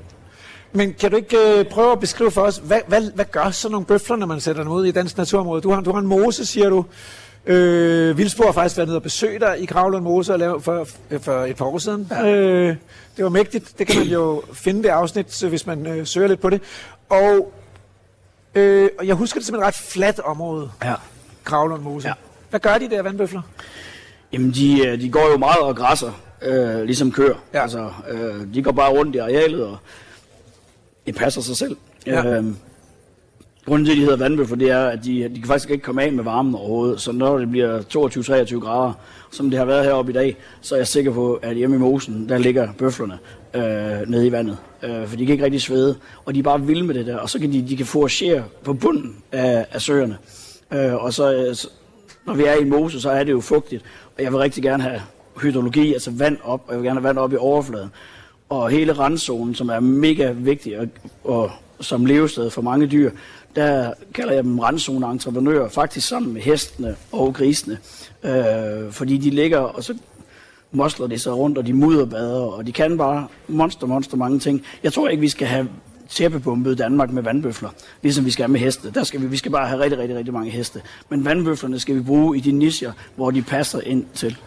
Men 0.74 0.94
kan 0.94 1.12
du 1.12 1.18
ikke 1.18 1.38
øh, 1.60 1.66
prøve 1.66 1.92
at 1.92 2.00
beskrive 2.00 2.32
for 2.32 2.42
os, 2.42 2.58
hvad, 2.58 2.80
hvad, 2.88 3.12
hvad 3.16 3.26
gør 3.32 3.50
sådan 3.50 3.72
nogle 3.72 3.86
bøfler, 3.86 4.16
når 4.16 4.28
man 4.28 4.40
sætter 4.40 4.64
dem 4.64 4.72
ud 4.72 4.86
i 4.86 4.92
dansk 4.92 5.18
naturområde? 5.18 5.62
Du 5.62 5.72
har, 5.72 5.82
du 5.82 5.92
har 5.92 6.00
en 6.00 6.08
mose, 6.08 6.46
siger 6.46 6.70
du. 6.70 6.86
Øh, 7.48 8.18
Vildsborg 8.18 8.48
har 8.48 8.52
faktisk 8.54 8.78
været 8.78 8.88
nede 8.88 8.98
og 8.98 9.04
besøge 9.04 9.40
dig 9.40 9.56
i 9.60 9.66
Gravlund 9.66 10.04
Mose 10.04 10.34
og 10.34 10.40
lave 10.40 10.62
for, 10.62 10.88
for 11.20 11.46
et 11.46 11.56
par 11.56 11.66
år 11.66 11.78
siden. 11.78 12.08
Ja. 12.12 12.26
Øh, 12.26 12.76
det 13.18 13.24
var 13.24 13.30
mægtigt. 13.30 13.80
Det 13.80 13.88
kan 13.88 14.00
man 14.00 14.08
jo 14.08 14.44
finde 14.54 14.84
det 14.84 14.90
afsnit, 14.90 15.44
hvis 15.50 15.66
man 15.68 15.88
øh, 15.88 16.06
søger 16.08 16.28
lidt 16.28 16.40
på 16.42 16.50
det. 16.50 16.62
Og, 17.10 17.54
øh, 18.56 18.90
og 19.00 19.08
jeg 19.08 19.16
husker 19.16 19.40
det 19.40 19.48
som 19.48 19.56
et 19.56 19.62
ret 19.62 19.76
fladt 19.76 20.20
område, 20.20 20.72
Ja. 20.84 20.94
Gravlund 21.44 21.82
Mose. 21.82 22.08
Ja. 22.08 22.14
Hvad 22.50 22.60
gør 22.60 22.78
de 22.78 22.90
der 22.90 23.02
vandbøfler? 23.02 23.42
Jamen, 24.34 24.52
de, 24.52 24.88
øh, 24.88 25.02
de 25.02 25.10
går 25.10 25.32
jo 25.32 25.38
meget 25.38 25.60
og 25.60 25.76
græsser, 25.76 26.12
øh, 26.42 26.84
ligesom 26.84 27.12
køer. 27.12 27.36
Ja. 27.54 27.62
Altså, 27.62 27.92
øh, 28.10 28.54
de 28.54 28.64
går 28.64 28.72
bare 28.72 28.92
rundt 28.92 29.16
i 29.16 29.18
arealet, 29.18 29.64
og 29.64 29.78
det 31.06 31.16
passer 31.16 31.42
sig 31.42 31.58
selv. 31.58 31.78
Ja. 32.06 32.26
Øh, 32.26 32.46
grunden 33.66 33.86
til, 33.86 33.92
at 33.92 33.98
de 33.98 34.02
hedder 34.02 34.18
vandbøffer, 34.18 34.56
det 34.56 34.70
er, 34.70 34.86
at 34.86 35.00
de, 35.06 35.30
de 35.30 35.40
kan 35.40 35.48
faktisk 35.48 35.70
ikke 35.70 35.84
komme 35.84 36.04
af 36.04 36.14
med 36.14 36.24
varmen 36.24 36.56
overhovedet. 36.56 37.02
Så 37.02 37.12
når 37.12 37.38
det 37.38 37.52
bliver 37.52 37.82
22-23 37.82 38.60
grader, 38.60 38.94
som 39.32 39.50
det 39.50 39.60
har 39.60 39.66
været 39.66 39.86
heroppe 39.86 40.12
i 40.12 40.14
dag, 40.14 40.38
så 40.62 40.76
er 40.76 40.80
jeg 40.80 40.88
sikker 40.88 41.12
på, 41.14 41.34
at 41.34 41.56
hjemme 41.56 41.76
i 41.76 41.80
mosen, 41.80 42.30
der 42.30 42.38
ligger 42.38 42.74
bøflerne 42.78 43.18
øh, 43.54 44.10
nede 44.10 44.28
i 44.28 44.32
vandet. 44.32 44.58
Øh, 44.84 45.08
for 45.08 45.18
de 45.18 45.26
kan 45.26 45.34
ikke 45.34 45.44
rigtig 45.44 45.62
svede, 45.62 45.96
og 46.26 46.34
de 46.34 46.40
er 46.40 46.44
bare 46.44 46.62
vilde 46.62 46.84
med 46.84 46.96
det 46.96 47.06
der. 47.06 47.18
Og 47.18 47.30
så 47.30 47.40
kan 47.40 47.52
de, 47.54 47.68
de 47.68 47.78
kan 47.78 47.86
foragere 47.86 48.44
på 48.64 48.74
bunden 48.74 49.16
af, 49.32 49.66
af 49.72 49.82
søerne. 49.82 50.18
Øh, 50.74 50.94
og 50.94 51.14
så, 51.14 51.34
øh, 51.34 51.56
så, 51.56 51.70
når 52.26 52.34
vi 52.34 52.44
er 52.44 52.54
i 52.54 52.62
en 52.62 52.70
mose, 52.70 53.02
så 53.02 53.10
er 53.10 53.24
det 53.24 53.32
jo 53.32 53.42
fugtigt. 53.42 53.84
Og 54.18 54.24
jeg 54.24 54.32
vil 54.32 54.40
rigtig 54.40 54.64
gerne 54.64 54.84
have 54.84 55.02
hydrologi, 55.42 55.94
altså 55.94 56.12
vand 56.12 56.38
op, 56.44 56.64
og 56.68 56.74
jeg 56.74 56.82
vil 56.82 56.88
gerne 56.88 57.00
have 57.00 57.08
vand 57.08 57.18
op 57.18 57.34
i 57.34 57.36
overfladen. 57.36 57.90
Og 58.50 58.70
hele 58.70 58.94
randzonen, 58.94 59.56
som 59.56 59.70
er 59.70 59.80
mega 59.80 60.32
vigtig 60.32 60.80
og, 60.80 60.88
og 61.24 61.52
som 61.80 62.06
levested 62.06 62.50
for 62.50 62.62
mange 62.62 62.88
dyr, 62.88 63.12
der 63.56 63.94
kalder 64.14 64.34
jeg 64.34 64.44
dem 64.44 64.60
randzoneentreprenører, 64.60 65.70
faktisk 65.70 66.08
sammen 66.08 66.34
med 66.34 66.42
hestene 66.42 66.96
og 67.12 67.34
grisene. 67.34 67.78
Øh, 68.24 68.92
fordi 68.92 69.18
de 69.18 69.30
ligger, 69.30 69.60
og 69.60 69.84
så 69.84 69.98
mosler 70.72 71.08
de 71.08 71.20
sig 71.20 71.34
rundt, 71.34 71.58
og 71.58 71.68
de 71.68 71.74
mudderbader, 71.74 72.42
og 72.42 72.68
de 72.68 72.72
kan 72.72 72.98
bare 72.98 73.28
monster, 73.48 73.88
monster 73.88 74.18
mange 74.18 74.40
ting. 74.40 74.64
Jeg 74.84 74.94
tror 74.94 75.08
ikke, 75.08 75.22
vi 75.22 75.30
skal 75.30 75.48
have 75.48 75.70
tæppebumpet 76.10 76.78
Danmark 76.78 77.12
med 77.12 77.24
vandbøfler, 77.24 77.70
ligesom 78.02 78.26
vi 78.26 78.32
skal 78.32 78.50
med 78.50 78.60
heste. 78.60 78.92
Der 78.92 79.04
skal 79.04 79.22
vi, 79.22 79.28
vi 79.28 79.38
skal 79.38 79.52
bare 79.52 79.68
have 79.68 79.82
rigtig, 79.82 80.00
rigtig, 80.00 80.18
rigtig 80.18 80.34
mange 80.34 80.52
heste. 80.52 80.82
Men 81.10 81.26
vandbøflerne 81.26 81.80
skal 81.80 81.96
vi 81.96 82.02
bruge 82.02 82.38
i 82.38 82.40
de 82.40 82.52
nischer, 82.52 82.92
hvor 83.16 83.32
de 83.32 83.42
passer 83.42 83.82
ind 83.82 84.06
til. 84.14 84.38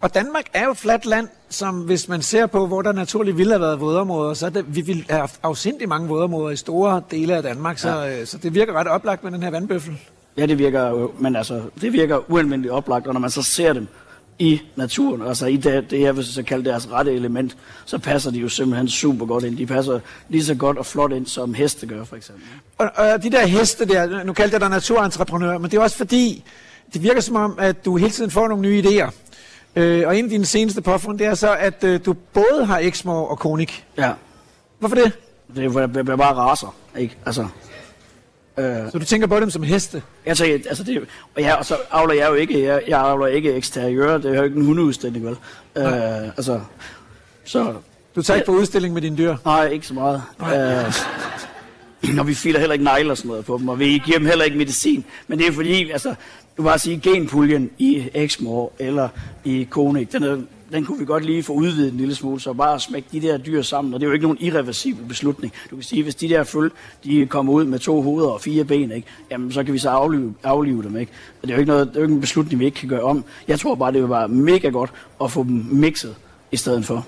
Og 0.00 0.14
Danmark 0.14 0.44
er 0.52 0.64
jo 0.64 0.70
et 0.70 0.78
fladt 0.78 1.06
land, 1.06 1.28
som 1.48 1.80
hvis 1.80 2.08
man 2.08 2.22
ser 2.22 2.46
på, 2.46 2.66
hvor 2.66 2.82
der 2.82 2.92
naturligt 2.92 3.38
ville 3.38 3.52
have 3.52 3.60
været 3.60 3.80
vådområder, 3.80 4.34
så 4.34 4.46
er 4.46 4.50
det, 4.50 4.76
vi 4.76 4.80
vil 4.80 5.06
have 5.10 5.28
afsindig 5.42 5.88
mange 5.88 6.08
vådområder 6.08 6.50
i 6.50 6.56
store 6.56 7.02
dele 7.10 7.36
af 7.36 7.42
Danmark, 7.42 7.78
så, 7.78 7.88
ja. 7.88 8.24
så 8.24 8.38
det 8.38 8.54
virker 8.54 8.72
ret 8.72 8.86
oplagt 8.86 9.24
med 9.24 9.32
den 9.32 9.42
her 9.42 9.50
vandbøffel. 9.50 9.98
Ja, 10.36 10.46
det 10.46 10.58
virker 10.58 10.88
jo, 10.88 11.12
men 11.18 11.36
altså, 11.36 11.62
det 11.80 11.92
virker 11.92 12.30
ualmindeligt 12.30 12.72
oplagt, 12.72 13.06
og 13.06 13.12
når 13.12 13.20
man 13.20 13.30
så 13.30 13.42
ser 13.42 13.72
dem 13.72 13.88
i 14.38 14.60
naturen, 14.76 15.22
altså 15.22 15.46
i 15.46 15.56
det, 15.56 15.90
det 15.90 16.00
jeg 16.00 16.16
vil 16.16 16.24
så 16.24 16.42
kalde 16.42 16.70
deres 16.70 16.90
rette 16.90 17.12
element, 17.12 17.56
så 17.84 17.98
passer 17.98 18.30
de 18.30 18.38
jo 18.38 18.48
simpelthen 18.48 18.88
super 18.88 19.26
godt 19.26 19.44
ind. 19.44 19.56
De 19.56 19.66
passer 19.66 20.00
lige 20.28 20.44
så 20.44 20.54
godt 20.54 20.78
og 20.78 20.86
flot 20.86 21.12
ind, 21.12 21.26
som 21.26 21.54
heste 21.54 21.86
gør, 21.86 22.04
for 22.04 22.16
eksempel. 22.16 22.44
Og, 22.78 22.90
og 22.96 23.22
de 23.22 23.30
der 23.30 23.46
heste 23.46 23.84
der, 23.84 24.24
nu 24.24 24.32
kaldte 24.32 24.54
jeg 24.54 24.60
dig 24.60 24.70
naturentreprenør, 24.70 25.58
men 25.58 25.70
det 25.70 25.76
er 25.76 25.82
også 25.82 25.96
fordi, 25.96 26.44
det 26.94 27.02
virker 27.02 27.20
som 27.20 27.36
om, 27.36 27.54
at 27.58 27.84
du 27.84 27.96
hele 27.96 28.10
tiden 28.10 28.30
får 28.30 28.48
nogle 28.48 28.62
nye 28.62 28.82
idéer. 28.82 29.10
Øh, 29.76 30.06
og 30.08 30.18
en 30.18 30.24
af 30.24 30.30
dine 30.30 30.44
seneste 30.46 30.82
påfund, 30.82 31.18
det 31.18 31.26
er 31.26 31.34
så, 31.34 31.54
at 31.56 31.84
øh, 31.84 32.00
du 32.06 32.12
både 32.12 32.64
har 32.66 32.78
Exmoor 32.78 33.26
og 33.28 33.38
Konik. 33.38 33.84
Ja, 33.98 34.12
Hvorfor 34.78 34.96
det? 34.96 35.12
det 35.56 35.64
er 35.76 35.80
jeg 35.80 35.92
bliver 35.92 36.16
bare 36.16 36.34
raser, 36.34 36.74
ikke? 36.98 37.16
Altså, 37.26 37.46
øh, 38.58 38.76
Så 38.92 38.98
du 38.98 39.04
tænker 39.04 39.26
på 39.26 39.40
dem 39.40 39.50
som 39.50 39.62
heste? 39.62 40.02
jeg 40.26 40.36
tænker, 40.36 40.68
altså 40.68 40.84
det, 40.84 41.06
og, 41.36 41.42
ja, 41.42 41.54
og 41.54 41.66
så 41.66 41.76
avler 41.90 42.14
jeg 42.14 42.28
jo 42.28 42.34
ikke, 42.34 42.62
jeg, 42.64 42.82
jeg 42.88 43.00
avler 43.00 43.26
ikke 43.26 43.52
eksteriør, 43.52 44.18
det 44.18 44.30
er 44.30 44.36
jo 44.36 44.42
ikke 44.42 44.56
en 44.56 44.64
hundeudstilling, 44.64 45.26
vel? 45.26 45.36
Øh, 45.78 46.22
altså, 46.22 46.60
så, 47.44 47.74
Du 48.16 48.22
tager 48.22 48.36
ikke 48.36 48.46
på 48.46 48.52
udstilling 48.52 48.94
med 48.94 49.02
dine 49.02 49.16
dyr? 49.18 49.36
nej, 49.44 49.66
ikke 49.68 49.86
så 49.86 49.94
meget. 49.94 50.22
Øh, 50.40 50.94
og 52.20 52.26
vi 52.26 52.34
filer 52.34 52.58
heller 52.58 52.72
ikke 52.72 52.84
negle 52.84 53.10
og 53.10 53.16
sådan 53.16 53.28
noget 53.28 53.44
på 53.44 53.58
dem, 53.58 53.68
og 53.68 53.78
vi 53.78 54.02
giver 54.04 54.18
dem 54.18 54.26
heller 54.26 54.44
ikke 54.44 54.58
medicin. 54.58 55.04
Men 55.26 55.38
det 55.38 55.46
er 55.46 55.52
fordi, 55.52 55.90
altså, 55.90 56.14
du 56.60 56.64
bare 56.64 56.78
sige, 56.78 57.00
genpuljen 57.00 57.70
i 57.78 58.04
Exmoor 58.14 58.72
eller 58.78 59.08
i 59.44 59.66
Konik, 59.70 60.12
den 60.12 60.22
er 60.22 60.36
den 60.72 60.84
kunne 60.84 60.98
vi 60.98 61.04
godt 61.04 61.24
lige 61.24 61.42
få 61.42 61.52
udvidet 61.52 61.92
en 61.92 61.98
lille 61.98 62.14
smule, 62.14 62.40
så 62.40 62.52
bare 62.52 62.80
smække 62.80 63.08
de 63.12 63.20
der 63.20 63.38
dyr 63.38 63.62
sammen, 63.62 63.94
og 63.94 64.00
det 64.00 64.06
er 64.06 64.08
jo 64.08 64.12
ikke 64.12 64.22
nogen 64.22 64.38
irreversibel 64.40 65.04
beslutning. 65.04 65.52
Du 65.70 65.76
kan 65.76 65.82
sige, 65.82 66.02
hvis 66.02 66.14
de 66.14 66.28
der 66.28 66.44
føl, 66.44 66.70
de 67.04 67.26
kommer 67.26 67.52
ud 67.52 67.64
med 67.64 67.78
to 67.78 68.02
hoveder 68.02 68.28
og 68.28 68.40
fire 68.40 68.64
ben, 68.64 68.92
ikke? 68.92 69.08
jamen 69.30 69.52
så 69.52 69.64
kan 69.64 69.74
vi 69.74 69.78
så 69.78 69.90
aflive, 69.90 70.34
aflive 70.42 70.82
dem. 70.82 70.96
Ikke? 70.96 71.12
Og 71.42 71.48
det 71.48 71.50
er 71.50 71.56
jo 71.56 71.60
ikke, 71.60 71.70
noget, 71.70 71.88
det 71.88 71.96
er 71.96 72.00
jo 72.00 72.04
ikke 72.04 72.14
en 72.14 72.20
beslutning, 72.20 72.60
vi 72.60 72.64
ikke 72.64 72.78
kan 72.78 72.88
gøre 72.88 73.02
om. 73.02 73.24
Jeg 73.48 73.60
tror 73.60 73.74
bare, 73.74 73.92
det 73.92 74.02
vil 74.02 74.10
være 74.10 74.28
mega 74.28 74.68
godt 74.68 74.90
at 75.24 75.30
få 75.30 75.44
dem 75.44 75.66
mixet 75.70 76.14
i 76.52 76.56
stedet 76.56 76.84
for. 76.84 77.06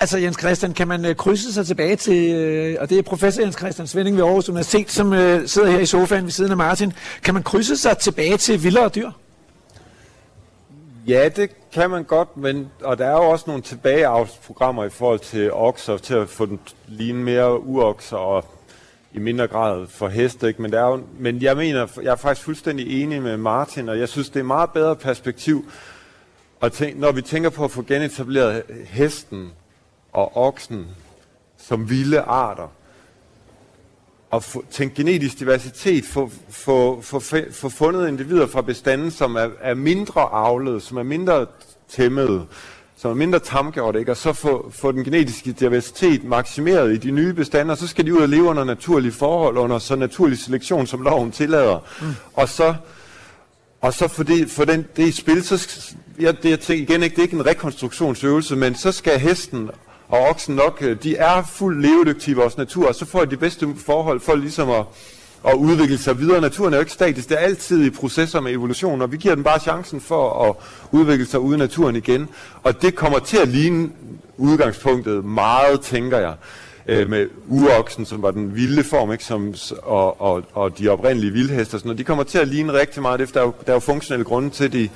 Altså 0.00 0.18
Jens 0.18 0.36
Christian, 0.40 0.74
kan 0.74 0.88
man 0.88 1.04
øh, 1.04 1.16
krydse 1.16 1.52
sig 1.52 1.66
tilbage 1.66 1.96
til, 1.96 2.34
øh, 2.34 2.76
og 2.80 2.90
det 2.90 2.98
er 2.98 3.02
professor 3.02 3.42
Jens 3.42 3.56
Christian 3.56 3.86
Svending 3.86 4.16
ved 4.16 4.24
Aarhus 4.24 4.48
Universitet, 4.48 4.90
som 4.90 5.12
øh, 5.12 5.48
sidder 5.48 5.70
her 5.70 5.78
i 5.78 5.86
sofaen 5.86 6.24
ved 6.24 6.30
siden 6.30 6.50
af 6.50 6.56
Martin. 6.56 6.92
Kan 7.22 7.34
man 7.34 7.42
krydse 7.42 7.76
sig 7.76 7.98
tilbage 7.98 8.36
til 8.36 8.62
vildere 8.62 8.88
dyr? 8.88 9.10
Ja, 11.06 11.28
det 11.28 11.50
kan 11.72 11.90
man 11.90 12.04
godt, 12.04 12.36
men, 12.36 12.70
og 12.82 12.98
der 12.98 13.06
er 13.06 13.12
jo 13.12 13.30
også 13.30 13.44
nogle 13.46 13.62
tilbageavlsprogrammer 13.62 14.84
i 14.84 14.90
forhold 14.90 15.18
til 15.18 15.52
okser, 15.52 15.96
til 15.96 16.14
at 16.14 16.28
få 16.28 16.46
den 16.46 16.60
ligne 16.86 17.24
mere 17.24 17.60
uokser 17.60 18.16
og 18.16 18.44
i 19.12 19.18
mindre 19.18 19.46
grad 19.46 19.86
for 19.86 20.08
heste. 20.08 20.48
Ikke? 20.48 20.62
Men, 20.62 20.72
der 20.72 20.80
er 20.80 20.88
jo, 20.88 21.00
men 21.18 21.42
jeg 21.42 21.56
mener, 21.56 21.86
jeg 22.02 22.10
er 22.10 22.16
faktisk 22.16 22.44
fuldstændig 22.44 23.02
enig 23.02 23.22
med 23.22 23.36
Martin, 23.36 23.88
og 23.88 23.98
jeg 23.98 24.08
synes, 24.08 24.28
det 24.28 24.36
er 24.36 24.40
et 24.40 24.46
meget 24.46 24.70
bedre 24.70 24.96
perspektiv, 24.96 25.70
og 26.60 26.72
tænk, 26.72 26.98
når 26.98 27.12
vi 27.12 27.22
tænker 27.22 27.50
på 27.50 27.64
at 27.64 27.70
få 27.70 27.82
genetableret 27.82 28.62
hesten 28.86 29.52
og 30.12 30.36
oksen 30.36 30.86
som 31.58 31.90
vilde 31.90 32.20
arter, 32.20 32.68
og 34.30 34.44
få, 34.44 34.64
tænke 34.70 34.94
genetisk 34.94 35.38
diversitet, 35.38 36.04
få, 36.04 36.30
få, 36.50 37.00
få, 37.00 37.20
få 37.52 37.68
fundet 37.68 38.08
individer 38.08 38.46
fra 38.46 38.62
bestanden, 38.62 39.10
som 39.10 39.36
er, 39.36 39.48
er 39.60 39.74
mindre 39.74 40.20
avlet, 40.20 40.82
som 40.82 40.96
er 40.98 41.02
mindre 41.02 41.46
tæmmet, 41.88 42.46
som 42.96 43.10
er 43.10 43.14
mindre 43.14 43.38
tamgjort, 43.38 43.96
ikke? 43.96 44.10
og 44.10 44.16
så 44.16 44.32
få, 44.32 44.70
få 44.70 44.92
den 44.92 45.04
genetiske 45.04 45.52
diversitet 45.52 46.24
maksimeret 46.24 46.92
i 46.92 46.96
de 46.96 47.10
nye 47.10 47.34
bestande, 47.34 47.72
og 47.72 47.78
så 47.78 47.86
skal 47.86 48.06
de 48.06 48.14
ud 48.14 48.18
og 48.18 48.28
leve 48.28 48.44
under 48.44 48.64
naturlige 48.64 49.12
forhold, 49.12 49.58
under 49.58 49.78
så 49.78 49.96
naturlig 49.96 50.38
selektion, 50.38 50.86
som 50.86 51.02
loven 51.02 51.32
tillader. 51.32 51.78
Mm. 52.00 52.06
Og 52.34 52.48
så, 52.48 52.74
og 53.80 53.94
så 53.94 54.08
for, 54.08 54.22
det, 54.22 54.50
for 54.50 54.64
den, 54.64 54.86
det 54.96 55.14
spil, 55.14 55.44
så 55.44 55.94
ja, 56.20 56.32
det, 56.32 56.50
jeg 56.50 56.60
tænker, 56.60 56.82
igen 56.82 57.02
ikke, 57.02 57.14
det 57.14 57.20
er 57.20 57.26
ikke 57.26 57.36
en 57.36 57.46
rekonstruktionsøvelse, 57.46 58.56
men 58.56 58.74
så 58.74 58.92
skal 58.92 59.20
hesten 59.20 59.70
og 60.08 60.28
oksen 60.28 60.54
nok, 60.54 60.78
øh, 60.80 60.96
de 61.02 61.16
er 61.16 61.42
fuldt 61.42 61.82
levedygtige 61.82 62.32
i 62.32 62.34
vores 62.34 62.56
natur, 62.56 62.88
og 62.88 62.94
så 62.94 63.04
får 63.06 63.24
de 63.24 63.36
bedste 63.36 63.68
forhold 63.86 64.20
for 64.20 64.34
ligesom 64.34 64.70
at, 64.70 64.84
at 65.48 65.54
udvikle 65.54 65.98
sig 65.98 66.18
videre. 66.18 66.40
Naturen 66.40 66.72
er 66.72 66.76
jo 66.78 66.80
ikke 66.80 66.92
statisk, 66.92 67.28
det 67.28 67.34
er 67.34 67.42
altid 67.42 67.84
i 67.84 67.90
processer 67.90 68.40
med 68.40 68.52
evolution, 68.52 69.02
og 69.02 69.12
vi 69.12 69.16
giver 69.16 69.34
den 69.34 69.44
bare 69.44 69.60
chancen 69.60 70.00
for 70.00 70.48
at 70.48 70.54
udvikle 70.92 71.26
sig 71.26 71.40
ude 71.40 71.56
i 71.56 71.58
naturen 71.58 71.96
igen. 71.96 72.28
Og 72.62 72.82
det 72.82 72.94
kommer 72.94 73.18
til 73.18 73.36
at 73.36 73.48
ligne 73.48 73.90
udgangspunktet 74.36 75.24
meget, 75.24 75.80
tænker 75.80 76.18
jeg, 76.18 76.34
øh, 76.86 77.10
med 77.10 77.26
uroksen, 77.48 78.06
som 78.06 78.22
var 78.22 78.30
den 78.30 78.54
vilde 78.54 78.84
form, 78.84 79.12
ikke, 79.12 79.24
som, 79.24 79.54
og, 79.82 80.20
og, 80.20 80.42
og 80.52 80.78
de 80.78 80.88
oprindelige 80.88 81.32
vildhester, 81.32 81.78
sådan, 81.78 81.90
og 81.90 81.98
de 81.98 82.04
kommer 82.04 82.24
til 82.24 82.38
at 82.38 82.48
ligne 82.48 82.72
rigtig 82.72 83.02
meget, 83.02 83.20
efter 83.20 83.40
der 83.40 83.46
er 83.46 83.46
jo, 83.46 83.54
der 83.66 83.72
er 83.72 83.76
jo 83.76 83.80
funktionelle 83.80 84.24
grunde 84.24 84.50
til, 84.50 84.72
de 84.72 84.88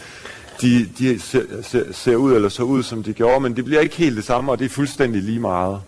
de, 0.62 0.88
de 0.98 1.20
ser, 1.20 1.42
ser, 1.62 1.84
ser 1.92 2.16
ud 2.16 2.32
eller 2.32 2.48
så 2.48 2.62
ud, 2.62 2.82
som 2.82 3.02
de 3.02 3.12
gjorde, 3.12 3.40
men 3.40 3.56
det 3.56 3.64
bliver 3.64 3.80
ikke 3.80 3.96
helt 3.96 4.16
det 4.16 4.24
samme, 4.24 4.52
og 4.52 4.58
det 4.58 4.64
er 4.64 4.68
fuldstændig 4.68 5.22
lige 5.22 5.40
meget. 5.40 5.80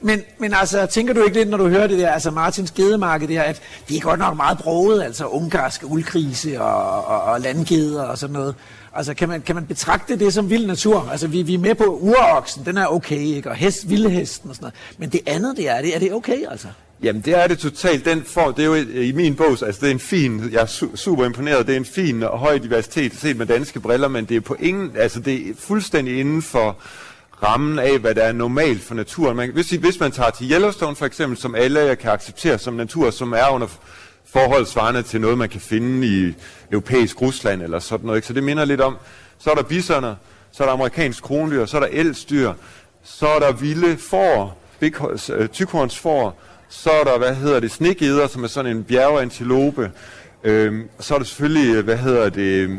Men, 0.00 0.22
men 0.38 0.54
altså, 0.54 0.86
tænker 0.86 1.14
du 1.14 1.22
ikke 1.22 1.36
lidt, 1.36 1.48
når 1.48 1.56
du 1.56 1.68
hører 1.68 1.86
det 1.86 1.98
der, 1.98 2.10
altså 2.10 2.30
Martins 2.30 2.70
gedemarked 2.70 3.28
der, 3.28 3.42
at 3.42 3.62
det 3.88 3.96
er 3.96 4.00
godt 4.00 4.18
nok 4.18 4.36
meget 4.36 4.58
broget, 4.58 5.02
altså 5.02 5.26
ungarske 5.26 5.86
uldkrise 5.86 6.60
og, 6.60 7.04
og, 7.06 7.22
og 7.22 7.40
landgeder 7.40 8.02
og 8.02 8.18
sådan 8.18 8.32
noget. 8.32 8.54
Altså, 8.96 9.14
kan 9.14 9.28
man, 9.28 9.42
kan 9.42 9.54
man 9.54 9.66
betragte 9.66 10.18
det 10.18 10.32
som 10.32 10.50
vild 10.50 10.66
natur? 10.66 11.08
Altså, 11.10 11.26
vi, 11.26 11.42
vi 11.42 11.54
er 11.54 11.58
med 11.58 11.74
på 11.74 11.84
uroksen, 11.84 12.64
den 12.64 12.76
er 12.76 12.86
okay, 12.86 13.18
ikke? 13.18 13.50
Og 13.50 13.56
hest, 13.56 13.90
vildhesten 13.90 14.50
og 14.50 14.56
sådan 14.56 14.64
noget. 14.64 14.74
Men 14.98 15.08
det 15.08 15.20
andet, 15.26 15.56
det 15.56 15.68
er 15.68 15.80
det, 15.80 15.94
er 15.94 15.98
det 15.98 16.12
okay, 16.12 16.38
altså? 16.50 16.68
Jamen 17.02 17.22
det 17.22 17.42
er 17.42 17.46
det 17.46 17.58
totalt. 17.58 18.04
Den 18.04 18.24
får, 18.24 18.50
det 18.50 18.62
er 18.62 18.66
jo 18.66 18.74
i 19.00 19.12
min 19.12 19.36
bog, 19.36 19.50
altså 19.50 19.78
det 19.80 19.86
er 19.86 19.90
en 19.90 19.98
fin, 20.00 20.50
jeg 20.52 20.62
er 20.62 20.66
su- 20.66 20.96
super 20.96 21.24
imponeret, 21.24 21.66
det 21.66 21.72
er 21.72 21.76
en 21.76 21.84
fin 21.84 22.22
og 22.22 22.38
høj 22.38 22.58
diversitet 22.58 23.16
set 23.16 23.36
med 23.36 23.46
danske 23.46 23.80
briller, 23.80 24.08
men 24.08 24.24
det 24.24 24.36
er 24.36 24.40
på 24.40 24.56
ingen, 24.60 24.92
altså 24.96 25.20
det 25.20 25.48
er 25.48 25.52
fuldstændig 25.58 26.20
inden 26.20 26.42
for 26.42 26.76
rammen 27.42 27.78
af, 27.78 27.98
hvad 27.98 28.14
der 28.14 28.22
er 28.22 28.32
normalt 28.32 28.82
for 28.82 28.94
naturen. 28.94 29.36
Man, 29.36 29.50
hvis, 29.52 29.70
hvis 29.70 30.00
man 30.00 30.12
tager 30.12 30.30
til 30.30 30.52
Yellowstone 30.52 30.96
for 30.96 31.06
eksempel, 31.06 31.38
som 31.38 31.54
alle 31.54 31.80
jeg 31.80 31.98
kan 31.98 32.10
acceptere 32.10 32.58
som 32.58 32.74
natur, 32.74 33.10
som 33.10 33.32
er 33.32 33.48
under 33.48 33.66
forhold 34.24 34.66
svarende 34.66 35.02
til 35.02 35.20
noget, 35.20 35.38
man 35.38 35.48
kan 35.48 35.60
finde 35.60 36.06
i 36.06 36.34
europæisk 36.72 37.22
Rusland 37.22 37.62
eller 37.62 37.78
sådan 37.78 38.06
noget. 38.06 38.18
Ikke? 38.18 38.26
Så 38.26 38.32
det 38.32 38.42
minder 38.42 38.64
lidt 38.64 38.80
om, 38.80 38.96
så 39.38 39.50
er 39.50 39.54
der 39.54 39.62
bisoner, 39.62 40.14
så 40.52 40.62
er 40.62 40.66
der 40.66 40.74
amerikansk 40.74 41.22
krondyr, 41.22 41.66
så 41.66 41.76
er 41.76 41.80
der 41.80 41.88
elstyr, 41.92 42.52
så 43.04 43.26
er 43.28 43.38
der 43.38 43.52
vilde 43.52 43.96
får, 43.96 44.58
øh, 45.32 45.48
tykhornsfor, 45.48 46.36
så 46.74 46.90
er 46.90 47.04
der, 47.04 47.18
hvad 47.18 47.34
hedder 47.34 47.60
det, 47.60 47.70
snegeder, 47.70 48.26
som 48.26 48.44
er 48.44 48.48
sådan 48.48 48.76
en 48.76 48.84
bjergantilope. 48.84 49.90
Øhm, 50.44 50.88
så 51.00 51.14
er 51.14 51.18
der 51.18 51.24
selvfølgelig, 51.24 51.74
øh, 51.74 51.84
hvad 51.84 51.96
hedder 51.96 52.28
det, 52.28 52.78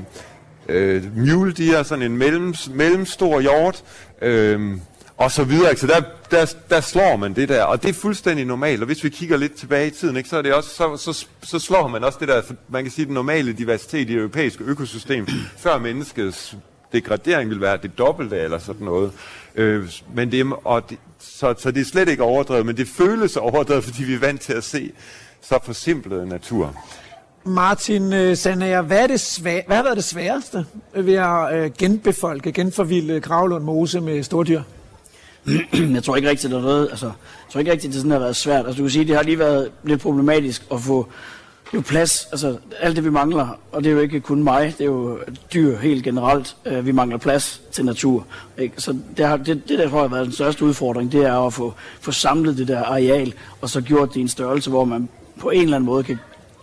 øh, 0.70 1.18
mule 1.18 1.54
deer, 1.54 1.84
sådan 1.84 2.12
en 2.12 2.18
mellem, 2.18 2.56
mellemstor 2.70 3.42
hjort. 3.42 3.84
Øhm, 4.22 4.82
og 5.18 5.32
så 5.32 5.44
videre. 5.44 5.70
Ikke? 5.70 5.82
Så 5.82 5.88
der, 5.88 6.02
der, 6.32 6.54
der 6.70 6.82
slår 6.82 7.16
man 7.16 7.34
det 7.34 7.50
der, 7.50 7.64
og 7.64 7.82
det 7.82 7.90
er 7.90 7.94
fuldstændig 7.94 8.46
normalt. 8.46 8.82
Og 8.82 8.86
hvis 8.86 9.04
vi 9.04 9.10
kigger 9.10 9.38
lidt 9.38 9.56
tilbage 9.56 9.88
i 9.88 9.92
tiden, 9.92 10.18
ikke, 10.18 10.30
så, 10.30 10.38
er 10.38 10.42
det 10.42 10.54
også, 10.54 10.70
så, 10.70 10.98
så, 10.98 11.28
så 11.44 11.60
slår 11.60 11.88
man 11.88 12.04
også 12.04 12.18
det 12.20 12.28
der, 12.28 12.42
man 12.70 12.84
kan 12.84 12.92
sige, 12.92 13.06
den 13.06 13.14
normale 13.14 13.54
diversitet 13.54 14.00
i 14.00 14.04
det 14.04 14.16
europæiske 14.16 14.64
økosystem, 14.64 15.28
før 15.58 15.78
menneskets 15.78 16.56
degradering 16.94 17.50
vil 17.50 17.62
være 17.62 17.78
det 17.84 17.98
dobbelte 17.98 18.38
eller 18.38 18.58
sådan 18.58 18.86
noget. 18.86 19.12
Øh, 19.56 19.92
men 20.14 20.32
det, 20.32 20.46
og 20.64 20.90
det, 20.90 20.98
så, 21.20 21.54
så 21.58 21.72
det 21.72 21.82
er 21.82 21.86
slet 21.86 22.10
ikke 22.10 22.24
overdrevet, 22.24 22.66
men 22.66 22.78
det 22.78 22.88
føles 22.88 23.38
overdrevet, 23.38 23.84
fordi 23.84 24.04
vi 24.04 24.14
er 24.14 24.20
vant 24.20 24.42
til 24.42 24.54
at 24.54 24.64
se 24.64 24.92
så 25.42 25.60
forsimplet 25.64 26.28
natur. 26.28 26.76
Martin 27.44 28.14
øh, 28.14 28.38
Sandager, 28.38 28.82
hvad, 28.82 29.04
er 29.04 29.08
det 29.08 29.20
svær, 29.20 29.62
hvad 29.68 29.76
har 29.76 29.84
været 29.84 29.98
det 29.98 30.04
sværeste 30.04 30.66
ved 30.96 31.14
at 31.14 31.56
øh, 31.56 31.72
genbefolke, 31.78 32.52
genforvilde 32.52 33.22
Gravlund 33.22 33.64
Mose 33.64 34.02
med 34.02 34.24
stordyr? 34.24 34.62
jeg 35.96 36.04
tror 36.04 36.16
ikke 36.16 36.30
rigtigt, 36.30 36.52
det 36.52 36.58
er 36.58 36.62
noget, 36.62 36.88
altså, 36.90 37.06
jeg 37.06 37.52
tror 37.52 37.60
ikke 37.60 37.72
rigtigt, 37.72 37.94
det 37.94 38.02
sådan 38.02 38.12
har 38.12 38.20
været 38.20 38.36
svært. 38.36 38.66
Altså, 38.66 38.78
du 38.78 38.84
kan 38.84 38.90
sige, 38.90 39.06
det 39.06 39.16
har 39.16 39.24
lige 39.24 39.40
været 39.40 39.72
lidt 39.84 40.02
problematisk 40.02 40.66
at 40.72 40.82
få 40.82 41.08
det 41.66 41.74
er 41.74 41.78
jo 41.78 41.82
plads, 41.82 42.28
altså 42.32 42.58
alt 42.80 42.96
det 42.96 43.04
vi 43.04 43.10
mangler, 43.10 43.60
og 43.72 43.84
det 43.84 43.90
er 43.90 43.94
jo 43.94 44.00
ikke 44.00 44.20
kun 44.20 44.44
mig, 44.44 44.74
det 44.78 44.82
er 44.82 44.86
jo 44.86 45.20
dyr 45.54 45.78
helt 45.78 46.04
generelt, 46.04 46.56
øh, 46.66 46.86
vi 46.86 46.92
mangler 46.92 47.18
plads 47.18 47.62
til 47.72 47.86
natur. 47.86 48.26
Ikke? 48.58 48.82
Så 48.82 48.98
det, 49.18 49.26
har, 49.26 49.38
det, 49.38 49.70
det 49.70 49.80
der 49.80 49.90
tror 49.90 49.98
jeg 49.98 50.10
har 50.10 50.16
været 50.16 50.26
den 50.26 50.34
største 50.34 50.66
udfordring, 50.66 51.12
det 51.12 51.26
er 51.26 51.48
at 51.48 51.54
få, 51.54 51.74
få 52.02 52.12
samlet 52.12 52.58
det 52.58 52.68
der 52.68 52.84
areal, 52.84 53.34
og 53.62 53.70
så 53.70 53.82
gjort 53.82 54.10
det 54.10 54.16
i 54.16 54.22
en 54.22 54.28
størrelse, 54.28 54.70
hvor 54.70 54.86
man 54.86 55.10
på 55.40 55.50
en 55.50 55.62
eller 55.62 55.76
anden 55.76 55.86
måde 55.86 56.04
kan 56.04 56.20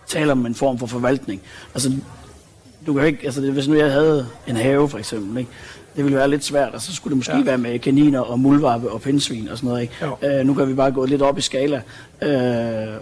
tale 0.07 0.33
om 0.33 0.47
en 0.47 0.55
form 0.55 0.79
for 0.79 0.87
forvaltning. 0.87 1.43
Altså, 1.75 1.93
du 2.87 2.95
kan 2.95 3.07
ikke, 3.07 3.25
altså 3.25 3.51
hvis 3.51 3.69
nu 3.69 3.75
jeg 3.75 3.93
havde 3.93 4.27
en 4.47 4.57
have 4.57 4.89
for 4.89 4.99
eksempel, 4.99 5.39
ikke? 5.39 5.51
Det 5.97 6.05
ville 6.05 6.19
være 6.19 6.31
lidt 6.31 6.45
svært, 6.45 6.75
og 6.75 6.81
så 6.81 6.95
skulle 6.95 7.11
det 7.11 7.17
måske 7.17 7.37
ja. 7.37 7.43
være 7.43 7.59
med 7.59 7.79
kaniner 7.79 8.21
og 8.21 8.39
muldvarpe 8.39 8.91
og 8.91 9.01
pindsvin 9.01 9.49
og 9.49 9.57
sådan 9.57 9.69
noget. 9.69 9.83
Ikke? 9.83 10.39
Øh, 10.41 10.47
nu 10.47 10.55
kan 10.55 10.69
vi 10.69 10.75
bare 10.75 10.91
gå 10.91 11.05
lidt 11.05 11.23
op 11.23 11.39
i 11.39 11.41
skala, 11.41 11.83
øh, 12.23 12.31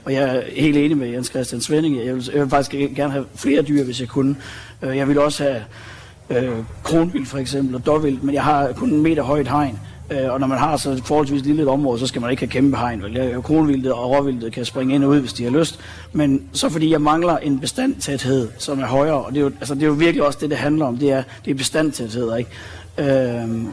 og 0.04 0.12
jeg 0.12 0.36
er 0.36 0.42
helt 0.56 0.76
enig 0.76 0.96
med 0.96 1.08
Jens 1.08 1.26
Christian 1.26 1.60
Svending. 1.60 1.96
Jeg 1.96 2.14
vil, 2.14 2.30
jeg 2.32 2.42
vil 2.42 2.50
faktisk 2.50 2.94
gerne 2.96 3.12
have 3.12 3.24
flere 3.34 3.62
dyr, 3.62 3.84
hvis 3.84 4.00
jeg 4.00 4.08
kunne. 4.08 4.36
Øh, 4.82 4.96
jeg 4.96 5.08
vil 5.08 5.18
også 5.18 5.42
have 5.42 5.62
øh, 6.30 6.56
kronvild 6.82 7.26
for 7.26 7.38
eksempel 7.38 7.74
og 7.74 7.86
dårvild, 7.86 8.18
men 8.20 8.34
jeg 8.34 8.44
har 8.44 8.72
kun 8.72 8.90
en 8.90 9.02
meter 9.02 9.22
højt 9.22 9.48
hegn. 9.48 9.78
Øh, 10.10 10.32
og 10.32 10.40
når 10.40 10.46
man 10.46 10.58
har 10.58 10.76
så 10.76 10.90
et 10.90 11.02
forholdsvis 11.04 11.44
lille 11.44 11.70
område, 11.70 11.98
så 11.98 12.06
skal 12.06 12.20
man 12.20 12.30
ikke 12.30 12.40
have 12.40 12.50
kæmpe 12.50 12.76
hegn. 12.76 13.02
Vel? 13.02 13.42
Kronvildet 13.42 13.92
og 13.92 14.10
råvildet 14.10 14.52
kan 14.52 14.64
springe 14.64 14.94
ind 14.94 15.04
og 15.04 15.10
ud, 15.10 15.20
hvis 15.20 15.32
de 15.32 15.44
har 15.44 15.50
lyst. 15.50 15.80
Men 16.12 16.42
så 16.52 16.68
fordi 16.68 16.92
jeg 16.92 17.00
mangler 17.00 17.36
en 17.36 17.60
bestandtæthed, 17.60 18.48
som 18.58 18.80
er 18.80 18.86
højere, 18.86 19.14
og 19.14 19.32
det 19.32 19.38
er 19.38 19.42
jo, 19.42 19.50
altså, 19.60 19.74
det 19.74 19.82
er 19.82 19.86
jo 19.86 19.92
virkelig 19.92 20.26
også 20.26 20.38
det, 20.42 20.50
det 20.50 20.58
handler 20.58 20.86
om, 20.86 20.96
det 20.96 21.12
er, 21.12 21.22
det 21.44 21.50
er 21.50 21.54
bestandtæthed, 21.54 22.36
ikke? 22.38 22.50
Øh, 23.00 23.64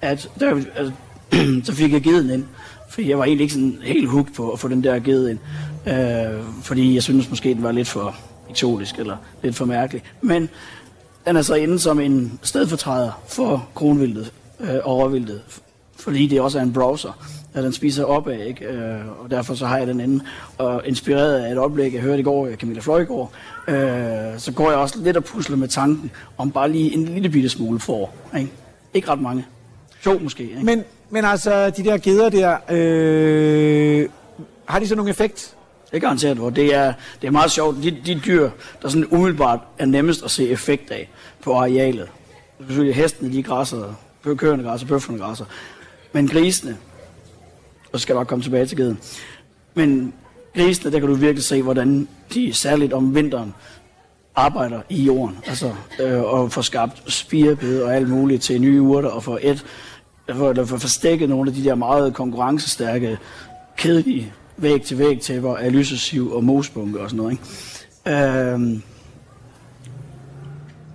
at 0.00 0.30
der, 0.40 0.62
altså, 0.76 0.92
så 1.66 1.74
fik 1.74 1.92
jeg 1.92 2.00
givet 2.00 2.30
ind. 2.30 2.44
For 2.90 3.02
jeg 3.02 3.18
var 3.18 3.24
egentlig 3.24 3.42
ikke 3.42 3.54
sådan 3.54 3.78
helt 3.82 4.08
hooked 4.08 4.34
på 4.34 4.50
at 4.50 4.58
få 4.58 4.68
den 4.68 4.84
der 4.84 4.98
givet 4.98 5.30
ind. 5.30 5.38
Øh, 5.86 6.44
fordi 6.62 6.94
jeg 6.94 7.02
synes 7.02 7.30
måske, 7.30 7.54
den 7.54 7.62
var 7.62 7.72
lidt 7.72 7.88
for 7.88 8.16
eksotisk 8.50 8.98
eller 8.98 9.16
lidt 9.42 9.56
for 9.56 9.64
mærkelig. 9.64 10.02
Men 10.20 10.48
den 11.26 11.36
er 11.36 11.42
så 11.42 11.54
inde 11.54 11.78
som 11.78 12.00
en 12.00 12.38
stedfortræder 12.42 13.22
for 13.28 13.68
kronvildet 13.74 14.32
øh, 14.60 14.76
og 14.84 14.98
råvildet. 14.98 15.42
Fordi 15.96 16.26
det 16.26 16.40
også 16.40 16.58
er 16.58 16.62
en 16.62 16.72
browser, 16.72 17.39
at 17.54 17.64
den 17.64 17.72
spiser 17.72 18.04
opad, 18.04 18.40
ikke? 18.40 18.64
Øh, 18.64 19.22
og 19.22 19.30
derfor 19.30 19.54
så 19.54 19.66
har 19.66 19.78
jeg 19.78 19.86
den 19.86 20.00
inde. 20.00 20.24
Og 20.58 20.82
inspireret 20.84 21.38
af 21.38 21.52
et 21.52 21.58
oplæg, 21.58 21.94
jeg 21.94 22.02
hørte 22.02 22.20
i 22.20 22.22
går 22.22 22.46
af 22.46 22.56
Camilla 22.56 22.80
Fløjgaard, 22.80 23.32
øh, 23.68 23.74
så 24.38 24.52
går 24.54 24.70
jeg 24.70 24.78
også 24.78 24.98
lidt 24.98 25.16
og 25.16 25.24
pusler 25.24 25.56
med 25.56 25.68
tanken 25.68 26.10
om 26.38 26.50
bare 26.50 26.70
lige 26.70 26.92
en 26.94 27.04
lille 27.04 27.28
bitte 27.28 27.48
smule 27.48 27.80
for. 27.80 28.10
Ikke, 28.38 28.52
ikke 28.94 29.08
ret 29.08 29.20
mange. 29.20 29.46
Jo, 30.06 30.18
måske. 30.18 30.42
Ikke? 30.42 30.62
Men, 30.62 30.84
men 31.10 31.24
altså, 31.24 31.70
de 31.70 31.84
der 31.84 31.98
geder 31.98 32.28
der, 32.28 32.56
øh, 32.70 34.08
har 34.66 34.78
de 34.78 34.88
så 34.88 34.94
nogen 34.94 35.10
effekt? 35.10 35.56
Det 35.90 35.96
er 35.96 36.00
garanteret, 36.00 36.36
hvor 36.36 36.50
det 36.50 36.74
er, 36.74 36.92
det 37.20 37.26
er 37.26 37.30
meget 37.30 37.50
sjovt. 37.50 37.76
De, 37.82 37.90
de 38.06 38.20
dyr, 38.26 38.50
der 38.82 38.88
sådan 38.88 39.06
umiddelbart 39.10 39.60
er 39.78 39.86
nemmest 39.86 40.24
at 40.24 40.30
se 40.30 40.48
effekt 40.48 40.90
af 40.90 41.10
på 41.42 41.54
arealet, 41.54 42.08
selvfølgelig 42.58 42.94
hestene, 42.94 43.32
de 43.32 43.42
græsser, 43.42 43.94
køerne 44.36 44.62
græsser, 44.62 44.86
bøfferne 44.86 45.18
græsser. 45.18 45.44
Men 46.12 46.28
grisene, 46.28 46.76
og 47.92 48.00
skal 48.00 48.14
nok 48.14 48.26
komme 48.26 48.42
tilbage 48.42 48.66
til 48.66 48.76
geden, 48.76 48.98
men 49.74 50.12
grisene, 50.56 50.92
der 50.92 50.98
kan 50.98 51.08
du 51.08 51.14
virkelig 51.14 51.44
se, 51.44 51.62
hvordan 51.62 52.08
de 52.34 52.52
særligt 52.52 52.92
om 52.92 53.14
vinteren 53.14 53.54
arbejder 54.34 54.80
i 54.88 55.02
jorden, 55.02 55.38
altså, 55.46 55.72
øh, 56.00 56.22
og 56.22 56.52
får 56.52 56.62
skabt 56.62 57.12
spirebede 57.12 57.84
og 57.84 57.96
alt 57.96 58.08
muligt 58.08 58.42
til 58.42 58.60
nye 58.60 58.80
urter, 58.80 59.08
og 59.08 59.24
får 59.24 59.38
et, 59.42 59.64
for, 60.34 60.64
for 60.64 60.76
forstækket 60.76 61.28
nogle 61.28 61.50
af 61.50 61.56
de 61.56 61.64
der 61.64 61.74
meget 61.74 62.14
konkurrencestærke, 62.14 63.18
kedelige 63.76 64.32
væg 64.56 64.82
til 64.82 64.98
væg 64.98 65.20
til, 65.20 65.40
hvor 65.40 65.56
er 65.56 65.70
lysesiv 65.70 66.32
og 66.32 66.44
mosbunke 66.44 67.00
og 67.00 67.10
sådan 67.10 67.16
noget. 67.16 67.32
Ikke? 67.32 68.52
Øhm, 68.52 68.82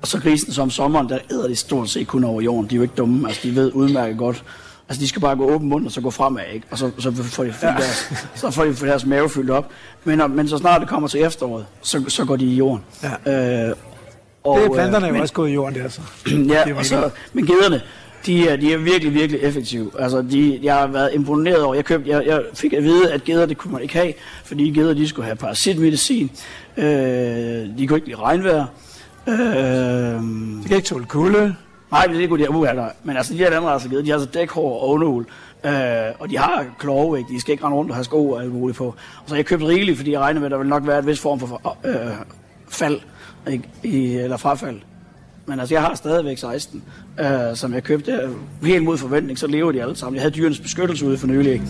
og 0.02 0.08
så 0.08 0.20
grisen 0.20 0.54
som 0.54 0.64
om 0.64 0.70
sommeren, 0.70 1.10
der 1.10 1.20
æder 1.32 1.48
de 1.48 1.56
stort 1.56 1.90
set 1.90 2.08
kun 2.08 2.24
over 2.24 2.42
jorden. 2.42 2.70
De 2.70 2.76
er 2.76 2.78
jo 2.78 2.82
ikke 2.82 2.96
dumme, 2.98 3.28
altså 3.28 3.42
de 3.44 3.56
ved 3.56 3.72
udmærket 3.74 4.18
godt. 4.18 4.44
Altså 4.90 5.02
de 5.02 5.08
skal 5.08 5.22
bare 5.22 5.36
gå 5.36 5.52
åben 5.52 5.70
mund 5.70 5.86
og 5.86 5.92
så 5.92 6.02
gå 6.02 6.12
fremad, 6.12 6.44
ikke? 6.54 6.68
Og 6.72 6.78
så, 6.78 6.92
så 7.00 7.12
får 7.12 7.44
de 7.44 7.54
ja. 7.62 7.68
deres, 7.68 8.14
så 8.36 8.52
får 8.52 8.64
de 8.64 8.76
deres 8.76 9.06
mave 9.06 9.30
fyldt 9.30 9.50
op. 9.50 9.72
Men, 10.04 10.22
men 10.36 10.48
så 10.48 10.58
snart 10.58 10.82
det 10.82 10.90
kommer 10.90 11.08
til 11.08 11.22
efteråret, 11.22 11.66
så, 11.82 12.04
så 12.08 12.26
går 12.26 12.36
de 12.36 12.46
i 12.46 12.56
jorden. 12.56 12.84
Ja. 13.26 13.68
Øh, 13.68 13.76
og, 14.44 14.60
det 14.60 14.66
er 14.66 14.74
planterne 14.74 15.10
øh, 15.10 15.16
jo 15.16 15.22
også 15.22 15.34
gået 15.34 15.50
i 15.50 15.54
jorden 15.54 15.76
der, 15.80 15.90
så. 15.98 16.02
ja, 16.28 16.76
og 16.76 16.86
så, 16.86 17.10
men 17.34 17.46
gederne, 17.46 17.82
de 18.26 18.50
er, 18.50 18.56
de 18.56 18.74
er 18.74 18.78
virkelig, 18.78 19.14
virkelig 19.14 19.42
effektive. 19.42 19.92
Altså, 20.00 20.22
de, 20.22 20.60
jeg 20.64 20.76
har 20.76 20.88
været 20.88 21.14
imponeret 21.14 21.64
over. 21.64 21.76
Jeg, 21.76 21.86
købte, 21.86 22.10
jeg, 22.10 22.26
jeg 22.26 22.42
fik 22.54 22.74
at 22.74 22.84
vide, 22.84 23.12
at 23.14 23.24
geder, 23.24 23.46
det 23.46 23.58
kunne 23.58 23.74
man 23.74 23.82
ikke 23.82 23.94
have, 23.94 24.14
fordi 24.46 24.64
geder, 24.64 24.94
de 24.94 25.08
skulle 25.08 25.26
have 25.26 25.36
parasitmedicin. 25.36 26.32
Øh, 26.78 26.86
de 26.86 27.88
kunne 27.88 27.98
ikke 27.98 28.08
lide 28.08 28.20
regnvejr. 28.20 28.66
Øh, 29.28 29.36
de 29.36 30.68
kan 30.68 30.76
ikke 30.76 30.88
tåle 30.88 31.06
kulde. 31.06 31.56
Nej, 31.92 32.06
det 32.06 32.30
kunne 32.30 32.44
de 32.44 32.50
uh, 32.52 32.68
der. 32.68 32.90
Men 33.04 33.18
altså, 33.18 33.34
de 33.34 33.38
her 33.38 33.48
andre 33.48 33.60
geder, 33.60 33.70
altså, 33.70 33.90
de 33.90 34.08
har 34.08 34.14
altså 34.14 34.30
dækhår 34.30 34.82
og 34.82 34.90
underul. 34.90 35.26
Øh, 35.66 35.72
og 36.20 36.30
de 36.30 36.38
har 36.38 36.66
klove, 36.80 37.18
ikke? 37.18 37.34
De 37.34 37.42
skal 37.42 37.52
ikke 37.52 37.64
rende 37.64 37.78
rundt 37.78 37.92
og 37.92 37.96
have 37.96 38.04
sko 38.04 38.30
og 38.30 38.42
alt 38.42 38.54
muligt 38.54 38.78
på. 38.78 38.86
Og 38.86 38.96
så 39.26 39.34
har 39.34 39.36
jeg 39.36 39.46
købt 39.46 39.64
rigeligt, 39.64 39.98
fordi 39.98 40.12
jeg 40.12 40.20
regner 40.20 40.40
med, 40.40 40.46
at 40.46 40.52
der 40.52 40.58
vil 40.58 40.68
nok 40.68 40.88
være 40.88 41.00
et 41.00 41.08
vis 41.08 41.20
form 41.20 41.40
for 41.40 41.78
øh, 41.86 41.96
fald, 42.70 43.00
ikke? 43.52 43.70
I, 43.84 44.16
eller 44.16 44.38
frafald. 44.38 44.80
Men 45.46 45.60
altså, 45.60 45.76
jeg 45.76 45.82
har 45.82 45.96
stadigvæk 45.96 46.38
16, 46.38 46.84
øh, 47.20 47.28
som 47.56 47.74
jeg 47.74 47.84
købte 47.84 48.30
helt 48.64 48.84
mod 48.84 48.98
forventning, 48.98 49.40
så 49.40 49.48
lever 49.48 49.72
de 49.72 49.82
alle 49.82 49.96
sammen. 49.96 50.16
Jeg 50.16 50.22
havde 50.22 50.36
dyrenes 50.36 50.60
beskyttelse 50.60 51.06
ude 51.06 51.18
for 51.18 51.28
nylig, 51.28 51.54
ikke? 51.54 51.66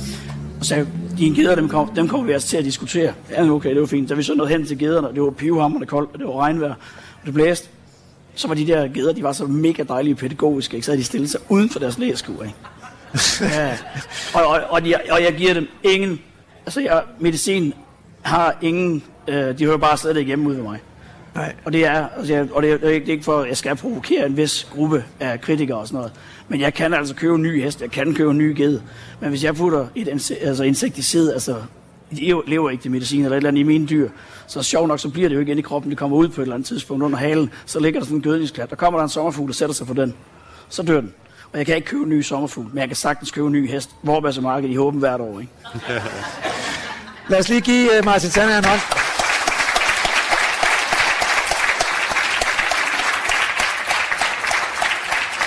Og 0.59 0.65
så 0.65 0.85
de 1.17 1.35
geder, 1.35 1.55
dem, 1.55 1.69
kom, 1.69 1.91
dem 1.95 2.07
kommer 2.07 2.25
vi 2.25 2.31
altså 2.31 2.47
til 2.47 2.57
at 2.57 2.65
diskutere. 2.65 3.13
Ja, 3.31 3.49
okay, 3.49 3.69
det 3.69 3.79
var 3.79 3.87
fint. 3.87 4.09
Så 4.09 4.15
vi 4.15 4.23
så 4.23 4.35
noget 4.35 4.51
hen 4.51 4.65
til 4.65 4.79
gederne, 4.79 5.07
det 5.13 5.21
var 5.21 5.29
pivhammerne 5.29 5.85
koldt, 5.85 6.09
og 6.13 6.19
det 6.19 6.27
var 6.27 6.39
regnvejr, 6.39 6.73
og 7.21 7.25
det 7.25 7.33
blæste. 7.33 7.69
Så 8.35 8.47
var 8.47 8.55
de 8.55 8.67
der 8.67 8.87
geder, 8.87 9.13
de 9.13 9.23
var 9.23 9.31
så 9.31 9.45
mega 9.45 9.83
dejlige 9.83 10.15
pædagogiske, 10.15 10.75
ikke? 10.75 10.85
så 10.85 10.91
havde 10.91 11.01
de 11.01 11.05
stillet 11.05 11.29
sig 11.29 11.39
uden 11.49 11.69
for 11.69 11.79
deres 11.79 11.97
lægeskur, 11.97 12.43
ikke? 12.43 12.55
ja. 13.55 13.77
og, 14.33 14.47
og, 14.47 14.61
og, 14.69 14.85
de, 14.85 14.95
og 15.11 15.23
jeg 15.23 15.33
giver 15.33 15.53
dem 15.53 15.67
ingen, 15.83 16.19
altså 16.65 16.81
jeg, 16.81 17.03
medicin 17.19 17.73
har 18.21 18.57
ingen, 18.61 19.03
øh, 19.27 19.59
de 19.59 19.65
hører 19.65 19.77
bare 19.77 19.97
slet 19.97 20.17
ikke 20.17 20.27
hjemme 20.27 20.49
ud 20.49 20.55
ved 20.55 20.63
mig. 20.63 20.79
Nej. 21.35 21.53
Og 21.65 21.73
det 21.73 21.85
er, 21.85 22.07
altså 22.17 22.33
jeg, 22.33 22.47
og 22.51 22.63
det 22.63 22.71
er, 22.71 22.77
det 22.77 22.97
er 22.97 23.11
ikke 23.11 23.23
for, 23.23 23.41
at 23.41 23.49
jeg 23.49 23.57
skal 23.57 23.75
provokere 23.75 24.25
en 24.25 24.37
vis 24.37 24.67
gruppe 24.71 25.03
af 25.19 25.41
kritikere 25.41 25.77
og 25.77 25.87
sådan 25.87 25.97
noget. 25.97 26.11
Men 26.47 26.61
jeg 26.61 26.73
kan 26.73 26.93
altså 26.93 27.15
købe 27.15 27.35
en 27.35 27.41
ny 27.41 27.63
hest, 27.63 27.81
jeg 27.81 27.91
kan 27.91 28.13
købe 28.13 28.31
en 28.31 28.37
ny 28.37 28.57
ged. 28.57 28.79
Men 29.19 29.29
hvis 29.29 29.43
jeg 29.43 29.55
putter 29.55 29.87
et 29.95 30.07
altså 30.41 30.63
insekticid, 30.63 31.33
altså 31.33 31.55
de 32.11 32.41
lever 32.47 32.69
ikke 32.69 32.83
det 32.83 32.91
medicin 32.91 33.23
eller 33.23 33.31
et 33.31 33.37
eller 33.37 33.47
andet 33.47 33.59
i 33.59 33.63
mine 33.63 33.87
dyr, 33.87 34.09
så 34.47 34.63
sjovt 34.63 34.87
nok, 34.87 34.99
så 34.99 35.09
bliver 35.09 35.29
det 35.29 35.35
jo 35.35 35.39
ikke 35.39 35.51
ind 35.51 35.59
i 35.59 35.63
kroppen, 35.63 35.91
det 35.91 35.97
kommer 35.97 36.17
ud 36.17 36.27
på 36.27 36.41
et 36.41 36.45
eller 36.45 36.55
andet 36.55 36.67
tidspunkt 36.67 37.03
under 37.03 37.17
halen, 37.17 37.49
så 37.65 37.79
ligger 37.79 37.99
der 37.99 38.05
sådan 38.05 38.17
en 38.17 38.23
gødningsklat, 38.23 38.69
der 38.69 38.75
kommer 38.75 38.99
der 38.99 39.03
en 39.03 39.09
sommerfugl, 39.09 39.47
der 39.47 39.53
sætter 39.53 39.75
sig 39.75 39.87
på 39.87 39.93
den, 39.93 40.13
så 40.69 40.83
dør 40.83 41.01
den. 41.01 41.13
Og 41.51 41.57
jeg 41.57 41.65
kan 41.65 41.75
ikke 41.75 41.87
købe 41.87 42.03
en 42.03 42.09
ny 42.09 42.21
sommerfugl, 42.21 42.67
men 42.69 42.77
jeg 42.77 42.87
kan 42.87 42.95
sagtens 42.95 43.31
købe 43.31 43.47
en 43.47 43.53
ny 43.53 43.69
hest. 43.69 43.89
Hvor 44.01 44.41
markedet 44.41 44.71
i 44.71 44.75
håben 44.75 44.99
hvert 44.99 45.21
år, 45.21 45.39
ikke? 45.39 45.51
Lad 47.29 47.39
os 47.39 47.49
lige 47.49 47.61
give 47.61 47.89
uh, 47.99 48.05
Martin 48.05 48.29
Sander 48.29 48.57
en 48.57 48.65
hånd. 48.65 49.04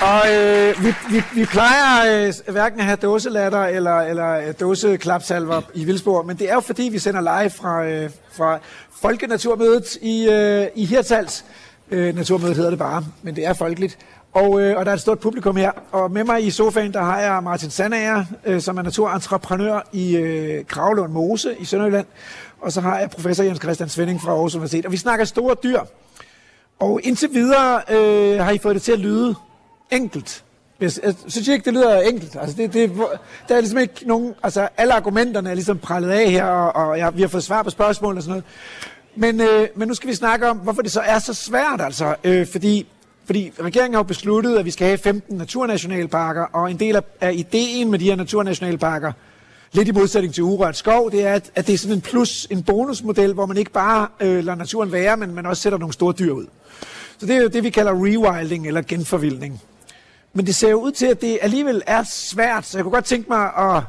Og 0.02 0.22
øh, 0.34 0.84
vi, 0.84 0.94
vi, 1.10 1.22
vi 1.34 1.44
plejer 1.44 2.26
øh, 2.26 2.52
hverken 2.52 2.80
at 2.80 2.86
have 2.86 2.96
dåselatter 2.96 3.64
eller, 3.64 4.00
eller 4.00 4.30
øh, 4.38 4.54
dåseklapsalver 4.60 5.60
i 5.74 5.84
Vildsborg, 5.84 6.26
men 6.26 6.36
det 6.38 6.50
er 6.50 6.54
jo 6.54 6.60
fordi, 6.60 6.82
vi 6.82 6.98
sender 6.98 7.20
live 7.20 7.50
fra, 7.50 7.84
øh, 7.84 8.10
fra 8.32 8.58
Folkenaturmødet 9.00 9.96
i, 10.02 10.28
øh, 10.30 10.66
i 10.74 10.84
Hirtals. 10.84 11.44
Øh, 11.90 12.16
naturmødet 12.16 12.56
hedder 12.56 12.70
det 12.70 12.78
bare, 12.78 13.04
men 13.22 13.36
det 13.36 13.46
er 13.46 13.52
folkeligt. 13.52 13.98
Og, 14.32 14.60
øh, 14.60 14.76
og 14.76 14.84
der 14.84 14.90
er 14.90 14.94
et 14.94 15.00
stort 15.00 15.18
publikum 15.18 15.56
her. 15.56 15.72
Og 15.92 16.10
med 16.10 16.24
mig 16.24 16.46
i 16.46 16.50
sofaen, 16.50 16.92
der 16.92 17.02
har 17.02 17.20
jeg 17.20 17.42
Martin 17.42 17.70
Sandager, 17.70 18.24
øh, 18.46 18.60
som 18.60 18.78
er 18.78 18.82
naturentreprenør 18.82 19.88
i 19.92 20.16
øh, 20.16 20.64
Kravlund 20.66 21.12
Mose 21.12 21.56
i 21.58 21.64
Sønderjylland. 21.64 22.06
Og 22.60 22.72
så 22.72 22.80
har 22.80 22.98
jeg 22.98 23.10
professor 23.10 23.44
Jens 23.44 23.60
Christian 23.62 23.88
Svending 23.88 24.22
fra 24.22 24.30
Aarhus 24.30 24.54
Universitet. 24.54 24.86
Og 24.86 24.92
vi 24.92 24.96
snakker 24.96 25.24
store 25.24 25.56
dyr. 25.62 25.80
Og 26.78 27.00
indtil 27.02 27.28
videre 27.32 27.80
øh, 27.90 28.40
har 28.40 28.50
I 28.50 28.58
fået 28.58 28.74
det 28.74 28.82
til 28.82 28.92
at 28.92 28.98
lyde 28.98 29.34
enkelt. 29.90 30.44
Øh, 30.80 30.84
jeg, 30.84 31.04
jeg 31.04 31.14
synes 31.28 31.48
ikke, 31.48 31.64
det 31.64 31.72
lyder 31.72 32.00
enkelt. 32.00 32.36
Altså, 32.40 32.56
det, 32.56 32.72
det, 32.72 32.92
der 33.48 33.56
er 33.56 33.60
ligesom 33.60 33.78
ikke 33.78 33.94
nogen... 34.06 34.34
Altså, 34.42 34.68
alle 34.76 34.94
argumenterne 34.94 35.50
er 35.50 35.54
ligesom 35.54 35.78
prallet 35.78 36.10
af 36.10 36.30
her, 36.30 36.44
og, 36.44 36.88
og 36.88 36.98
ja, 36.98 37.10
vi 37.10 37.20
har 37.20 37.28
fået 37.28 37.44
svar 37.44 37.62
på 37.62 37.70
spørgsmål 37.70 38.16
og 38.16 38.22
sådan 38.22 38.30
noget. 38.30 38.44
Men, 39.16 39.40
øh, 39.40 39.68
men 39.76 39.88
nu 39.88 39.94
skal 39.94 40.08
vi 40.08 40.14
snakke 40.14 40.48
om, 40.50 40.56
hvorfor 40.56 40.82
det 40.82 40.92
så 40.92 41.00
er 41.00 41.18
så 41.18 41.34
svært, 41.34 41.80
altså. 41.80 42.14
Øh, 42.24 42.46
fordi, 42.46 42.86
fordi 43.24 43.52
regeringen 43.60 43.94
har 43.94 43.98
jo 43.98 44.06
besluttet, 44.06 44.56
at 44.56 44.64
vi 44.64 44.70
skal 44.70 44.86
have 44.86 44.98
15 44.98 45.36
naturnationalparker, 45.36 46.42
og 46.42 46.70
en 46.70 46.78
del 46.78 46.96
af, 46.96 47.02
af 47.20 47.32
ideen 47.34 47.90
med 47.90 47.98
de 47.98 48.04
her 48.04 48.16
naturnationalparker, 48.16 49.12
lidt 49.72 49.88
i 49.88 49.92
modsætning 49.92 50.34
til 50.34 50.42
urørt 50.42 50.76
skov, 50.76 51.10
det 51.10 51.26
er, 51.26 51.32
at, 51.32 51.50
at 51.54 51.66
det 51.66 51.72
er 51.72 51.78
sådan 51.78 51.96
en 51.96 52.00
plus, 52.00 52.46
en 52.50 52.62
bonusmodel, 52.62 53.32
hvor 53.32 53.46
man 53.46 53.56
ikke 53.56 53.70
bare 53.70 54.08
øh, 54.20 54.44
lader 54.44 54.54
naturen 54.54 54.92
være, 54.92 55.16
men 55.16 55.34
man 55.34 55.46
også 55.46 55.62
sætter 55.62 55.78
nogle 55.78 55.92
store 55.92 56.14
dyr 56.18 56.32
ud. 56.32 56.46
Så 57.18 57.26
det 57.26 57.36
er 57.36 57.42
jo 57.42 57.48
det, 57.48 57.62
vi 57.62 57.70
kalder 57.70 57.92
rewilding 57.92 58.66
eller 58.66 58.82
genforvildning. 58.82 59.62
Men 60.38 60.46
det 60.46 60.54
ser 60.54 60.70
jo 60.70 60.80
ud 60.80 60.92
til, 60.92 61.06
at 61.06 61.20
det 61.20 61.38
alligevel 61.42 61.82
er 61.86 62.02
svært, 62.02 62.66
så 62.66 62.78
jeg 62.78 62.84
kunne 62.84 62.92
godt 62.92 63.04
tænke 63.04 63.28
mig 63.28 63.52
at, 63.56 63.82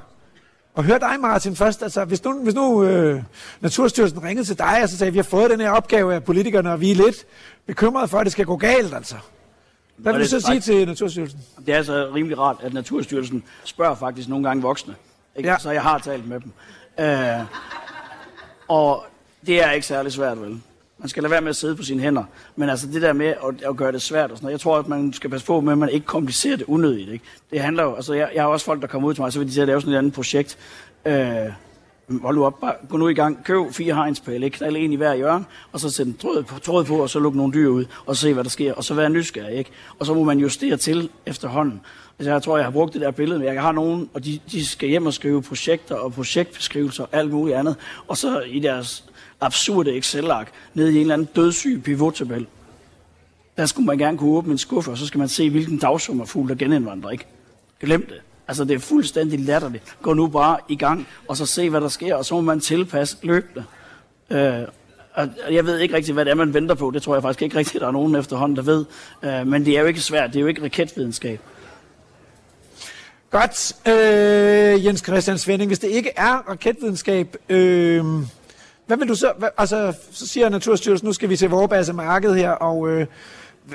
at 0.77 0.83
høre 0.83 0.99
dig, 0.99 1.19
Martin, 1.19 1.55
først. 1.55 1.83
Altså, 1.83 2.05
hvis 2.05 2.23
nu, 2.23 2.43
hvis 2.43 2.53
nu 2.53 2.83
øh, 2.83 3.23
Naturstyrelsen 3.61 4.23
ringede 4.23 4.47
til 4.47 4.57
dig 4.57 4.79
og 4.83 4.89
så 4.89 4.97
sagde, 4.97 5.07
at 5.07 5.13
vi 5.13 5.17
har 5.17 5.23
fået 5.23 5.51
den 5.51 5.59
her 5.59 5.71
opgave 5.71 6.13
af 6.13 6.23
politikerne, 6.23 6.71
og 6.71 6.81
vi 6.81 6.91
er 6.91 6.95
lidt 6.95 7.25
bekymrede 7.65 8.07
for, 8.07 8.17
at 8.17 8.25
det 8.25 8.31
skal 8.31 8.45
gå 8.45 8.57
galt, 8.57 8.93
altså. 8.93 9.15
Hvad 9.97 10.13
vil 10.13 10.21
du 10.21 10.27
så 10.27 10.39
sige 10.39 10.59
til 10.59 10.87
Naturstyrelsen? 10.87 11.39
Det 11.65 11.73
er 11.73 11.77
altså 11.77 12.11
rimelig 12.15 12.39
rart, 12.39 12.57
at 12.61 12.73
Naturstyrelsen 12.73 13.43
spørger 13.63 13.95
faktisk 13.95 14.29
nogle 14.29 14.47
gange 14.47 14.61
voksne. 14.61 14.95
Ikke? 15.35 15.49
Ja. 15.49 15.57
Så 15.57 15.71
jeg 15.71 15.81
har 15.81 15.97
talt 15.97 16.27
med 16.27 16.39
dem. 16.39 16.51
Øh, 17.05 17.45
og 18.67 19.05
det 19.45 19.63
er 19.63 19.71
ikke 19.71 19.87
særlig 19.87 20.11
svært, 20.11 20.41
vel? 20.41 20.61
Man 20.99 21.09
skal 21.09 21.23
lade 21.23 21.31
være 21.31 21.41
med 21.41 21.49
at 21.49 21.55
sidde 21.55 21.75
på 21.75 21.83
sine 21.83 22.01
hænder. 22.01 22.23
Men 22.55 22.69
altså 22.69 22.87
det 22.87 23.01
der 23.01 23.13
med 23.13 23.27
at, 23.27 23.69
at 23.69 23.75
gøre 23.75 23.91
det 23.91 24.01
svært 24.01 24.31
og 24.31 24.37
sådan 24.37 24.45
noget, 24.45 24.53
jeg 24.53 24.59
tror, 24.59 24.77
at 24.77 24.87
man 24.87 25.13
skal 25.13 25.29
passe 25.29 25.47
på 25.47 25.61
med, 25.61 25.71
at 25.71 25.77
man 25.77 25.89
ikke 25.89 26.05
komplicerer 26.05 26.57
det 26.57 26.65
unødigt. 26.67 27.09
Ikke? 27.09 27.25
Det 27.51 27.59
handler 27.59 27.83
jo, 27.83 27.95
altså 27.95 28.13
jeg, 28.13 28.29
jeg 28.35 28.43
har 28.43 28.49
også 28.49 28.65
folk, 28.65 28.81
der 28.81 28.87
kommer 28.87 29.09
ud 29.09 29.13
til 29.13 29.21
mig, 29.21 29.33
så 29.33 29.39
vil 29.39 29.47
de 29.47 29.53
til 29.53 29.61
at 29.61 29.67
lave 29.67 29.81
sådan 29.81 29.93
et 29.93 29.97
andet 29.97 30.13
projekt. 30.13 30.57
Øh, 31.05 31.15
hold 32.21 32.35
nu 32.35 32.45
op, 32.45 32.59
bare, 32.61 32.73
gå 32.89 32.97
nu 32.97 33.07
i 33.07 33.13
gang, 33.13 33.43
køb 33.43 33.71
fire 33.71 33.95
hegnspæle, 33.95 34.45
ikke? 34.45 34.57
knald 34.57 34.75
en 34.75 34.93
i 34.93 34.95
hver 34.95 35.15
hjørne, 35.15 35.45
og 35.71 35.79
så 35.79 35.89
sætte 35.89 36.09
en 36.09 36.17
tråd 36.17 36.43
på, 36.43 36.59
tråd 36.59 36.85
på, 36.85 36.95
og 36.95 37.09
så 37.09 37.19
lukke 37.19 37.37
nogle 37.37 37.53
dyr 37.53 37.67
ud, 37.67 37.85
og 38.05 38.15
se, 38.15 38.33
hvad 38.33 38.43
der 38.43 38.49
sker, 38.49 38.73
og 38.73 38.83
så 38.83 38.93
være 38.93 39.09
nysgerrig, 39.09 39.57
ikke? 39.57 39.71
Og 39.99 40.05
så 40.05 40.13
må 40.13 40.23
man 40.23 40.39
justere 40.39 40.77
til 40.77 41.09
efterhånden. 41.25 41.81
Altså, 42.19 42.31
jeg 42.31 42.43
tror, 42.43 42.57
jeg 42.57 42.65
har 42.65 42.71
brugt 42.71 42.93
det 42.93 43.01
der 43.01 43.11
billede, 43.11 43.39
men 43.39 43.53
jeg 43.53 43.61
har 43.61 43.71
nogen, 43.71 44.09
og 44.13 44.25
de, 44.25 44.39
de 44.51 44.65
skal 44.65 44.89
hjem 44.89 45.05
og 45.05 45.13
skrive 45.13 45.41
projekter 45.41 45.95
og 45.95 46.13
projektbeskrivelser 46.13 47.03
og 47.03 47.09
alt 47.11 47.31
muligt 47.31 47.57
andet, 47.57 47.75
og 48.07 48.17
så 48.17 48.41
i 48.41 48.59
deres 48.59 49.08
absurde 49.41 49.97
Excel-ark 49.97 50.51
ned 50.73 50.89
i 50.89 50.95
en 50.95 51.01
eller 51.01 51.13
anden 51.13 51.29
dødssyg 51.35 51.81
pivottabel. 51.83 52.47
Der 53.57 53.65
skulle 53.65 53.85
man 53.85 53.97
gerne 53.97 54.17
kunne 54.17 54.31
åbne 54.31 54.51
en 54.51 54.57
skuffe, 54.57 54.91
og 54.91 54.97
så 54.97 55.07
skal 55.07 55.17
man 55.17 55.27
se, 55.27 55.49
hvilken 55.49 55.77
dagsommerfugl 55.77 56.49
der 56.49 56.55
genindvandrer, 56.55 57.09
ikke? 57.09 57.25
Glem 57.79 58.05
det. 58.05 58.21
Altså, 58.47 58.63
det 58.63 58.75
er 58.75 58.79
fuldstændig 58.79 59.39
latterligt. 59.39 59.97
Gå 60.01 60.13
nu 60.13 60.27
bare 60.27 60.57
i 60.69 60.75
gang, 60.75 61.07
og 61.27 61.37
så 61.37 61.45
se, 61.45 61.69
hvad 61.69 61.81
der 61.81 61.87
sker, 61.87 62.15
og 62.15 62.25
så 62.25 62.35
må 62.35 62.41
man 62.41 62.59
tilpasse 62.59 63.17
løbende. 63.21 63.63
Øh, 64.29 64.61
og 65.13 65.53
jeg 65.53 65.65
ved 65.65 65.79
ikke 65.79 65.95
rigtig, 65.95 66.13
hvad 66.13 66.25
det 66.25 66.31
er, 66.31 66.35
man 66.35 66.53
venter 66.53 66.75
på. 66.75 66.91
Det 66.91 67.01
tror 67.01 67.15
jeg 67.15 67.21
faktisk 67.21 67.41
ikke 67.41 67.57
rigtigt, 67.57 67.81
der 67.81 67.87
er 67.87 67.91
nogen 67.91 68.15
efterhånden, 68.15 68.55
der 68.55 68.61
ved. 68.61 68.85
Øh, 69.23 69.47
men 69.47 69.65
det 69.65 69.77
er 69.77 69.81
jo 69.81 69.87
ikke 69.87 70.01
svært. 70.01 70.29
Det 70.29 70.35
er 70.35 70.41
jo 70.41 70.47
ikke 70.47 70.63
raketvidenskab. 70.63 71.39
Godt. 73.29 73.87
Øh, 73.87 74.85
Jens 74.85 74.99
Christian 74.99 75.37
Svending, 75.37 75.69
hvis 75.69 75.79
det 75.79 75.87
ikke 75.87 76.11
er 76.15 76.49
raketvidenskab, 76.49 77.35
øh, 77.49 78.05
hvad 78.89 78.97
vil 78.97 79.07
du 79.07 79.15
så, 79.15 79.33
hvad, 79.37 79.49
altså, 79.57 79.93
så 80.11 80.27
siger 80.27 80.49
Naturstyrelsen, 80.49 81.05
nu 81.05 81.13
skal 81.13 81.29
vi 81.29 81.37
til 81.37 81.49
Vorbasse 81.49 81.93
marked 81.93 82.35
her, 82.35 82.51
og 82.51 82.89
øh, 82.89 83.07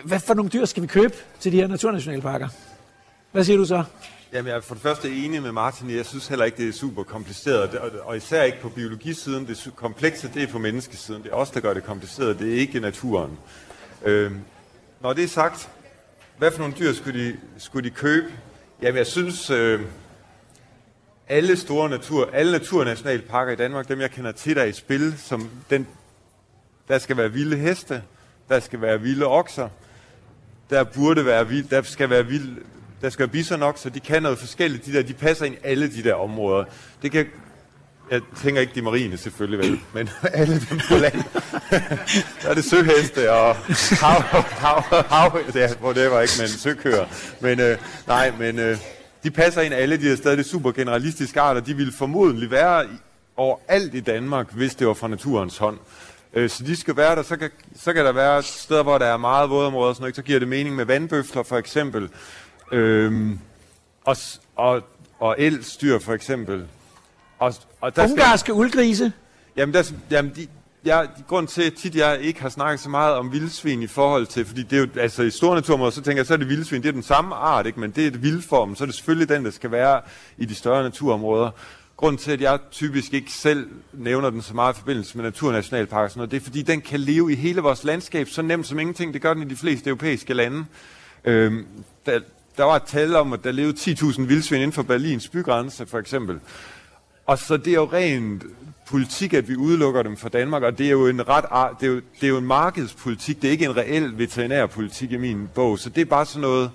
hvad 0.04 0.20
for 0.20 0.34
nogle 0.34 0.50
dyr 0.50 0.64
skal 0.64 0.82
vi 0.82 0.86
købe 0.86 1.14
til 1.40 1.52
de 1.52 1.56
her 1.56 1.66
naturnationalparker? 1.66 2.48
Hvad 3.32 3.44
siger 3.44 3.56
du 3.56 3.64
så? 3.64 3.84
Jamen, 4.32 4.48
jeg 4.48 4.56
er 4.56 4.60
for 4.60 4.74
det 4.74 4.82
første 4.82 5.10
enig 5.10 5.42
med 5.42 5.52
Martin. 5.52 5.90
Jeg 5.90 6.06
synes 6.06 6.28
heller 6.28 6.44
ikke, 6.44 6.56
det 6.56 6.68
er 6.68 6.72
super 6.72 7.02
kompliceret. 7.02 7.74
Og 8.04 8.16
især 8.16 8.42
ikke 8.42 8.60
på 8.60 8.68
biologisiden. 8.68 9.46
Det 9.46 9.70
komplekse, 9.76 10.30
det 10.34 10.42
er 10.42 10.46
på 10.46 10.58
menneskesiden. 10.58 11.22
Det 11.22 11.30
er 11.32 11.36
os, 11.36 11.50
der 11.50 11.60
gør 11.60 11.74
det 11.74 11.84
kompliceret. 11.84 12.38
Det 12.38 12.54
er 12.54 12.56
ikke 12.56 12.80
naturen. 12.80 13.38
Øh, 14.04 14.32
når 15.00 15.12
det 15.12 15.24
er 15.24 15.28
sagt, 15.28 15.68
hvad 16.38 16.50
for 16.50 16.58
nogle 16.58 16.74
dyr 16.78 16.92
skulle 16.92 17.26
de, 17.26 17.36
skulle 17.58 17.90
de 17.90 17.94
købe? 17.94 18.26
Jamen, 18.82 18.98
jeg 18.98 19.06
synes, 19.06 19.50
øh, 19.50 19.80
alle 21.28 21.56
store 21.56 21.90
natur, 21.90 22.30
alle 22.32 22.52
naturnationalparker 22.52 23.52
i 23.52 23.56
Danmark, 23.56 23.88
dem 23.88 24.00
jeg 24.00 24.10
kender 24.10 24.32
til, 24.32 24.56
der 24.56 24.62
er 24.62 24.66
i 24.66 24.72
spil, 24.72 25.14
som 25.18 25.50
den, 25.70 25.86
der 26.88 26.98
skal 26.98 27.16
være 27.16 27.32
vilde 27.32 27.56
heste, 27.56 28.02
der 28.48 28.60
skal 28.60 28.80
være 28.80 29.00
vilde 29.00 29.26
okser, 29.26 29.68
der 30.70 30.84
burde 30.84 31.26
være 31.26 31.48
vild, 31.48 31.68
der 31.68 31.82
skal 31.82 32.10
være 32.10 32.26
vild, 32.26 32.56
der 33.02 33.10
skal 33.10 33.20
være 33.20 33.32
bisonokser, 33.32 33.90
de 33.90 34.00
kan 34.00 34.22
noget 34.22 34.38
forskelligt, 34.38 34.86
de 34.86 34.92
der, 34.92 35.02
de 35.02 35.14
passer 35.14 35.44
ind 35.44 35.54
i 35.54 35.58
alle 35.64 35.94
de 35.94 36.02
der 36.02 36.14
områder. 36.14 36.64
Det 37.02 37.12
kan, 37.12 37.26
jeg 38.10 38.20
tænker 38.42 38.60
ikke 38.60 38.74
de 38.74 38.82
marine 38.82 39.16
selvfølgelig 39.16 39.58
vel, 39.58 39.80
men 39.94 40.08
alle 40.32 40.60
dem 40.70 40.80
på 40.88 40.94
land. 40.94 41.22
der 42.42 42.48
er 42.48 42.54
det 42.54 42.64
søheste 42.64 43.32
og 43.32 43.56
hav, 44.00 44.22
hav, 44.22 44.82
hav, 45.08 45.38
ja, 45.54 45.68
det 45.68 46.10
var 46.10 46.20
ikke, 46.20 46.34
men 46.38 46.48
søkører. 46.48 47.06
Men 47.40 47.60
øh, 47.60 47.78
nej, 48.06 48.32
men 48.38 48.58
øh, 48.58 48.78
de 49.24 49.30
passer 49.30 49.60
ind 49.60 49.74
alle 49.74 49.96
de 49.96 50.02
her 50.02 50.16
stadig 50.16 50.44
super 50.44 50.72
generalistiske 50.72 51.40
arter. 51.40 51.60
De 51.60 51.76
ville 51.76 51.92
formodentlig 51.92 52.50
være 52.50 52.86
overalt 53.36 53.94
i 53.94 54.00
Danmark, 54.00 54.52
hvis 54.52 54.74
det 54.74 54.86
var 54.86 54.94
fra 54.94 55.08
naturens 55.08 55.58
hånd. 55.58 55.78
Øh, 56.34 56.50
så 56.50 56.64
de 56.64 56.76
skal 56.76 56.96
være 56.96 57.16
der. 57.16 57.22
Så 57.22 57.36
kan, 57.36 57.50
så 57.76 57.92
kan 57.92 58.04
der 58.04 58.12
være 58.12 58.42
steder, 58.42 58.82
hvor 58.82 58.98
der 58.98 59.06
er 59.06 59.16
meget 59.16 59.50
vådområder, 59.50 59.88
og 59.88 59.94
sådan 59.94 60.02
noget, 60.02 60.16
så 60.16 60.22
giver 60.22 60.38
det 60.38 60.48
mening 60.48 60.76
med 60.76 60.84
vandbøfler 60.84 61.42
for 61.42 61.56
eksempel. 61.56 62.08
Øhm, 62.72 63.38
og, 64.04 64.16
og, 64.56 64.82
og 65.18 65.36
elstyr 65.38 65.98
for 65.98 66.12
eksempel. 66.12 66.66
Og, 67.38 67.54
og 67.80 67.96
der 67.96 68.10
Ungarske 68.10 68.38
skal, 68.38 68.54
uldgrise? 68.54 69.12
Jamen, 69.56 69.74
der, 69.74 69.92
jamen 70.10 70.32
de, 70.36 70.46
jeg, 70.84 71.08
grund 71.28 71.48
til, 71.48 71.62
at 71.62 71.74
tit 71.74 71.96
jeg 71.96 72.20
ikke 72.20 72.42
har 72.42 72.48
snakket 72.48 72.80
så 72.80 72.88
meget 72.88 73.14
om 73.14 73.32
vildsvin 73.32 73.82
i 73.82 73.86
forhold 73.86 74.26
til, 74.26 74.44
fordi 74.44 74.62
det 74.62 74.76
er 74.76 74.80
jo, 74.80 74.88
altså 74.96 75.22
i 75.22 75.30
store 75.30 75.54
naturområder, 75.54 75.90
så 75.90 76.02
tænker 76.02 76.18
jeg, 76.18 76.26
så 76.26 76.34
er 76.34 76.38
det 76.38 76.48
vildsvin, 76.48 76.82
det 76.82 76.88
er 76.88 76.92
den 76.92 77.02
samme 77.02 77.34
art, 77.34 77.66
ikke? 77.66 77.80
men 77.80 77.90
det 77.90 78.04
er 78.04 78.08
et 78.08 78.22
vildform, 78.22 78.76
så 78.76 78.84
er 78.84 78.86
det 78.86 78.94
selvfølgelig 78.94 79.28
den, 79.28 79.44
der 79.44 79.50
skal 79.50 79.70
være 79.70 80.00
i 80.38 80.44
de 80.44 80.54
større 80.54 80.82
naturområder. 80.82 81.50
Grunden 81.96 82.18
til, 82.18 82.32
at 82.32 82.40
jeg 82.40 82.58
typisk 82.70 83.14
ikke 83.14 83.32
selv 83.32 83.68
nævner 83.92 84.30
den 84.30 84.42
så 84.42 84.54
meget 84.54 84.74
i 84.74 84.78
forbindelse 84.78 85.16
med 85.16 85.24
naturnationalparker, 85.24 86.08
sådan 86.08 86.18
noget, 86.18 86.30
det 86.30 86.36
er, 86.36 86.40
fordi 86.40 86.62
den 86.62 86.80
kan 86.80 87.00
leve 87.00 87.32
i 87.32 87.34
hele 87.34 87.60
vores 87.60 87.84
landskab 87.84 88.28
så 88.28 88.42
nemt 88.42 88.66
som 88.66 88.78
ingenting. 88.78 89.14
Det 89.14 89.22
gør 89.22 89.34
den 89.34 89.42
i 89.42 89.48
de 89.48 89.56
fleste 89.56 89.90
europæiske 89.90 90.34
lande. 90.34 90.64
Øhm, 91.24 91.66
der, 92.06 92.20
der 92.56 92.64
var 92.64 92.76
et 92.76 92.82
tal 92.82 93.16
om, 93.16 93.32
at 93.32 93.44
der 93.44 93.52
levede 93.52 93.76
10.000 93.78 94.22
vildsvin 94.22 94.60
inden 94.60 94.72
for 94.72 94.82
Berlins 94.82 95.28
bygrænse, 95.28 95.86
for 95.86 95.98
eksempel. 95.98 96.40
Og 97.26 97.38
så 97.38 97.56
det 97.56 97.70
er 97.70 97.74
jo 97.74 97.88
rent 97.92 98.44
politik, 98.86 99.34
at 99.34 99.48
vi 99.48 99.56
udelukker 99.56 100.02
dem 100.02 100.16
fra 100.16 100.28
Danmark, 100.28 100.62
og 100.62 100.78
det 100.78 100.86
er 100.86 100.90
jo 100.90 101.06
en 101.06 101.28
ret, 101.28 101.80
det 101.80 101.86
er 101.86 101.90
jo, 101.90 101.96
det 101.96 102.22
er 102.22 102.28
jo 102.28 102.38
en 102.38 102.46
markedspolitik, 102.46 103.42
det 103.42 103.48
er 103.48 103.52
ikke 103.52 103.64
en 103.64 103.76
reel 103.76 104.18
veterinærpolitik 104.18 105.12
i 105.12 105.16
min 105.16 105.48
bog, 105.54 105.78
så 105.78 105.90
det 105.90 106.00
er 106.00 106.04
bare 106.04 106.26
sådan 106.26 106.40
noget, 106.40 106.70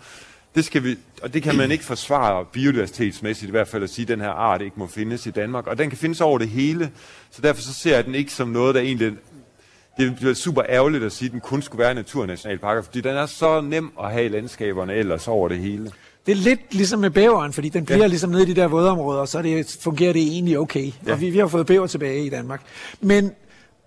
det 0.55 0.65
skal 0.65 0.83
vi, 0.83 0.97
og 1.23 1.33
det 1.33 1.43
kan 1.43 1.57
man 1.57 1.71
ikke 1.71 1.83
forsvare 1.83 2.45
biodiversitetsmæssigt 2.45 3.49
i 3.49 3.51
hvert 3.51 3.67
fald 3.67 3.83
at 3.83 3.89
sige, 3.89 4.03
at 4.03 4.07
den 4.07 4.21
her 4.21 4.29
art 4.29 4.61
ikke 4.61 4.79
må 4.79 4.87
findes 4.87 5.25
i 5.25 5.31
Danmark, 5.31 5.67
og 5.67 5.77
den 5.77 5.89
kan 5.89 5.97
findes 5.97 6.21
over 6.21 6.37
det 6.37 6.49
hele, 6.49 6.91
så 7.31 7.41
derfor 7.41 7.61
så 7.61 7.73
ser 7.73 7.95
jeg 7.95 8.05
den 8.05 8.15
ikke 8.15 8.31
som 8.31 8.47
noget, 8.47 8.75
der 8.75 8.81
egentlig 8.81 9.13
det 9.97 10.15
bliver 10.15 10.33
super 10.33 10.63
ærgerligt 10.69 11.03
at 11.03 11.11
sige, 11.11 11.27
at 11.27 11.31
den 11.31 11.41
kun 11.41 11.61
skulle 11.61 11.83
være 11.83 11.93
naturnationalparker, 11.93 12.81
fordi 12.81 13.01
den 13.01 13.15
er 13.15 13.25
så 13.25 13.61
nem 13.61 13.91
at 13.99 14.11
have 14.11 14.25
i 14.25 14.29
landskaberne 14.29 14.93
ellers 14.93 15.27
over 15.27 15.47
det 15.47 15.57
hele. 15.57 15.91
Det 16.29 16.37
er 16.37 16.41
lidt 16.41 16.73
ligesom 16.73 16.99
med 16.99 17.09
bæveren, 17.09 17.53
fordi 17.53 17.69
den 17.69 17.85
bliver 17.85 17.99
ja. 17.99 18.07
ligesom 18.07 18.29
nede 18.29 18.43
i 18.43 18.45
de 18.45 18.61
der 18.61 18.67
vådområder, 18.67 19.25
så 19.25 19.41
det, 19.41 19.77
fungerer 19.81 20.13
det 20.13 20.21
egentlig 20.21 20.59
okay. 20.59 20.91
Ja. 21.07 21.11
Og 21.11 21.21
vi, 21.21 21.29
vi 21.29 21.37
har 21.37 21.47
fået 21.47 21.65
bæver 21.65 21.87
tilbage 21.87 22.25
i 22.25 22.29
Danmark. 22.29 22.61
Men 23.01 23.31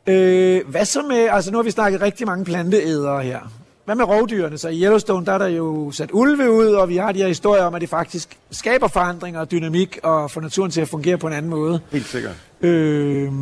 øh, 0.07 0.61
hvad 0.69 0.85
så 0.85 1.03
med, 1.03 1.29
altså 1.31 1.51
nu 1.51 1.59
har 1.59 1.63
vi 1.63 1.71
snakket 1.71 2.03
rigtig 2.03 2.27
mange 2.27 2.45
planteædere 2.45 3.23
her. 3.23 3.39
Hvad 3.85 3.95
med 3.95 4.05
rovdyrene? 4.05 4.59
Så 4.59 4.69
i 4.69 4.83
Yellowstone, 4.83 5.27
der 5.27 5.33
er 5.33 5.39
der 5.39 5.47
jo 5.47 5.91
sat 5.91 6.11
ulve 6.13 6.51
ud, 6.51 6.67
og 6.67 6.89
vi 6.89 6.97
har 6.97 7.13
de 7.13 7.19
her 7.19 7.29
historier 7.29 7.63
om, 7.63 7.75
at 7.75 7.81
det 7.81 7.89
faktisk 7.89 8.37
skaber 8.51 8.89
forandringer 8.89 9.41
og 9.41 9.51
dynamik, 9.51 9.99
og 10.03 10.31
får 10.31 10.41
naturen 10.41 10.71
til 10.71 10.81
at 10.81 10.89
fungere 10.89 11.19
på 11.19 11.27
en 11.27 11.33
anden 11.33 11.51
måde. 11.51 11.81
Helt 11.93 12.07
sikkert. 12.07 12.35
Øh, 12.61 13.33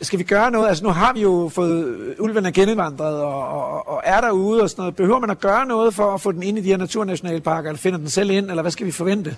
skal 0.00 0.18
vi 0.18 0.24
gøre 0.24 0.50
noget? 0.50 0.68
Altså 0.68 0.84
nu 0.84 0.90
har 0.90 1.12
vi 1.12 1.20
jo 1.22 1.50
fået 1.54 1.84
øh, 1.84 2.14
ulven 2.18 2.52
genindvandret 2.52 3.20
og, 3.20 3.48
og, 3.48 3.88
og 3.88 4.02
er 4.04 4.20
derude 4.20 4.62
og 4.62 4.70
sådan 4.70 4.82
noget. 4.82 4.96
Behøver 4.96 5.18
man 5.18 5.30
at 5.30 5.40
gøre 5.40 5.66
noget 5.66 5.94
for 5.94 6.14
at 6.14 6.20
få 6.20 6.32
den 6.32 6.42
ind 6.42 6.58
i 6.58 6.60
de 6.60 6.68
her 6.68 6.76
naturnationalparker, 6.76 7.70
eller 7.70 7.78
finder 7.78 7.98
den 7.98 8.08
selv 8.08 8.30
ind, 8.30 8.50
eller 8.50 8.62
hvad 8.62 8.72
skal 8.72 8.86
vi 8.86 8.92
forvente? 8.92 9.36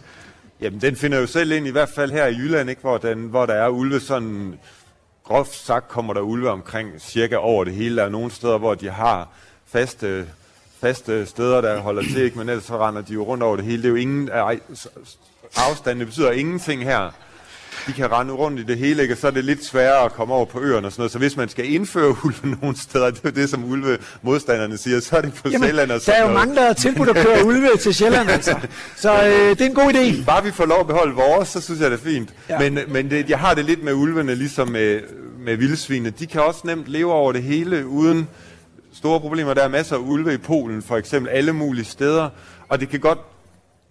Jamen, 0.60 0.80
den 0.80 0.96
finder 0.96 1.18
jo 1.18 1.26
selv 1.26 1.52
ind, 1.52 1.66
i 1.66 1.70
hvert 1.70 1.88
fald 1.88 2.10
her 2.10 2.26
i 2.26 2.34
Jylland, 2.34 2.70
ikke, 2.70 2.82
hvor, 2.82 2.98
den, 2.98 3.18
hvor 3.18 3.46
der 3.46 3.54
er 3.54 3.68
ulve 3.68 4.00
sådan... 4.00 4.58
Groft 5.24 5.54
sagt 5.54 5.88
kommer 5.88 6.12
der 6.12 6.20
ulve 6.20 6.50
omkring 6.50 6.88
cirka 6.98 7.36
over 7.36 7.64
det 7.64 7.74
hele. 7.74 7.96
Der 7.96 8.04
er 8.04 8.08
nogle 8.08 8.30
steder, 8.30 8.58
hvor 8.58 8.74
de 8.74 8.90
har 8.90 9.28
faste, 9.66 10.26
faste 10.80 11.26
steder, 11.26 11.60
der 11.60 11.80
holder 11.80 12.02
til, 12.02 12.22
ikke? 12.22 12.38
men 12.38 12.48
ellers 12.48 12.64
så 12.64 12.78
render 12.78 13.02
de 13.02 13.12
jo 13.12 13.22
rundt 13.22 13.42
over 13.42 13.56
det 13.56 13.64
hele. 13.64 13.82
Det 13.82 13.84
er 13.84 13.90
jo 13.90 13.96
ingen... 13.96 14.30
Afstand, 15.56 15.98
betyder 15.98 16.30
ingenting 16.30 16.84
her 16.84 17.10
de 17.86 17.92
kan 17.92 18.12
rende 18.12 18.32
rundt 18.32 18.60
i 18.60 18.62
det 18.62 18.78
hele, 18.78 19.02
ikke? 19.02 19.14
og 19.14 19.18
så 19.18 19.26
er 19.26 19.30
det 19.30 19.44
lidt 19.44 19.64
sværere 19.64 20.04
at 20.04 20.12
komme 20.12 20.34
over 20.34 20.44
på 20.44 20.60
øerne 20.60 20.86
og 20.86 20.92
sådan 20.92 21.00
noget. 21.00 21.12
Så 21.12 21.18
hvis 21.18 21.36
man 21.36 21.48
skal 21.48 21.72
indføre 21.72 22.08
ulve 22.24 22.56
nogle 22.62 22.76
steder, 22.76 23.10
det 23.10 23.24
er 23.24 23.30
det, 23.30 23.50
som 23.50 23.64
ulve 23.64 23.98
modstanderne 24.22 24.78
siger, 24.78 25.00
så 25.00 25.16
er 25.16 25.20
det 25.20 25.34
på 25.34 25.48
Jamen, 25.48 25.66
Sjælland 25.66 25.90
og 25.90 26.00
sådan 26.00 26.14
Der 26.14 26.24
er 26.24 26.28
jo 26.28 26.32
noget. 26.32 26.48
mange, 26.48 26.60
der 26.60 26.66
har 26.66 26.72
tilbudt 26.72 27.08
at 27.08 27.26
køre 27.26 27.44
ulve 27.44 27.68
til 27.80 27.94
Sjælland, 27.94 28.30
altså. 28.36 28.56
Så 28.96 29.12
øh, 29.12 29.50
det 29.50 29.60
er 29.60 29.66
en 29.66 29.74
god 29.74 29.94
idé. 29.94 30.24
Bare 30.24 30.44
vi 30.44 30.50
får 30.50 30.66
lov 30.66 30.80
at 30.80 30.86
beholde 30.86 31.14
vores, 31.14 31.48
så 31.48 31.60
synes 31.60 31.80
jeg, 31.80 31.90
det 31.90 31.98
er 31.98 32.04
fint. 32.04 32.34
Ja. 32.48 32.58
Men, 32.58 32.78
men 32.88 33.10
det, 33.10 33.30
jeg 33.30 33.38
har 33.38 33.54
det 33.54 33.64
lidt 33.64 33.82
med 33.82 33.92
ulvene, 33.92 34.34
ligesom 34.34 34.68
med, 34.68 35.00
med 35.38 35.56
vildsvine. 35.56 36.10
De 36.10 36.26
kan 36.26 36.42
også 36.42 36.60
nemt 36.64 36.86
leve 36.86 37.12
over 37.12 37.32
det 37.32 37.42
hele, 37.42 37.86
uden 37.86 38.28
store 38.92 39.20
problemer. 39.20 39.54
Der 39.54 39.62
er 39.62 39.68
masser 39.68 39.96
af 39.96 40.00
ulve 40.00 40.34
i 40.34 40.36
Polen, 40.36 40.82
for 40.82 40.96
eksempel, 40.96 41.30
alle 41.30 41.52
mulige 41.52 41.84
steder. 41.84 42.28
Og 42.68 42.80
det 42.80 42.88
kan 42.88 43.00
godt 43.00 43.18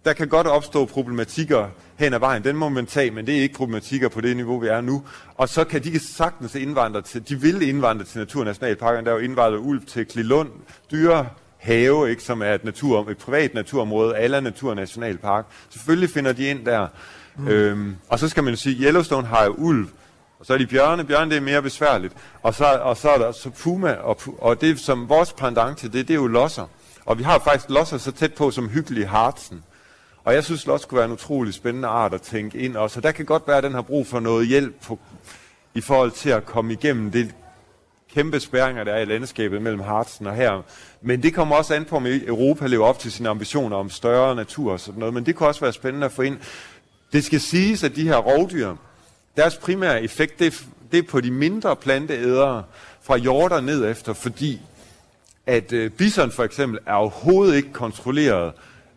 der 0.05 0.13
kan 0.13 0.27
godt 0.27 0.47
opstå 0.47 0.85
problematikker 0.85 1.67
hen 1.99 2.13
ad 2.13 2.19
vejen. 2.19 2.43
Den 2.43 2.55
må 2.55 2.69
man 2.69 2.85
tage, 2.85 3.11
men 3.11 3.27
det 3.27 3.37
er 3.37 3.41
ikke 3.41 3.55
problematikker 3.55 4.09
på 4.09 4.21
det 4.21 4.35
niveau, 4.35 4.59
vi 4.59 4.67
er 4.67 4.81
nu. 4.81 5.03
Og 5.35 5.49
så 5.49 5.63
kan 5.63 5.83
de 5.83 5.99
sagtens 5.99 6.55
indvandre 6.55 7.01
til, 7.01 7.29
de 7.29 7.41
vil 7.41 7.61
indvandre 7.61 8.05
til 8.05 8.19
Naturnationalparken. 8.19 9.05
Der 9.05 9.11
er 9.11 9.15
jo 9.15 9.21
indvandret 9.21 9.59
ulv 9.59 9.85
til 9.85 10.05
Klilund, 10.05 10.49
dyre 10.91 11.27
have, 11.57 12.09
ikke, 12.09 12.23
som 12.23 12.41
er 12.41 12.53
et, 12.53 12.63
natur, 12.63 13.09
et 13.09 13.17
privat 13.17 13.53
naturområde, 13.53 14.15
alle 14.15 14.41
Naturnationalpark. 14.41 15.45
Selvfølgelig 15.69 16.09
finder 16.09 16.33
de 16.33 16.45
ind 16.45 16.65
der. 16.65 16.87
Mm. 17.37 17.47
Øhm, 17.47 17.95
og 18.09 18.19
så 18.19 18.29
skal 18.29 18.43
man 18.43 18.57
sige, 18.57 18.83
Yellowstone 18.83 19.27
har 19.27 19.45
jo 19.45 19.51
ulv, 19.57 19.87
og 20.39 20.45
så 20.45 20.53
er 20.53 20.57
de 20.57 20.67
bjørne. 20.67 21.03
Bjørne, 21.03 21.31
det 21.31 21.37
er 21.37 21.41
mere 21.41 21.61
besværligt. 21.61 22.13
Og 22.41 22.53
så, 22.53 22.79
og 22.81 22.97
så 22.97 23.09
er 23.09 23.17
der 23.17 23.31
så 23.31 23.49
puma, 23.49 23.93
og, 23.93 24.17
og 24.37 24.61
det 24.61 24.79
som 24.79 25.09
vores 25.09 25.33
pendant 25.33 25.77
til 25.77 25.93
det, 25.93 26.07
det 26.07 26.13
er 26.13 26.19
jo 26.19 26.27
losser. 26.27 26.65
Og 27.05 27.17
vi 27.17 27.23
har 27.23 27.39
faktisk 27.39 27.69
losser 27.69 27.97
så 27.97 28.11
tæt 28.11 28.33
på 28.33 28.51
som 28.51 28.69
hyggelige 28.69 29.07
hartsen. 29.07 29.63
Og 30.23 30.33
jeg 30.33 30.43
synes, 30.43 30.61
slot 30.61 30.81
skulle 30.81 30.97
være 30.97 31.05
en 31.05 31.11
utrolig 31.11 31.53
spændende 31.53 31.87
art 31.87 32.13
at 32.13 32.21
tænke 32.21 32.57
ind 32.57 32.77
også. 32.77 32.99
Og 32.99 33.03
der 33.03 33.11
kan 33.11 33.25
godt 33.25 33.43
være, 33.47 33.57
at 33.57 33.63
den 33.63 33.73
har 33.73 33.81
brug 33.81 34.07
for 34.07 34.19
noget 34.19 34.47
hjælp 34.47 34.75
på, 34.81 34.99
i 35.73 35.81
forhold 35.81 36.11
til 36.11 36.29
at 36.29 36.45
komme 36.45 36.73
igennem 36.73 37.11
det 37.11 37.35
kæmpe 38.13 38.39
spærringer, 38.39 38.83
der 38.83 38.93
er 38.93 39.01
i 39.01 39.05
landskabet 39.05 39.61
mellem 39.61 39.81
Hartsen 39.81 40.27
og 40.27 40.35
her. 40.35 40.61
Men 41.01 41.23
det 41.23 41.33
kommer 41.33 41.55
også 41.55 41.73
an 41.73 41.85
på, 41.85 41.95
om 41.95 42.05
Europa 42.07 42.67
lever 42.67 42.85
op 42.85 42.99
til 42.99 43.11
sine 43.11 43.29
ambitioner 43.29 43.77
om 43.77 43.89
større 43.89 44.35
natur 44.35 44.71
og 44.71 44.79
sådan 44.79 44.99
noget. 44.99 45.13
Men 45.13 45.25
det 45.25 45.35
kunne 45.35 45.49
også 45.49 45.61
være 45.61 45.73
spændende 45.73 46.05
at 46.05 46.11
få 46.11 46.21
ind. 46.21 46.37
Det 47.13 47.23
skal 47.23 47.41
siges, 47.41 47.83
at 47.83 47.95
de 47.95 48.07
her 48.07 48.17
rovdyr, 48.17 48.75
deres 49.37 49.57
primære 49.57 50.03
effekt, 50.03 50.39
det 50.39 50.47
er, 50.47 50.65
det 50.91 50.97
er 50.97 51.03
på 51.09 51.21
de 51.21 51.31
mindre 51.31 51.75
planteædere 51.75 52.63
fra 53.01 53.15
jorden 53.15 53.63
ned 53.63 53.89
efter, 53.91 54.13
fordi 54.13 54.61
at 55.47 55.73
øh, 55.73 55.91
bison 55.91 56.31
for 56.31 56.43
eksempel 56.43 56.79
er 56.85 56.93
overhovedet 56.93 57.55
ikke 57.55 57.73
kontrolleret 57.73 58.53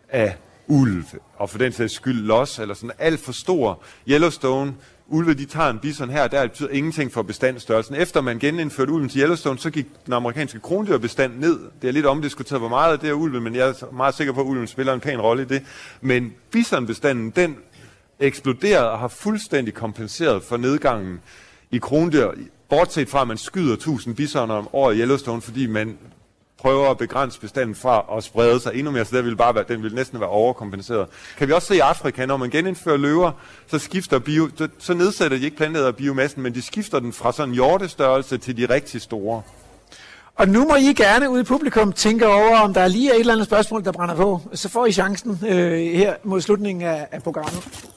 af 0.08 0.36
ulv, 0.72 1.04
og 1.36 1.50
for 1.50 1.58
den 1.58 1.72
sags 1.72 1.92
skyld 1.92 2.22
los, 2.22 2.58
eller 2.58 2.74
sådan 2.74 2.90
alt 2.98 3.20
for 3.20 3.32
stor. 3.32 3.82
Yellowstone, 4.08 4.74
ulve, 5.08 5.34
de 5.34 5.44
tager 5.44 5.70
en 5.70 5.78
bison 5.78 6.10
her, 6.10 6.28
der 6.28 6.46
betyder 6.46 6.68
ingenting 6.68 7.12
for 7.12 7.22
bestandsstørrelsen. 7.22 7.94
Efter 7.94 8.20
man 8.20 8.38
genindførte 8.38 8.92
ulven 8.92 9.08
til 9.08 9.20
Yellowstone, 9.20 9.58
så 9.58 9.70
gik 9.70 9.86
den 10.06 10.12
amerikanske 10.12 10.60
krondyrbestand 10.60 11.38
ned. 11.38 11.60
Det 11.82 11.88
er 11.88 11.92
lidt 11.92 12.06
omdiskuteret, 12.06 12.60
hvor 12.60 12.68
meget 12.68 12.92
af 12.92 12.98
det 12.98 13.08
er 13.10 13.14
ulven, 13.14 13.42
men 13.42 13.54
jeg 13.54 13.68
er 13.68 13.92
meget 13.92 14.14
sikker 14.14 14.32
på, 14.32 14.40
at 14.40 14.46
ulven 14.46 14.66
spiller 14.66 14.94
en 14.94 15.00
pæn 15.00 15.20
rolle 15.20 15.42
i 15.42 15.46
det. 15.46 15.62
Men 16.00 16.32
bisonbestanden, 16.50 17.30
den 17.30 17.56
eksploderede 18.20 18.90
og 18.90 18.98
har 18.98 19.08
fuldstændig 19.08 19.74
kompenseret 19.74 20.42
for 20.42 20.56
nedgangen 20.56 21.20
i 21.70 21.78
krondyr, 21.78 22.30
bortset 22.68 23.08
fra, 23.08 23.20
at 23.22 23.28
man 23.28 23.38
skyder 23.38 23.74
1000 23.74 24.16
bisoner 24.16 24.54
om 24.54 24.68
året 24.72 24.96
i 24.96 25.00
Yellowstone, 25.00 25.42
fordi 25.42 25.66
man 25.66 25.98
prøver 26.62 26.90
at 26.90 26.98
begrænse 26.98 27.40
bestanden 27.40 27.74
fra 27.74 28.04
at 28.16 28.24
sprede 28.24 28.60
sig 28.60 28.72
endnu 28.74 28.90
mere, 28.90 29.04
så 29.04 29.16
der 29.16 29.22
vil 29.22 29.36
bare 29.36 29.54
være, 29.54 29.64
den 29.68 29.82
vil 29.82 29.94
næsten 29.94 30.20
være 30.20 30.28
overkompenseret. 30.28 31.06
Kan 31.38 31.48
vi 31.48 31.52
også 31.52 31.68
se 31.68 31.76
i 31.76 31.78
Afrika, 31.78 32.26
når 32.26 32.36
man 32.36 32.50
genindfører 32.50 32.96
løver, 32.96 33.32
så 33.66 33.78
skifter 33.78 34.18
bio, 34.18 34.48
så, 34.58 34.68
så 34.78 34.94
nedsætter 34.94 35.38
de 35.38 35.44
ikke 35.44 35.56
planteæder 35.56 35.92
biomassen, 35.92 36.42
men 36.42 36.54
de 36.54 36.62
skifter 36.62 36.98
den 36.98 37.12
fra 37.12 37.32
sådan 37.32 37.48
en 37.48 37.54
hjortestørrelse 37.54 38.38
til 38.38 38.56
de 38.56 38.74
rigtig 38.74 39.00
store. 39.00 39.42
Og 40.34 40.48
nu 40.48 40.64
må 40.64 40.74
I 40.76 40.92
gerne 40.92 41.30
ude 41.30 41.40
i 41.40 41.44
publikum 41.44 41.92
tænke 41.92 42.26
over, 42.26 42.58
om 42.58 42.74
der 42.74 42.80
er 42.80 42.88
lige 42.88 43.14
et 43.14 43.20
eller 43.20 43.32
andet 43.32 43.46
spørgsmål, 43.46 43.84
der 43.84 43.92
brænder 43.92 44.14
på. 44.14 44.40
Så 44.52 44.68
får 44.68 44.86
I 44.86 44.92
chancen 44.92 45.40
øh, 45.48 45.72
her 45.78 46.14
mod 46.24 46.40
slutningen 46.40 46.84
af, 46.84 47.08
af 47.12 47.22
programmet. 47.22 47.88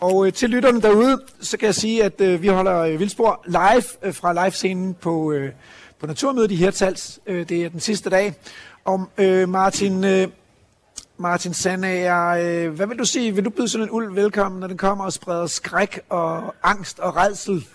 Og 0.00 0.26
øh, 0.26 0.32
til 0.32 0.50
lytterne 0.50 0.80
derude, 0.80 1.20
så 1.40 1.56
kan 1.56 1.66
jeg 1.66 1.74
sige, 1.74 2.04
at 2.04 2.20
øh, 2.20 2.42
vi 2.42 2.48
holder 2.48 2.78
øh, 2.78 2.98
Vildspor 2.98 3.44
live 3.46 3.82
øh, 4.02 4.14
fra 4.14 4.32
live-scenen 4.32 4.94
på... 4.94 5.32
Øh, 5.32 5.52
på 6.00 6.06
Naturmødet 6.06 6.50
i 6.50 6.54
Hirtshals. 6.54 7.20
Øh, 7.26 7.48
det 7.48 7.64
er 7.64 7.68
den 7.68 7.80
sidste 7.80 8.10
dag. 8.10 8.34
Om 8.84 9.08
øh, 9.18 9.48
Martin, 9.48 10.04
øh, 10.04 10.28
Martin 11.18 11.54
Sandager, 11.54 12.28
øh, 12.28 12.72
hvad 12.72 12.86
vil 12.86 12.98
du 12.98 13.04
sige? 13.04 13.34
Vil 13.34 13.44
du 13.44 13.50
byde 13.50 13.68
sådan 13.68 13.86
en 13.86 13.90
ulv 13.90 14.16
velkommen, 14.16 14.60
når 14.60 14.66
den 14.66 14.76
kommer 14.76 15.04
og 15.04 15.12
spreder 15.12 15.46
skræk 15.46 16.00
og 16.08 16.54
angst 16.62 16.98
og 16.98 17.16
redsel 17.16 17.66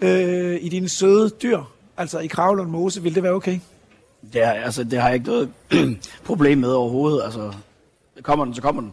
øh, 0.00 0.58
i 0.60 0.68
dine 0.68 0.88
søde 0.88 1.30
dyr? 1.30 1.60
Altså 1.96 2.18
i 2.18 2.26
Kravlund 2.26 2.70
Mose, 2.70 3.02
vil 3.02 3.14
det 3.14 3.22
være 3.22 3.32
okay? 3.32 3.58
Det, 4.32 4.42
er, 4.42 4.50
altså, 4.50 4.84
det 4.84 5.00
har 5.00 5.08
jeg 5.08 5.14
ikke 5.14 5.26
noget 5.26 5.50
problem 6.26 6.58
med 6.58 6.72
overhovedet. 6.72 7.24
Altså, 7.24 7.52
kommer 8.22 8.44
den, 8.44 8.54
så 8.54 8.62
kommer 8.62 8.82
den. 8.82 8.92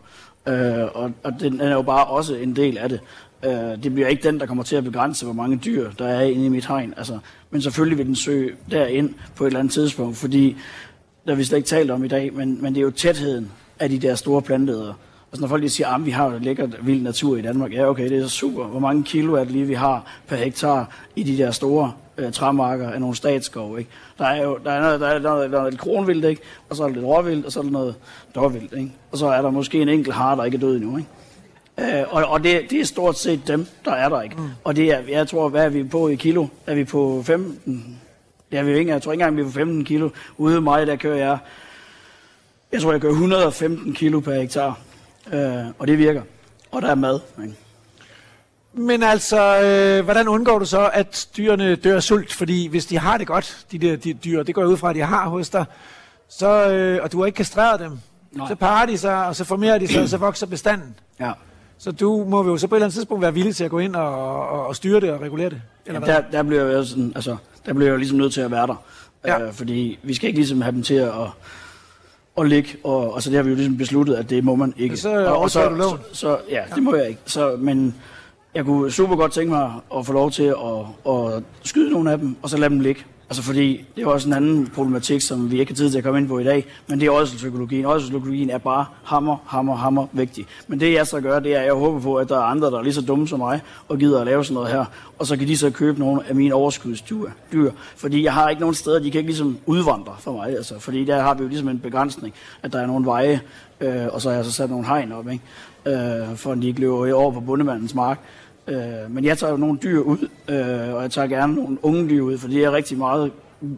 Øh, 0.53 0.88
og, 0.93 1.11
og 1.23 1.33
den 1.39 1.61
er 1.61 1.73
jo 1.73 1.81
bare 1.81 2.05
også 2.05 2.36
en 2.36 2.55
del 2.55 2.77
af 2.77 2.89
det. 2.89 2.99
Øh, 3.45 3.83
det 3.83 3.93
bliver 3.93 4.07
ikke 4.07 4.23
den, 4.23 4.39
der 4.39 4.45
kommer 4.45 4.63
til 4.63 4.75
at 4.75 4.83
begrænse, 4.83 5.25
hvor 5.25 5.33
mange 5.33 5.57
dyr, 5.57 5.91
der 5.91 6.07
er 6.07 6.21
inde 6.21 6.45
i 6.45 6.49
mit 6.49 6.65
hegn. 6.65 6.93
Altså, 6.97 7.19
men 7.51 7.61
selvfølgelig 7.61 7.97
vil 7.97 8.05
den 8.05 8.15
søge 8.15 8.51
derind 8.71 9.13
på 9.35 9.43
et 9.43 9.47
eller 9.47 9.59
andet 9.59 9.73
tidspunkt, 9.73 10.17
fordi, 10.17 10.55
der 11.27 11.35
vi 11.35 11.43
slet 11.43 11.57
ikke 11.57 11.67
talt 11.67 11.91
om 11.91 12.03
i 12.03 12.07
dag, 12.07 12.33
men, 12.33 12.61
men 12.61 12.73
det 12.73 12.79
er 12.79 12.83
jo 12.83 12.91
tætheden 12.91 13.51
af 13.79 13.89
de 13.89 13.99
der 13.99 14.15
store 14.15 14.41
planteder. 14.41 14.93
Altså 15.31 15.41
når 15.41 15.47
folk 15.47 15.61
lige 15.61 15.69
siger, 15.69 15.87
ah, 15.87 15.95
at 15.95 16.05
vi 16.05 16.11
har 16.11 16.31
jo 16.31 16.37
lækkert 16.37 16.77
vild 16.81 17.01
natur 17.01 17.37
i 17.37 17.41
Danmark, 17.41 17.73
ja 17.73 17.89
okay, 17.89 18.09
det 18.09 18.23
er 18.23 18.27
super. 18.27 18.63
Hvor 18.63 18.79
mange 18.79 19.03
kilo 19.03 19.33
er 19.33 19.43
det 19.43 19.51
lige, 19.51 19.65
vi 19.65 19.73
har 19.73 20.05
per 20.27 20.35
hektar 20.35 20.95
i 21.15 21.23
de 21.23 21.37
der 21.37 21.51
store 21.51 21.91
øh, 22.17 22.31
træmarker 22.31 22.89
af 22.89 22.99
nogle 22.99 23.15
statsskov, 23.15 23.79
ikke? 23.79 23.89
Der 24.17 24.25
er 24.25 24.43
jo 24.43 24.57
der 24.63 24.71
er 24.71 24.81
noget, 24.81 24.99
der 24.99 25.07
er 25.07 25.19
noget, 25.19 25.51
der 25.51 25.61
er 25.61 25.69
lidt 25.69 25.81
kronvildt, 25.81 26.25
ikke? 26.25 26.41
Og 26.69 26.75
så 26.75 26.83
er 26.83 26.87
der 26.87 26.95
lidt 26.95 27.05
råvildt, 27.05 27.45
og 27.45 27.51
så 27.51 27.59
er 27.59 27.63
der 27.63 27.71
noget 27.71 27.95
dårvildt, 28.35 28.73
ikke? 28.77 28.91
Og 29.11 29.17
så 29.17 29.27
er 29.27 29.41
der 29.41 29.49
måske 29.49 29.81
en 29.81 29.89
enkelt 29.89 30.15
har, 30.15 30.35
der 30.35 30.43
ikke 30.43 30.55
er 30.55 30.61
død 30.61 30.75
endnu, 30.75 30.97
ikke? 30.97 31.09
Øh, 31.80 32.03
og 32.09 32.26
og 32.26 32.43
det, 32.43 32.61
det 32.69 32.80
er 32.80 32.86
stort 32.86 33.17
set 33.17 33.47
dem, 33.47 33.67
der 33.86 33.91
er 33.91 34.09
der 34.09 34.21
ikke. 34.21 34.36
Mm. 34.36 34.49
Og 34.63 34.76
det 34.76 34.86
er, 34.86 34.99
jeg 35.09 35.28
tror, 35.28 35.49
hvad 35.49 35.65
er 35.65 35.69
vi 35.69 35.84
på 35.84 36.07
i 36.07 36.15
kilo? 36.15 36.47
Er 36.67 36.76
vi 36.76 36.84
på 36.84 37.23
15? 37.26 38.01
Det 38.51 38.59
er 38.59 38.63
vi 38.63 38.71
jo 38.71 38.78
ikke. 38.78 38.91
Jeg 38.91 39.01
tror 39.01 39.11
ikke 39.11 39.21
engang, 39.21 39.38
vi 39.38 39.41
er 39.41 39.45
på 39.45 39.51
15 39.51 39.86
kilo. 39.86 40.09
Ude 40.38 40.61
mig, 40.61 40.88
der 40.88 40.95
kører 40.95 41.15
jeg, 41.15 41.38
jeg 42.71 42.82
tror, 42.82 42.91
jeg 42.91 43.01
kører 43.01 43.11
115 43.11 43.93
kilo 43.93 44.19
per 44.19 44.41
hektar. 44.41 44.80
Øh, 45.34 45.65
og 45.80 45.88
det 45.88 45.97
virker. 45.97 46.21
Og 46.71 46.82
der 46.82 46.88
er 46.88 46.95
mad. 46.95 47.19
Ikke? 47.43 47.55
Men 48.73 49.03
altså, 49.03 49.61
øh, 49.61 50.03
hvordan 50.03 50.28
undgår 50.28 50.59
du 50.59 50.65
så, 50.65 50.89
at 50.93 51.28
dyrene 51.38 51.76
dør 51.76 51.95
af 51.95 52.03
sult? 52.03 52.34
Fordi 52.34 52.67
hvis 52.67 52.86
de 52.86 52.99
har 52.99 53.17
det 53.17 53.28
godt, 53.28 53.65
de 53.71 53.80
der 53.80 53.95
de 53.95 54.13
dyr, 54.13 54.43
det 54.43 54.55
går 54.55 54.61
jeg 54.61 54.69
ud 54.69 54.78
fra, 54.78 54.89
at 54.89 54.95
de 54.95 55.01
har 55.01 55.30
hos 55.30 55.49
dig, 55.49 55.65
så, 56.30 56.69
øh, 56.69 57.03
og 57.03 57.11
du 57.11 57.19
har 57.19 57.26
ikke 57.26 57.36
kastreret 57.38 57.80
dem, 57.80 57.99
Nej. 58.32 58.47
så 58.47 58.55
parer 58.55 58.86
de 58.86 58.97
sig, 58.97 59.26
og 59.26 59.36
så 59.36 59.43
formerer 59.43 59.78
de 59.78 59.88
sig, 59.88 60.01
og 60.01 60.09
så 60.09 60.17
vokser 60.17 60.47
bestanden. 60.47 60.95
Ja. 61.19 61.32
Så 61.78 61.91
du 61.91 62.26
må 62.28 62.45
jo 62.45 62.57
så 62.57 62.67
på 62.67 62.76
et 62.76 62.78
eller 62.78 62.86
andet 62.86 62.93
tidspunkt 62.93 63.21
være 63.21 63.34
villig 63.34 63.55
til 63.55 63.63
at 63.63 63.71
gå 63.71 63.80
ind 63.80 63.95
og, 63.95 64.49
og, 64.49 64.67
og 64.67 64.76
styre 64.76 64.99
det 64.99 65.11
og 65.11 65.21
regulere 65.21 65.49
det? 65.49 65.61
Eller 65.86 65.99
Jamen, 65.99 66.23
der, 66.23 66.32
der 66.32 66.43
bliver 66.43 66.65
jeg 66.65 66.73
jo 66.73 66.84
sådan, 66.84 67.11
altså, 67.15 67.36
der 67.65 67.73
bliver 67.73 67.88
jeg 67.88 67.93
jo 67.93 67.97
ligesom 67.97 68.17
nødt 68.17 68.34
til 68.34 68.41
at 68.41 68.51
være 68.51 68.67
der. 68.67 68.84
Ja. 69.26 69.41
Øh, 69.47 69.53
fordi 69.53 69.99
vi 70.03 70.13
skal 70.13 70.28
ikke 70.28 70.39
ligesom 70.39 70.61
have 70.61 70.71
dem 70.71 70.84
til 70.84 70.93
at, 70.93 71.11
at, 72.38 72.47
ligge, 72.47 72.69
og, 72.84 73.13
og 73.13 73.23
så 73.23 73.30
det 73.30 73.36
har 73.36 73.43
vi 73.43 73.49
jo 73.49 73.55
ligesom 73.55 73.78
besluttet, 73.78 74.15
at 74.15 74.30
det 74.30 74.43
må 74.43 74.55
man 74.55 74.73
ikke. 74.78 74.93
Ja, 74.93 74.99
så 74.99 75.09
og, 75.09 75.26
og 75.26 75.38
overtræder 75.38 75.69
du 75.69 75.76
loven. 75.76 75.99
Så, 76.11 76.19
så, 76.19 76.38
ja, 76.49 76.63
det 76.76 76.84
må 76.84 76.95
jeg 76.95 77.07
ikke. 77.07 77.21
Så, 77.26 77.55
men 77.59 77.95
jeg 78.55 78.65
kunne 78.65 78.91
super 78.91 79.15
godt 79.15 79.32
tænke 79.32 79.51
mig 79.51 79.73
at 79.97 80.05
få 80.05 80.13
lov 80.13 80.32
til 80.32 80.43
at, 80.43 81.13
at 81.13 81.43
skyde 81.63 81.91
nogle 81.91 82.11
af 82.11 82.17
dem, 82.17 82.36
og 82.41 82.49
så 82.49 82.57
lade 82.57 82.69
dem 82.69 82.80
ligge. 82.80 83.03
Altså 83.30 83.43
fordi, 83.43 83.86
det 83.95 84.03
er 84.03 84.07
også 84.07 84.28
en 84.30 84.34
anden 84.34 84.67
problematik, 84.67 85.21
som 85.21 85.51
vi 85.51 85.59
ikke 85.59 85.71
har 85.71 85.76
tid 85.76 85.91
til 85.91 85.97
at 85.97 86.03
komme 86.03 86.19
ind 86.19 86.28
på 86.28 86.39
i 86.39 86.43
dag, 86.43 86.65
men 86.88 86.99
det 86.99 87.05
er 87.05 87.11
også 87.11 87.36
psykologien. 87.36 87.86
Også 87.86 88.05
psykologien 88.05 88.49
er 88.49 88.57
bare 88.57 88.86
hammer, 89.03 89.38
hammer, 89.45 89.76
hammer 89.76 90.07
vigtig. 90.11 90.45
Men 90.67 90.80
det 90.80 90.93
jeg 90.93 91.07
så 91.07 91.21
gør, 91.21 91.39
det 91.39 91.55
er, 91.55 91.59
at 91.59 91.65
jeg 91.65 91.73
håber 91.73 91.99
på, 91.99 92.15
at 92.15 92.30
der 92.30 92.38
er 92.38 92.43
andre, 92.43 92.71
der 92.71 92.78
er 92.78 92.84
lige 92.84 92.93
så 92.93 93.01
dumme 93.01 93.28
som 93.28 93.39
mig, 93.39 93.61
og 93.88 93.97
gider 93.97 94.19
at 94.19 94.26
lave 94.26 94.45
sådan 94.45 94.53
noget 94.53 94.69
her. 94.69 94.86
Og 95.19 95.28
så 95.28 95.38
kan 95.38 95.47
de 95.47 95.57
så 95.57 95.69
købe 95.69 95.99
nogle 95.99 96.21
af 96.28 96.36
mine 96.36 96.53
overskudsdyr. 96.53 97.30
Dyr. 97.53 97.71
Fordi 97.95 98.23
jeg 98.23 98.34
har 98.34 98.49
ikke 98.49 98.59
nogen 98.59 98.76
steder, 98.76 98.99
de 98.99 99.11
kan 99.11 99.19
ikke 99.19 99.30
ligesom 99.30 99.57
udvandre 99.65 100.15
for 100.19 100.32
mig. 100.32 100.49
Altså, 100.49 100.80
fordi 100.80 101.05
der 101.05 101.21
har 101.21 101.34
vi 101.34 101.43
jo 101.43 101.47
ligesom 101.47 101.69
en 101.69 101.80
begrænsning, 101.80 102.34
at 102.63 102.73
der 102.73 102.80
er 102.80 102.88
nogle 102.88 103.05
veje, 103.05 103.41
øh, 103.82 104.07
og 104.11 104.21
så 104.21 104.30
har 104.30 104.36
jeg 104.36 104.45
så 104.45 104.51
sat 104.51 104.69
nogle 104.69 104.86
hegn 104.86 105.11
op, 105.11 105.30
ikke? 105.32 105.43
Øh, 105.86 106.36
for 106.36 106.51
at 106.51 106.57
de 106.57 106.67
ikke 106.67 106.80
løber 106.80 107.13
over 107.13 107.32
på 107.32 107.39
bundemandens 107.39 107.95
mark. 107.95 108.19
Øh, 108.68 108.78
men 109.09 109.26
jeg 109.26 109.38
tager 109.38 109.51
jo 109.51 109.57
nogle 109.57 109.80
dyr 109.84 109.99
ud, 109.99 110.30
øh, 110.49 110.95
og 110.95 111.01
jeg 111.01 111.11
tager 111.11 111.28
gerne 111.28 111.55
nogle 111.55 111.78
unge 111.82 112.09
dyr 112.09 112.22
ud, 112.22 112.38
for 112.38 112.49
jeg 112.51 112.72
rigtig 112.72 112.97
meget 112.97 113.32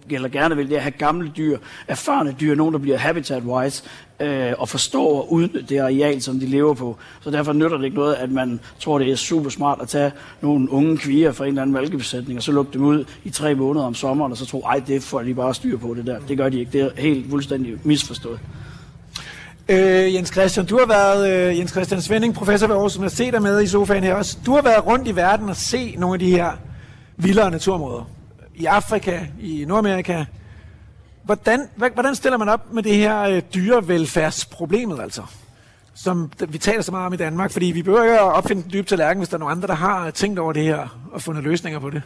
eller 0.10 0.30
gerne 0.30 0.56
vil 0.56 0.70
det 0.70 0.76
at 0.76 0.82
have 0.82 0.92
gamle 0.92 1.32
dyr, 1.38 1.58
erfarne 1.88 2.36
dyr, 2.40 2.56
nogen 2.56 2.74
der 2.74 2.80
bliver 2.80 2.98
habitat-wise, 2.98 3.84
øh, 4.20 4.54
og 4.58 4.70
forstår 4.70 5.22
og 5.22 5.34
udnytte 5.34 5.66
det 5.70 5.80
areal, 5.80 6.22
som 6.22 6.40
de 6.40 6.46
lever 6.46 6.74
på. 6.74 6.98
Så 7.22 7.32
derfor 7.32 7.54
nytter 7.54 7.78
det 7.78 7.86
ikke 7.86 7.98
noget, 7.98 8.14
at 8.14 8.32
man 8.32 8.60
tror, 8.80 9.00
det 9.00 9.12
er 9.12 9.16
super 9.16 9.50
smart 9.50 9.82
at 9.82 9.88
tage 9.88 10.12
nogle 10.42 10.72
unge 10.72 10.98
kvier 10.98 11.32
fra 11.32 11.46
en 11.46 11.50
eller 11.50 11.62
anden 11.62 11.74
valkebesætning, 11.74 12.38
og 12.38 12.44
så 12.44 12.52
lukke 12.52 12.74
dem 12.74 12.84
ud 12.84 13.06
i 13.24 13.30
tre 13.30 13.56
måneder 13.56 13.86
om 13.86 13.96
sommeren, 13.96 14.32
og 14.32 14.38
så 14.38 14.46
tro, 14.46 14.62
ej, 14.62 14.82
det 14.88 15.04
får 15.04 15.22
de 15.22 15.34
bare 15.34 15.54
styr 15.54 15.78
på 15.78 15.94
det 15.94 16.06
der. 16.06 16.20
Det 16.20 16.38
gør 16.38 16.50
de 16.50 16.60
ikke. 16.60 16.72
Det 16.72 16.82
er 16.82 16.90
helt 17.02 17.30
fuldstændig 17.30 17.78
misforstået. 17.84 18.40
Øh, 19.70 20.14
Jens 20.14 20.30
Christian, 20.30 20.66
du 20.66 20.78
har 20.78 20.86
været, 20.86 21.50
øh, 21.50 21.58
Jens 21.58 21.72
Christian 21.72 22.02
Svending, 22.02 22.34
professor 22.34 22.68
ved 22.68 22.76
Aarhus 22.76 22.96
Universitet, 22.98 23.36
er 23.36 23.40
med 23.40 23.62
i 23.62 23.68
sofaen 23.68 24.04
her 24.04 24.14
også. 24.14 24.38
Du 24.46 24.56
har 24.56 24.62
været 24.62 24.86
rundt 24.86 25.08
i 25.08 25.16
verden 25.16 25.50
og 25.50 25.56
se 25.56 25.96
nogle 25.98 26.16
af 26.16 26.20
de 26.20 26.32
her 26.32 26.52
vildere 27.18 27.52
naturområder. 27.52 28.10
I 28.56 28.66
Afrika, 28.66 29.20
i 29.42 29.66
Nordamerika. 29.68 30.26
Hvordan, 31.24 31.68
hvordan 31.76 32.16
stiller 32.16 32.38
man 32.38 32.50
op 32.50 32.74
med 32.74 32.84
det 32.84 32.96
her 32.96 33.22
øh, 33.22 33.42
dyrevelfærdsproblemet 33.54 35.00
altså? 35.02 35.22
Som 35.94 36.32
vi 36.48 36.58
taler 36.58 36.82
så 36.82 36.92
meget 36.92 37.06
om 37.06 37.14
i 37.14 37.18
Danmark, 37.18 37.52
fordi 37.52 37.66
vi 37.66 37.82
behøver 37.84 38.04
ikke 38.04 38.20
at 38.20 38.34
opfinde 38.34 38.64
den 38.64 38.72
dybe 38.72 38.88
tallerken, 38.88 39.20
hvis 39.20 39.30
der 39.30 39.36
er 39.36 39.40
nogle 39.40 39.52
andre, 39.52 39.68
der 39.68 39.74
har 39.74 40.12
tænkt 40.12 40.40
over 40.40 40.54
det 40.54 40.64
her 40.64 41.00
og 41.12 41.22
fundet 41.22 41.44
løsninger 41.44 41.80
på 41.80 41.90
det. 41.90 42.02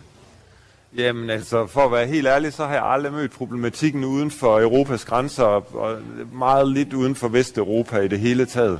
Jamen 0.97 1.29
altså, 1.29 1.67
for 1.67 1.81
at 1.81 1.91
være 1.91 2.07
helt 2.07 2.27
ærlig, 2.27 2.53
så 2.53 2.65
har 2.65 2.73
jeg 2.73 2.85
aldrig 2.85 3.13
mødt 3.13 3.31
problematikken 3.31 4.03
uden 4.03 4.31
for 4.31 4.61
Europas 4.61 5.05
grænser, 5.05 5.43
og 5.75 5.97
meget 6.33 6.67
lidt 6.67 6.93
uden 6.93 7.15
for 7.15 7.27
Vesteuropa 7.27 7.99
i 7.99 8.07
det 8.07 8.19
hele 8.19 8.45
taget. 8.45 8.79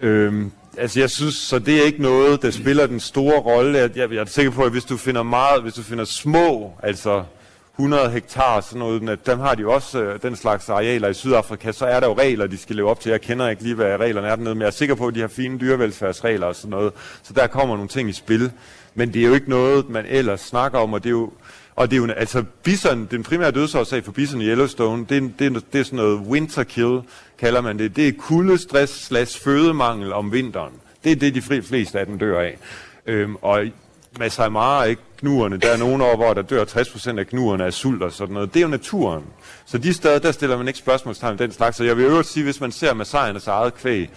Øhm, 0.00 0.52
altså 0.78 1.00
jeg 1.00 1.10
synes, 1.10 1.34
så 1.34 1.58
det 1.58 1.80
er 1.80 1.84
ikke 1.84 2.02
noget, 2.02 2.42
der 2.42 2.50
spiller 2.50 2.86
den 2.86 3.00
store 3.00 3.40
rolle. 3.40 3.78
Jeg, 3.78 3.96
jeg, 3.96 4.12
jeg 4.12 4.20
er 4.20 4.24
sikker 4.24 4.52
på, 4.52 4.62
at 4.62 4.72
hvis 4.72 4.84
du 4.84 4.96
finder 4.96 5.22
meget, 5.22 5.62
hvis 5.62 5.74
du 5.74 5.82
finder 5.82 6.04
små, 6.04 6.72
altså 6.82 7.24
100 7.78 8.10
hektar, 8.10 8.60
sådan 8.60 8.78
noget, 8.78 9.26
dem 9.26 9.38
har 9.38 9.54
de 9.54 9.62
jo 9.62 9.72
også 9.72 10.02
øh, 10.02 10.22
den 10.22 10.36
slags 10.36 10.68
arealer 10.68 11.08
i 11.08 11.14
Sydafrika, 11.14 11.72
så 11.72 11.86
er 11.86 12.00
der 12.00 12.06
jo 12.06 12.14
regler, 12.14 12.46
de 12.46 12.58
skal 12.58 12.76
leve 12.76 12.90
op 12.90 13.00
til. 13.00 13.10
Jeg 13.10 13.20
kender 13.20 13.48
ikke 13.48 13.62
lige, 13.62 13.74
hvad 13.74 13.96
reglerne 13.96 14.28
er 14.28 14.36
dernede, 14.36 14.54
men 14.54 14.60
jeg 14.60 14.66
er 14.66 14.70
sikker 14.70 14.94
på, 14.94 15.06
at 15.06 15.14
de 15.14 15.20
har 15.20 15.28
fine 15.28 15.58
dyrevelfærdsregler 15.58 16.46
og 16.46 16.56
sådan 16.56 16.70
noget. 16.70 16.92
Så 17.22 17.32
der 17.32 17.46
kommer 17.46 17.76
nogle 17.76 17.88
ting 17.88 18.08
i 18.08 18.12
spil. 18.12 18.52
Men 18.98 19.12
det 19.12 19.22
er 19.22 19.26
jo 19.26 19.34
ikke 19.34 19.50
noget, 19.50 19.90
man 19.90 20.04
ellers 20.08 20.40
snakker 20.40 20.78
om, 20.78 20.92
og 20.92 21.04
det 21.04 21.08
er 21.08 21.10
jo, 21.10 21.32
og 21.76 21.90
det 21.90 21.96
er 21.96 22.00
jo, 22.00 22.12
altså 22.12 22.44
bison, 22.62 23.08
den 23.10 23.22
primære 23.22 23.50
dødsårsag 23.50 24.04
for 24.04 24.12
bison 24.12 24.40
i 24.40 24.44
Yellowstone, 24.44 25.06
det 25.08 25.16
er, 25.16 25.28
det, 25.38 25.56
er, 25.56 25.60
det 25.72 25.80
er 25.80 25.84
sådan 25.84 25.96
noget 25.96 26.18
winter 26.18 26.64
kill, 26.64 27.00
kalder 27.38 27.60
man 27.60 27.78
det. 27.78 27.96
Det 27.96 28.08
er 28.08 28.12
kuldestress 28.18 29.04
slash 29.06 29.42
fødemangel 29.42 30.12
om 30.12 30.32
vinteren. 30.32 30.72
Det 31.04 31.12
er 31.12 31.16
det, 31.16 31.34
de 31.34 31.62
fleste 31.62 32.00
af 32.00 32.06
dem 32.06 32.18
dør 32.18 32.40
af. 32.40 32.58
Øhm, 33.06 33.36
og 33.42 33.66
Masai 34.18 34.48
Mara, 34.48 34.84
ikke 34.84 35.02
knuerne, 35.18 35.56
der 35.56 35.68
er 35.68 35.76
nogle 35.76 36.04
år, 36.04 36.16
hvor 36.16 36.34
der 36.34 36.42
dør 36.42 36.64
60% 36.64 37.18
af 37.18 37.26
knuerne 37.26 37.64
af 37.64 37.72
sult 37.72 38.02
og 38.02 38.12
sådan 38.12 38.34
noget. 38.34 38.54
Det 38.54 38.60
er 38.60 38.64
jo 38.64 38.68
naturen. 38.68 39.24
Så 39.66 39.78
de 39.78 39.92
steder, 39.92 40.18
der 40.18 40.32
stiller 40.32 40.58
man 40.58 40.68
ikke 40.68 40.78
spørgsmålstegn 40.78 41.38
den 41.38 41.52
slags. 41.52 41.76
Så 41.76 41.84
jeg 41.84 41.96
vil 41.96 42.04
øvrigt 42.04 42.28
sige, 42.28 42.44
hvis 42.44 42.60
man 42.60 42.72
ser 42.72 42.94
Masai'ernes 42.94 43.50
eget 43.50 43.74
kvæg, 43.74 44.10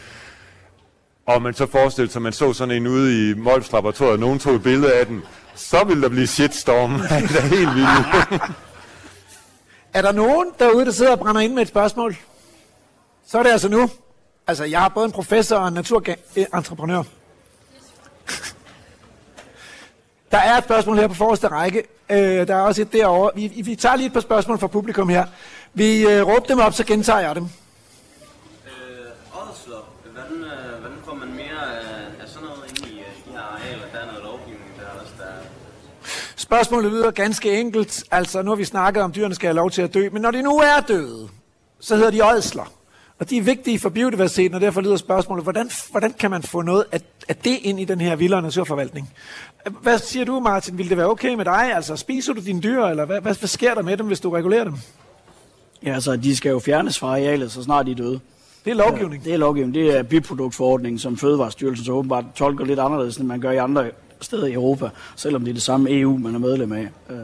og 1.26 1.42
man 1.42 1.54
så 1.54 1.66
forestillede 1.66 2.12
sig, 2.12 2.20
at 2.20 2.24
man 2.24 2.34
så 2.34 2.54
sådan 2.54 2.76
en 2.76 2.88
ude 2.88 3.30
i 3.30 3.34
Molfs 3.34 3.72
laboratoriet, 3.72 4.14
og 4.14 4.20
nogen 4.20 4.40
tog 4.40 4.56
et 4.56 4.64
billede 4.64 4.94
af 4.94 5.06
den, 5.06 5.22
så 5.56 5.84
ville 5.84 6.04
der 6.04 6.10
blive 6.10 6.28
shitstorm. 6.28 6.92
det 7.30 7.38
er 7.38 7.42
helt 7.42 7.76
vildt. 7.76 8.42
er 9.94 10.02
der 10.02 10.12
nogen 10.12 10.48
derude, 10.60 10.86
der 10.86 10.92
sidder 10.92 11.12
og 11.12 11.20
brænder 11.20 11.42
ind 11.42 11.54
med 11.54 11.62
et 11.62 11.68
spørgsmål? 11.68 12.16
Så 13.28 13.40
er 13.40 13.44
det 13.44 13.50
altså 13.50 13.70
nu. 13.70 13.90
Altså, 14.48 14.64
jeg 14.64 14.80
har 14.80 14.90
både 14.90 15.06
en 15.06 15.12
professor 15.12 15.56
og 15.56 15.68
en 15.68 15.74
naturentreprenør. 15.74 17.04
Der 20.32 20.38
er 20.38 20.58
et 20.58 20.64
spørgsmål 20.64 20.98
her 20.98 21.08
på 21.08 21.14
forreste 21.14 21.48
række. 21.48 21.84
Øh, 22.10 22.48
der 22.48 22.56
er 22.56 22.62
også 22.62 22.82
et 22.82 22.94
derovre. 22.94 23.32
Vi, 23.36 23.62
vi 23.66 23.76
tager 23.76 23.96
lige 23.96 24.08
et 24.08 24.14
par 24.14 24.20
spørgsmål 24.20 24.60
fra 24.60 24.68
publikum 24.68 25.10
her. 25.10 25.26
Vi 25.74 26.08
øh, 26.08 26.28
råber 26.28 26.46
dem 26.46 26.60
op, 26.60 26.74
så 26.74 26.84
gentager 26.84 27.20
jeg 27.20 27.36
dem. 27.36 27.48
Spørgsmålet 36.52 36.92
lyder 36.92 37.12
ganske 37.12 37.60
enkelt. 37.60 38.04
Altså, 38.12 38.42
nu 38.42 38.52
har 38.52 38.56
vi 38.56 38.66
snakket 38.66 39.04
om, 39.04 39.12
dyrene 39.12 39.36
skal 39.36 39.48
have 39.48 39.56
lov 39.56 39.72
til 39.72 39.82
at 39.82 39.94
dø. 39.94 40.10
Men 40.12 40.22
når 40.22 40.32
de 40.32 40.42
nu 40.42 40.58
er 40.58 40.82
døde, 40.88 41.28
så 41.80 41.96
hedder 41.96 42.12
de 42.12 42.26
ådsler. 42.26 42.72
Og 43.20 43.30
de 43.30 43.38
er 43.38 43.42
vigtige 43.42 43.80
for 43.80 43.90
biodiversiteten, 43.90 44.56
og 44.56 44.62
derfor 44.62 44.82
lyder 44.82 44.98
spørgsmålet, 44.98 45.46
hvordan, 45.46 45.70
hvordan 45.92 46.14
kan 46.14 46.32
man 46.32 46.44
få 46.44 46.62
noget 46.62 46.86
af, 46.92 47.02
af 47.30 47.36
det 47.36 47.60
ind 47.62 47.80
i 47.80 47.86
den 47.86 48.02
her 48.02 48.16
vildere 48.16 48.42
naturforvaltning? 48.42 49.14
Hvad 49.82 50.00
siger 50.00 50.26
du, 50.26 50.40
Martin? 50.40 50.78
Vil 50.78 50.90
det 50.90 50.98
være 50.98 51.10
okay 51.10 51.34
med 51.34 51.46
dig? 51.46 51.76
Altså, 51.76 51.96
spiser 51.96 52.34
du 52.34 52.42
dine 52.42 52.62
dyr, 52.62 52.86
eller 52.86 53.06
hvad, 53.06 53.22
hvad, 53.22 53.36
hvad 53.36 53.48
sker 53.48 53.74
der 53.74 53.82
med 53.82 53.98
dem, 53.98 54.08
hvis 54.08 54.20
du 54.20 54.30
regulerer 54.30 54.64
dem? 54.64 54.74
Ja, 55.84 55.94
altså, 55.94 56.16
de 56.16 56.36
skal 56.36 56.50
jo 56.50 56.60
fjernes 56.60 57.00
fra 57.00 57.08
arealet, 57.08 57.52
så 57.52 57.64
snart 57.64 57.86
de 57.86 57.92
er 57.92 57.96
døde. 57.96 58.20
Det 58.66 58.72
er 58.72 58.76
lovgivning? 58.76 59.24
Ja, 59.24 59.30
det 59.30 59.34
er 59.34 59.38
lovgivning. 59.38 59.74
Det 59.76 59.98
er 59.98 60.04
biproduktforordningen, 60.04 61.00
som 61.00 61.18
Fødevarestyrelsen 61.18 61.86
så 61.86 61.92
åbenbart 61.92 62.26
tolker 62.36 62.66
lidt 62.66 62.80
anderledes, 62.80 63.18
end 63.18 63.28
man 63.28 63.42
gør 63.42 63.52
i 63.52 63.58
andre 63.58 63.92
steder 64.22 64.48
i 64.48 64.54
Europa, 64.54 64.90
selvom 65.16 65.42
det 65.42 65.50
er 65.50 65.54
det 65.54 65.64
samme 65.64 66.00
EU, 66.00 66.18
man 66.18 66.36
er 66.36 66.40
medlem 66.40 66.72
af. 66.72 66.90
Øh. 67.10 67.18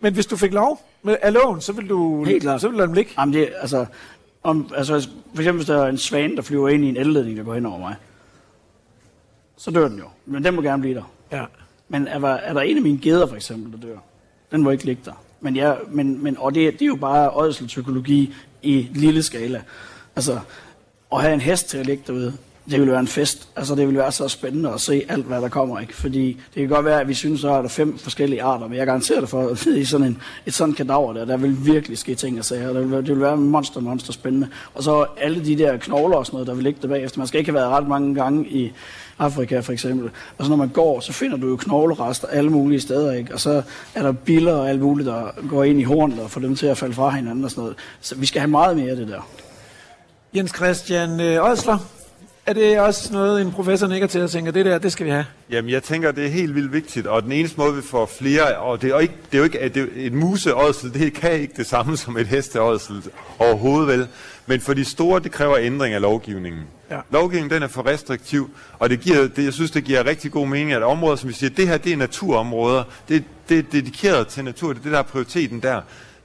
Men 0.00 0.14
hvis 0.14 0.26
du 0.26 0.36
fik 0.36 0.52
lov 0.52 0.88
med, 1.02 1.16
af 1.22 1.32
loven, 1.32 1.60
så 1.60 1.72
vil 1.72 1.88
du, 1.88 2.24
Helt 2.24 2.42
klart. 2.42 2.60
så 2.60 2.68
vil 2.68 2.72
du 2.72 2.78
lade 2.78 2.86
dem 2.86 2.94
ligge? 2.94 3.10
Jamen 3.18 3.34
det, 3.34 3.48
altså, 3.60 3.86
Om, 4.42 4.70
altså, 4.76 5.08
for 5.34 5.42
eksempel 5.42 5.56
hvis 5.56 5.66
der 5.66 5.82
er 5.82 5.88
en 5.88 5.98
svane, 5.98 6.36
der 6.36 6.42
flyver 6.42 6.68
ind 6.68 6.84
i 6.84 6.88
en 6.88 6.96
elledning, 6.96 7.36
der 7.36 7.44
går 7.44 7.54
hen 7.54 7.66
over 7.66 7.78
mig, 7.78 7.94
så 9.56 9.70
dør 9.70 9.88
den 9.88 9.98
jo. 9.98 10.04
Men 10.26 10.44
den 10.44 10.54
må 10.54 10.62
gerne 10.62 10.80
blive 10.80 10.94
der. 10.94 11.12
Ja. 11.32 11.44
Men 11.88 12.08
er 12.08 12.18
der, 12.18 12.28
er 12.28 12.52
der 12.52 12.60
en 12.60 12.76
af 12.76 12.82
mine 12.82 12.98
geder, 12.98 13.26
for 13.26 13.36
eksempel, 13.36 13.72
der 13.72 13.88
dør? 13.88 13.96
Den 14.52 14.62
må 14.62 14.70
ikke 14.70 14.84
ligge 14.84 15.02
der. 15.04 15.24
Men 15.40 15.56
ja, 15.56 15.74
men, 15.88 16.22
men, 16.22 16.36
og 16.38 16.54
det, 16.54 16.72
det 16.72 16.82
er 16.82 16.86
jo 16.86 16.96
bare 16.96 17.30
ådselspsykologi 17.30 18.34
i 18.62 18.88
lille 18.94 19.22
skala. 19.22 19.62
Altså, 20.16 20.40
at 21.12 21.20
have 21.20 21.34
en 21.34 21.40
hest 21.40 21.68
til 21.68 21.78
at 21.78 21.86
ligge 21.86 22.04
derude, 22.06 22.36
det 22.70 22.80
ville 22.80 22.90
være 22.90 23.00
en 23.00 23.06
fest. 23.06 23.48
Altså, 23.56 23.74
det 23.74 23.86
ville 23.86 24.00
være 24.00 24.12
så 24.12 24.28
spændende 24.28 24.72
at 24.72 24.80
se 24.80 25.04
alt, 25.08 25.26
hvad 25.26 25.40
der 25.40 25.48
kommer, 25.48 25.80
ikke? 25.80 25.96
Fordi 25.96 26.26
det 26.26 26.60
kan 26.60 26.68
godt 26.68 26.84
være, 26.84 27.00
at 27.00 27.08
vi 27.08 27.14
synes, 27.14 27.44
at 27.44 27.48
der 27.48 27.62
er 27.62 27.68
fem 27.68 27.98
forskellige 27.98 28.42
arter, 28.42 28.68
men 28.68 28.78
jeg 28.78 28.86
garanterer 28.86 29.20
det 29.20 29.28
for, 29.28 29.48
at 29.48 29.66
i 29.76 29.84
sådan 29.84 30.06
en, 30.06 30.18
et 30.46 30.54
sådan 30.54 30.74
kadaver 30.74 31.12
der, 31.12 31.24
der 31.24 31.36
vil 31.36 31.66
virkelig 31.66 31.98
ske 31.98 32.14
ting 32.14 32.38
og 32.38 32.44
sager. 32.44 32.72
Det 32.72 32.90
vil, 32.90 32.98
det 32.98 33.08
vil 33.08 33.20
være 33.20 33.36
monster, 33.36 33.80
monster 33.80 34.12
spændende. 34.12 34.48
Og 34.74 34.82
så 34.82 35.06
alle 35.20 35.44
de 35.44 35.58
der 35.58 35.76
knogler 35.76 36.16
og 36.16 36.26
sådan 36.26 36.34
noget, 36.34 36.46
der 36.46 36.54
vil 36.54 36.64
ligge 36.64 36.78
der 36.82 36.88
bagefter. 36.88 37.18
Man 37.18 37.26
skal 37.26 37.38
ikke 37.38 37.50
have 37.50 37.60
været 37.60 37.70
ret 37.70 37.88
mange 37.88 38.14
gange 38.14 38.48
i 38.48 38.72
Afrika 39.18 39.60
for 39.60 39.72
eksempel. 39.72 40.10
Og 40.38 40.44
så 40.44 40.50
når 40.50 40.56
man 40.56 40.68
går, 40.68 41.00
så 41.00 41.12
finder 41.12 41.36
du 41.36 41.48
jo 41.48 41.56
knoglerester 41.56 42.28
alle 42.28 42.50
mulige 42.50 42.80
steder, 42.80 43.12
ikke? 43.12 43.34
Og 43.34 43.40
så 43.40 43.62
er 43.94 44.02
der 44.02 44.12
biller 44.12 44.54
og 44.54 44.68
alt 44.68 44.80
muligt, 44.80 45.06
der 45.06 45.26
går 45.48 45.64
ind 45.64 45.80
i 45.80 45.84
hornet 45.84 46.18
og 46.18 46.30
får 46.30 46.40
dem 46.40 46.56
til 46.56 46.66
at 46.66 46.78
falde 46.78 46.94
fra 46.94 47.10
hinanden 47.10 47.44
og 47.44 47.50
sådan 47.50 47.62
noget. 47.62 47.76
Så 48.00 48.14
vi 48.14 48.26
skal 48.26 48.40
have 48.40 48.50
meget 48.50 48.76
mere 48.76 48.90
af 48.90 48.96
det 48.96 49.08
der. 49.08 49.28
Jens 50.34 50.56
Christian 50.56 51.20
øh, 51.20 51.50
Ødsler, 51.50 51.78
er 52.46 52.52
det 52.52 52.80
også 52.80 53.12
noget, 53.12 53.42
en 53.42 53.52
professor 53.52 53.86
nikker 53.86 54.06
til 54.06 54.18
at 54.18 54.30
tænke, 54.30 54.52
det 54.52 54.66
der, 54.66 54.78
det 54.78 54.92
skal 54.92 55.06
vi 55.06 55.10
have? 55.10 55.26
Jamen, 55.50 55.70
jeg 55.70 55.82
tænker, 55.82 56.12
det 56.12 56.24
er 56.24 56.28
helt 56.28 56.54
vildt 56.54 56.72
vigtigt, 56.72 57.06
og 57.06 57.22
den 57.22 57.32
eneste 57.32 57.60
måde, 57.60 57.76
vi 57.76 57.82
får 57.82 58.06
flere, 58.06 58.56
og 58.56 58.82
det 58.82 58.90
er 58.90 58.94
jo 58.94 58.98
ikke, 58.98 59.14
det 59.26 59.34
er 59.34 59.38
jo 59.38 59.44
ikke 59.44 59.60
at 59.60 59.74
det, 59.74 59.88
et 59.94 60.12
museådsel, 60.12 60.94
det 60.94 61.12
kan 61.12 61.32
ikke 61.32 61.54
det 61.56 61.66
samme 61.66 61.96
som 62.02 62.16
et 62.16 62.26
hesteådsel 62.26 63.02
overhovedet 63.38 63.88
vel, 63.88 64.08
men 64.46 64.60
for 64.60 64.74
de 64.74 64.84
store, 64.84 65.20
det 65.20 65.32
kræver 65.32 65.56
ændring 65.58 65.94
af 65.94 66.00
lovgivningen. 66.00 66.62
Ja. 66.90 67.00
Lovgivningen, 67.10 67.50
den 67.50 67.62
er 67.62 67.68
for 67.68 67.86
restriktiv, 67.86 68.50
og 68.78 68.90
det 68.90 69.00
giver, 69.00 69.28
det, 69.28 69.44
jeg 69.44 69.52
synes, 69.52 69.70
det 69.70 69.84
giver 69.84 70.06
rigtig 70.06 70.32
god 70.32 70.46
mening, 70.46 70.72
at 70.72 70.82
områder, 70.82 71.16
som 71.16 71.28
vi 71.28 71.34
siger, 71.34 71.50
det 71.50 71.68
her, 71.68 71.76
det 71.76 71.92
er 71.92 71.96
naturområder, 71.96 72.84
det, 73.08 73.24
det 73.48 73.58
er 73.58 73.62
dedikeret 73.62 74.26
til 74.26 74.44
natur, 74.44 74.68
det 74.68 74.78
er 74.78 74.82
det, 74.82 74.92
der 74.92 74.98
er 74.98 75.02
prioriteten 75.02 75.60
der. 75.60 75.80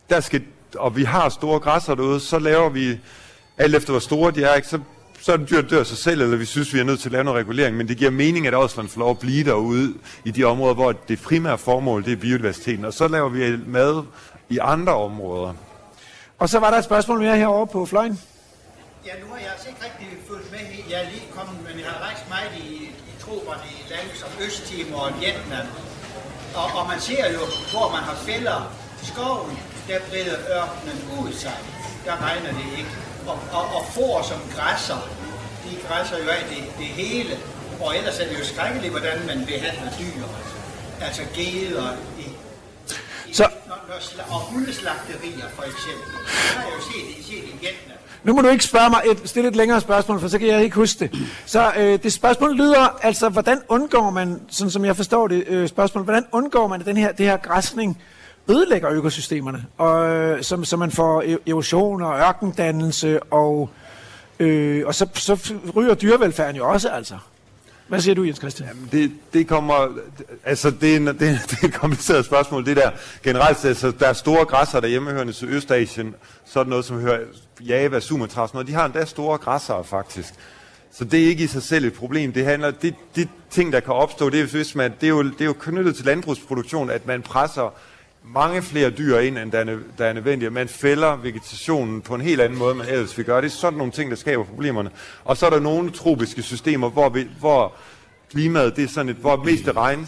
Der 0.10 0.20
skal, 0.20 0.42
og 0.76 0.96
vi 0.96 1.04
har 1.04 1.30
store 1.30 1.60
græsser 1.60 1.96
derude, 1.96 2.20
så 2.20 2.40
laver 2.40 2.70
vi, 2.70 3.00
alt 3.58 3.76
efter 3.76 3.92
hvor 3.94 4.00
store 4.00 4.32
de 4.32 4.44
er, 4.44 4.56
ikke, 4.56 4.68
så 4.68 4.80
så 5.22 5.34
er 5.34 5.38
den 5.38 5.48
dyr, 5.52 5.62
dør 5.62 5.84
sig 5.84 5.98
selv, 5.98 6.22
eller 6.22 6.38
vi 6.38 6.46
synes, 6.46 6.74
vi 6.74 6.80
er 6.80 6.84
nødt 6.84 7.00
til 7.00 7.08
at 7.08 7.12
lave 7.12 7.24
noget 7.24 7.40
regulering, 7.40 7.78
men 7.78 7.88
det 7.88 7.98
giver 7.98 8.12
mening, 8.12 8.48
at 8.48 8.56
Åsland 8.56 8.90
får 8.90 9.00
lov 9.00 9.12
at 9.12 9.20
blive 9.20 9.44
derude 9.44 9.94
i 10.26 10.32
de 10.32 10.44
områder, 10.44 10.74
hvor 10.74 10.92
det 10.92 11.22
primære 11.22 11.58
formål, 11.58 12.04
det 12.06 12.12
er 12.14 12.18
biodiversiteten, 12.18 12.86
og 12.86 12.94
så 12.94 13.08
laver 13.08 13.30
vi 13.30 13.58
mad 13.68 14.04
i 14.50 14.58
andre 14.62 14.94
områder. 14.96 15.54
Og 16.40 16.50
så 16.50 16.60
var 16.60 16.70
der 16.72 16.78
et 16.78 16.84
spørgsmål 16.84 17.20
mere 17.20 17.38
herovre 17.38 17.68
på 17.68 17.86
fløjen. 17.86 18.20
Ja, 19.06 19.12
nu 19.24 19.28
har 19.34 19.40
jeg 19.40 19.52
altså 19.56 19.68
ikke 19.72 19.82
rigtig 19.88 20.08
fulgt 20.28 20.52
med. 20.52 20.60
i- 20.60 20.86
Jeg 20.92 21.00
er 21.06 21.10
lige 21.14 21.28
kommet, 21.38 21.56
men 21.68 21.76
jeg 21.80 21.88
har 21.94 22.00
rejst 22.08 22.26
meget 22.36 22.52
i, 22.66 22.68
i 23.10 23.14
troberne 23.24 23.62
i 23.78 23.80
lande 23.92 24.12
som 24.22 24.30
Østtimor 24.46 25.00
og 25.08 25.12
Vietnam. 25.20 25.68
Og, 26.62 26.68
og 26.80 26.84
man 26.92 27.00
ser 27.00 27.24
jo, 27.38 27.44
hvor 27.74 27.88
man 27.96 28.04
har 28.10 28.16
fælder 28.28 28.60
skoven, 29.12 29.58
der 29.88 30.00
breder 30.10 30.38
ørkenen 30.58 31.00
ud 31.20 31.32
sig. 31.44 31.58
Der 32.06 32.16
regner 32.28 32.52
det 32.60 32.68
ikke. 32.80 32.92
Og, 33.30 33.38
og, 33.58 33.66
og 33.78 33.84
får 33.96 34.16
som 34.32 34.40
græsser, 34.56 35.00
de 35.66 35.72
græsser 35.88 36.18
jo 36.24 36.30
af 36.30 36.44
det, 36.50 36.64
det 36.80 36.86
hele. 36.86 37.34
Og 37.82 37.98
ellers 37.98 38.20
er 38.20 38.28
det 38.30 38.40
jo 38.40 38.46
skrækkeligt, 38.46 38.92
hvordan 38.92 39.18
man 39.28 39.46
behandler 39.46 39.92
dyr. 40.00 40.24
Altså 41.02 41.22
geder 41.36 41.88
i, 42.20 42.22
i 43.30 43.34
Så- 43.34 43.50
når, 43.68 43.76
når, 43.88 44.24
og 44.36 44.40
hundeslagterier 44.40 45.48
for 45.56 45.64
eksempel. 45.64 46.12
Det 46.26 46.56
har 46.56 46.64
jeg 46.64 46.74
jo 46.78 46.82
set, 46.82 47.26
set 47.26 47.34
i 47.44 47.58
Vietnam. 47.62 47.96
Nu 48.24 48.34
må 48.34 48.42
du 48.42 48.48
ikke 48.48 48.64
spørge 48.64 48.90
mig 48.90 49.02
et, 49.12 49.30
stille 49.30 49.50
et 49.50 49.56
længere 49.56 49.82
spørgsmål, 49.82 50.20
for 50.20 50.28
så 50.28 50.40
kan 50.40 50.48
jeg 50.48 50.64
ikke 50.64 50.76
huske 50.76 51.00
det. 51.00 51.20
Så 51.46 51.72
øh, 51.78 52.04
det 52.04 52.14
spørgsmål 52.14 52.56
lyder, 52.56 52.98
altså, 53.02 53.30
hvordan 53.30 53.62
undgår 53.70 54.10
man, 54.10 54.42
sådan 54.50 54.72
som 54.72 54.86
jeg 54.86 54.96
forstår 54.96 55.28
det 55.28 55.44
øh, 55.48 55.68
spørgsmål, 55.70 56.04
hvordan 56.04 56.26
undgår 56.32 56.68
man, 56.68 56.86
den 56.86 56.98
her, 56.98 57.12
det 57.12 57.26
her 57.26 57.38
græsning 57.38 58.02
ødelægger 58.50 58.92
økosystemerne, 58.92 59.66
og, 59.78 60.10
øh, 60.10 60.36
som, 60.36 60.44
som, 60.44 60.66
så 60.66 60.78
man 60.78 60.92
får 60.92 61.22
e- 61.22 61.50
erosion 61.50 62.02
og 62.02 62.20
ørkendannelse, 62.20 63.24
og, 63.24 63.70
øh, 64.40 64.88
og 64.88 64.96
så, 64.96 65.08
så 65.14 65.54
ryger 65.76 65.94
dyrevelfærden 65.94 66.56
jo 66.56 66.70
også, 66.70 66.90
altså. 66.90 67.16
Hvad 67.88 68.02
siger 68.02 68.16
du, 68.16 68.24
Jens 68.24 68.38
Christian? 68.38 68.90
Det, 68.92 69.12
det 69.34 69.48
kommer, 69.48 69.88
altså 70.46 70.72
det 70.72 70.92
er, 70.92 70.98
en, 70.98 71.08
det, 71.08 71.20
det 71.20 71.58
er 71.62 71.68
et 71.68 71.74
kompliceret 71.74 72.26
spørgsmål, 72.26 72.66
det 72.66 72.78
der 72.78 72.92
generelt, 73.24 73.66
altså 73.66 73.92
der 73.92 74.08
er 74.08 74.14
store 74.14 74.46
græsser 74.46 74.80
der 74.80 74.88
hjemmehørende 74.88 75.34
til 75.34 75.48
Østasien, 75.50 76.16
sådan 76.46 76.70
noget 76.70 76.86
som 76.86 77.00
hører 77.00 77.20
Java, 77.62 78.00
Sumatra, 78.00 78.48
sådan 78.48 78.58
noget, 78.58 78.68
de 78.68 78.74
har 78.74 78.86
endda 78.86 79.06
store 79.06 79.38
græsser 79.38 79.84
faktisk. 79.84 80.34
Så 80.92 81.04
det 81.04 81.24
er 81.24 81.28
ikke 81.28 81.44
i 81.44 81.48
sig 81.48 81.64
selv 81.64 81.86
et 81.86 81.94
problem. 81.94 82.34
Det 82.34 82.46
handler, 82.46 82.72
det, 82.72 82.96
det 83.16 83.30
ting, 83.50 83.74
der 83.74 83.80
kan 83.80 83.94
opstå, 83.94 84.30
det 84.30 84.40
er, 84.40 84.46
hvis 84.46 84.76
man, 84.76 84.94
det 85.02 85.08
er, 85.08 85.10
jo, 85.10 85.24
det 85.24 85.42
er 85.42 85.46
jo 85.46 85.54
knyttet 85.54 85.96
til 85.96 86.06
landbrugsproduktion, 86.06 86.90
at 86.90 87.08
man 87.08 87.22
presser 87.22 87.74
mange 88.24 88.62
flere 88.62 88.90
dyr 88.90 89.18
ind, 89.18 89.38
end 89.38 89.52
der 89.52 89.60
er, 89.60 89.66
nø- 89.66 89.98
der 89.98 90.06
er 90.06 90.14
nødvendigt. 90.14 90.54
Man 90.54 90.68
fælder 90.68 91.16
vegetationen 91.16 92.02
på 92.02 92.16
en 92.16 92.22
helt 92.22 92.42
anden 92.42 92.60
måde, 92.60 92.72
end 92.72 92.80
man 92.80 92.90
ellers 92.90 93.18
vil 93.18 93.26
gøre. 93.26 93.42
Det 93.42 93.48
er 93.48 93.52
sådan 93.52 93.78
nogle 93.78 93.92
ting, 93.92 94.10
der 94.10 94.18
skaber 94.18 94.44
problemerne. 94.44 94.90
Og 95.24 95.38
så 95.38 95.46
er 95.46 95.50
der 95.50 95.60
nogle 95.60 95.92
tropiske 95.92 96.42
systemer, 96.42 96.90
hvor, 96.90 97.10
vi, 97.10 97.28
hvor 97.40 97.74
klimaet, 98.32 98.76
det 98.76 98.84
er 98.84 98.88
sådan 98.88 99.10
et, 99.10 99.16
hvor 99.16 99.44
mest 99.44 99.68
af 99.68 99.76
regn, 99.76 100.08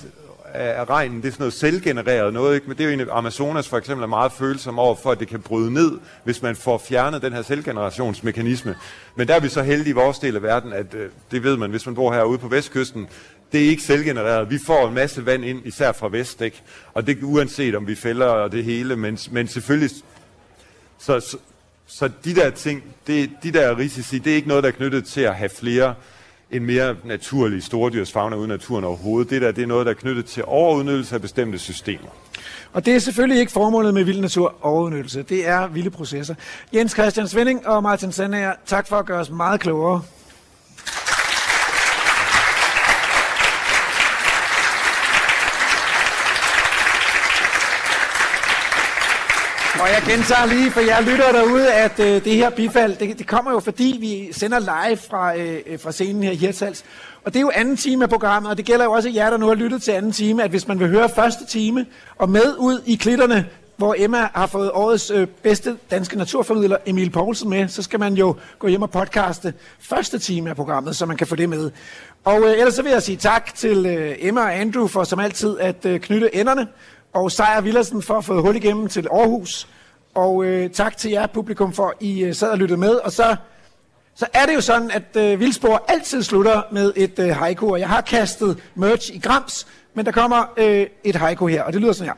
af 0.53 0.89
regnen, 0.89 1.21
det 1.21 1.27
er 1.27 1.31
sådan 1.31 1.41
noget 1.41 1.53
selvgenereret 1.53 2.33
noget, 2.33 2.55
ikke? 2.55 2.67
men 2.67 2.77
det 2.77 2.85
er 2.85 2.93
jo 2.93 2.99
en 2.99 3.07
Amazonas 3.11 3.69
for 3.69 3.77
eksempel 3.77 4.03
er 4.03 4.07
meget 4.07 4.31
følsom 4.31 4.79
over 4.79 4.95
for, 4.95 5.11
at 5.11 5.19
det 5.19 5.27
kan 5.27 5.41
bryde 5.41 5.73
ned, 5.73 5.91
hvis 6.23 6.41
man 6.41 6.55
får 6.55 6.77
fjernet 6.77 7.21
den 7.21 7.33
her 7.33 7.41
selvgenerationsmekanisme. 7.41 8.75
Men 9.15 9.27
der 9.27 9.35
er 9.35 9.39
vi 9.39 9.49
så 9.49 9.61
heldige 9.61 9.89
i 9.89 9.93
vores 9.93 10.19
del 10.19 10.35
af 10.35 10.43
verden, 10.43 10.73
at 10.73 10.93
øh, 10.93 11.09
det 11.31 11.43
ved 11.43 11.57
man, 11.57 11.69
hvis 11.69 11.85
man 11.85 11.95
bor 11.95 12.13
herude 12.13 12.37
på 12.37 12.47
vestkysten, 12.47 13.07
det 13.51 13.65
er 13.65 13.69
ikke 13.69 13.83
selvgenereret. 13.83 14.49
Vi 14.49 14.59
får 14.65 14.87
en 14.87 14.93
masse 14.93 15.25
vand 15.25 15.45
ind, 15.45 15.61
især 15.65 15.91
fra 15.91 16.09
vest, 16.11 16.41
ikke? 16.41 16.61
og 16.93 17.07
det 17.07 17.23
uanset 17.23 17.75
om 17.75 17.87
vi 17.87 17.95
fælder 17.95 18.25
og 18.25 18.51
det 18.51 18.63
hele, 18.63 18.95
men, 18.95 19.17
men 19.31 19.47
selvfølgelig 19.47 19.89
så, 20.97 21.19
så, 21.19 21.37
så 21.87 22.09
de 22.25 22.35
der 22.35 22.49
ting, 22.49 22.83
det, 23.07 23.29
de 23.43 23.51
der 23.51 23.77
risici, 23.77 24.19
det 24.19 24.31
er 24.31 24.35
ikke 24.35 24.47
noget, 24.47 24.63
der 24.63 24.69
er 24.69 24.73
knyttet 24.73 25.05
til 25.05 25.21
at 25.21 25.35
have 25.35 25.49
flere 25.49 25.93
en 26.51 26.65
mere 26.65 26.95
naturlig 27.03 27.63
stordyrsfauna 27.63 28.35
uden 28.35 28.49
naturen 28.49 28.83
overhovedet. 28.83 29.29
Det 29.29 29.41
der, 29.41 29.51
det 29.51 29.63
er 29.63 29.67
noget, 29.67 29.85
der 29.85 29.91
er 29.91 29.95
knyttet 29.95 30.25
til 30.25 30.43
overudnyttelse 30.45 31.15
af 31.15 31.21
bestemte 31.21 31.59
systemer. 31.59 32.09
Og 32.73 32.85
det 32.85 32.95
er 32.95 32.99
selvfølgelig 32.99 33.39
ikke 33.39 33.51
formålet 33.51 33.93
med 33.93 34.03
vild 34.03 34.21
natur 34.21 34.55
overudnyttelse. 34.61 35.23
Det 35.23 35.47
er 35.47 35.67
vilde 35.67 35.89
processer. 35.89 36.35
Jens 36.73 36.91
Christian 36.91 37.27
Svending 37.27 37.67
og 37.67 37.83
Martin 37.83 38.11
Sandager, 38.11 38.53
tak 38.65 38.87
for 38.87 38.95
at 38.95 39.05
gøre 39.05 39.19
os 39.19 39.29
meget 39.29 39.59
klogere. 39.59 40.01
Og 49.81 49.87
jeg 49.87 50.01
gentager 50.07 50.45
lige 50.45 50.71
for 50.71 50.79
jeg 50.79 51.03
lytter 51.03 51.31
derude, 51.31 51.73
at 51.73 51.99
øh, 51.99 52.23
det 52.23 52.35
her 52.35 52.49
bifald, 52.49 52.95
det, 52.95 53.19
det 53.19 53.27
kommer 53.27 53.51
jo 53.51 53.59
fordi 53.59 53.97
vi 53.99 54.33
sender 54.33 54.59
live 54.59 54.97
fra, 54.97 55.37
øh, 55.37 55.79
fra 55.79 55.91
scenen 55.91 56.23
her 56.23 56.31
i 56.31 56.35
Hirtshals. 56.35 56.83
Og 57.23 57.33
det 57.33 57.39
er 57.39 57.41
jo 57.41 57.51
anden 57.55 57.77
time 57.77 58.03
af 58.03 58.09
programmet, 58.09 58.49
og 58.49 58.57
det 58.57 58.65
gælder 58.65 58.85
jo 58.85 58.91
også 58.91 59.09
jer, 59.09 59.29
der 59.29 59.37
nu 59.37 59.47
har 59.47 59.55
lyttet 59.55 59.81
til 59.81 59.91
anden 59.91 60.11
time, 60.11 60.43
at 60.43 60.49
hvis 60.49 60.67
man 60.67 60.79
vil 60.79 60.89
høre 60.89 61.09
første 61.09 61.45
time 61.45 61.85
og 62.17 62.29
med 62.29 62.55
ud 62.57 62.81
i 62.85 62.95
klitterne, 62.95 63.45
hvor 63.77 63.95
Emma 63.97 64.29
har 64.33 64.47
fået 64.47 64.71
årets 64.73 65.11
øh, 65.11 65.27
bedste 65.27 65.77
danske 65.91 66.17
naturformidler, 66.17 66.77
Emil 66.85 67.09
Poulsen, 67.09 67.49
med, 67.49 67.67
så 67.67 67.83
skal 67.83 67.99
man 67.99 68.13
jo 68.13 68.35
gå 68.59 68.67
hjem 68.67 68.81
og 68.81 68.91
podcaste 68.91 69.53
første 69.79 70.19
time 70.19 70.49
af 70.49 70.55
programmet, 70.55 70.95
så 70.95 71.05
man 71.05 71.17
kan 71.17 71.27
få 71.27 71.35
det 71.35 71.49
med. 71.49 71.71
Og 72.23 72.41
øh, 72.41 72.51
ellers 72.51 72.73
så 72.73 72.81
vil 72.81 72.91
jeg 72.91 73.03
sige 73.03 73.17
tak 73.17 73.55
til 73.55 73.85
øh, 73.85 74.15
Emma 74.19 74.41
og 74.41 74.55
Andrew 74.55 74.87
for 74.87 75.03
som 75.03 75.19
altid 75.19 75.59
at 75.59 75.85
øh, 75.85 75.99
knytte 75.99 76.35
enderne, 76.35 76.67
og 77.13 77.31
Sejr 77.31 77.61
Villersen 77.61 78.01
for 78.01 78.17
at 78.17 78.25
få 78.25 78.41
hul 78.41 78.55
igennem 78.55 78.87
til 78.87 79.07
Aarhus. 79.11 79.67
Og 80.13 80.45
øh, 80.45 80.69
tak 80.69 80.97
til 80.97 81.11
jer 81.11 81.27
publikum 81.27 81.73
for, 81.73 81.87
at 81.87 81.93
I 81.99 82.23
øh, 82.23 82.35
sad 82.35 82.49
og 82.49 82.57
lyttede 82.57 82.79
med. 82.79 82.95
Og 82.95 83.11
så, 83.11 83.35
så 84.15 84.27
er 84.33 84.45
det 84.45 84.55
jo 84.55 84.61
sådan, 84.61 84.91
at 84.91 85.15
øh, 85.15 85.39
Vildspor 85.39 85.85
altid 85.87 86.23
slutter 86.23 86.61
med 86.71 86.93
et 86.95 87.19
øh, 87.19 87.35
haiku. 87.35 87.71
Og 87.71 87.79
jeg 87.79 87.89
har 87.89 88.01
kastet 88.01 88.63
merch 88.75 89.15
i 89.15 89.19
grams, 89.19 89.67
men 89.93 90.05
der 90.05 90.11
kommer 90.11 90.53
øh, 90.57 90.87
et 91.03 91.15
haiku 91.15 91.47
her, 91.47 91.63
og 91.63 91.73
det 91.73 91.81
lyder 91.81 91.93
sådan 91.93 92.07
her. 92.07 92.15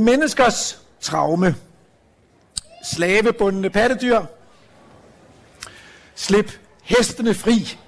Menneskers 0.00 0.82
traume. 1.00 1.54
Slavebundne 2.84 3.70
pattedyr. 3.70 4.20
Slip 6.14 6.58
hestene 6.82 7.34
fri. 7.34 7.78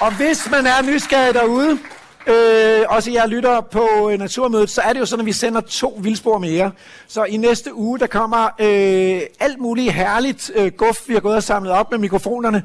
Og 0.00 0.16
hvis 0.16 0.50
man 0.50 0.66
er 0.66 0.82
nysgerrig 0.82 1.34
derude, 1.34 1.78
øh, 2.26 2.84
også 2.88 3.10
jeg 3.10 3.28
lytter 3.28 3.60
på 3.60 4.10
øh, 4.12 4.18
Naturmødet, 4.18 4.70
så 4.70 4.80
er 4.80 4.92
det 4.92 5.00
jo 5.00 5.06
sådan, 5.06 5.20
at 5.20 5.26
vi 5.26 5.32
sender 5.32 5.60
to 5.60 5.98
vildspor 6.02 6.38
mere. 6.38 6.72
Så 7.08 7.24
i 7.24 7.36
næste 7.36 7.74
uge, 7.74 7.98
der 7.98 8.06
kommer 8.06 8.44
øh, 8.44 9.20
alt 9.40 9.60
muligt 9.60 9.92
herligt 9.92 10.50
øh, 10.54 10.72
guf, 10.72 11.08
vi 11.08 11.14
har 11.14 11.20
gået 11.20 11.36
og 11.36 11.42
samlet 11.42 11.72
op 11.72 11.90
med 11.90 11.98
mikrofonerne. 11.98 12.62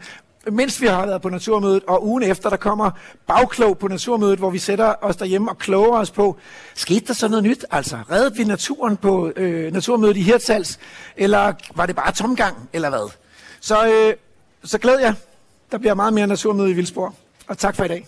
mens 0.51 0.81
vi 0.81 0.87
har 0.87 1.05
været 1.05 1.21
på 1.21 1.29
Naturmødet, 1.29 1.83
og 1.87 2.07
ugen 2.07 2.23
efter, 2.23 2.49
der 2.49 2.57
kommer 2.57 2.91
bagklog 3.27 3.77
på 3.77 3.87
Naturmødet, 3.87 4.39
hvor 4.39 4.49
vi 4.49 4.59
sætter 4.59 4.93
os 5.01 5.15
derhjemme 5.15 5.51
og 5.51 5.57
kloger 5.57 5.97
os 5.97 6.11
på, 6.11 6.37
skete 6.75 7.07
der 7.07 7.13
så 7.13 7.27
noget 7.27 7.43
nyt? 7.43 7.65
Altså, 7.71 7.97
reddede 8.11 8.35
vi 8.35 8.43
naturen 8.43 8.97
på 8.97 9.31
øh, 9.35 9.73
Naturmødet 9.73 10.17
i 10.17 10.21
Hirtshals, 10.21 10.79
eller 11.17 11.53
var 11.75 11.85
det 11.85 11.95
bare 11.95 12.11
tomgang, 12.11 12.69
eller 12.73 12.89
hvad? 12.89 13.11
Så, 13.61 13.87
øh, 13.87 14.13
så 14.63 14.77
glæder 14.77 14.99
jeg. 14.99 15.13
Der 15.71 15.77
bliver 15.77 15.93
meget 15.93 16.13
mere 16.13 16.27
Naturmøde 16.27 16.69
i 16.69 16.73
Vildsborg. 16.73 17.13
Og 17.51 17.57
tak 17.57 17.75
for 17.75 17.83
i 17.83 17.87
dag. 17.87 18.07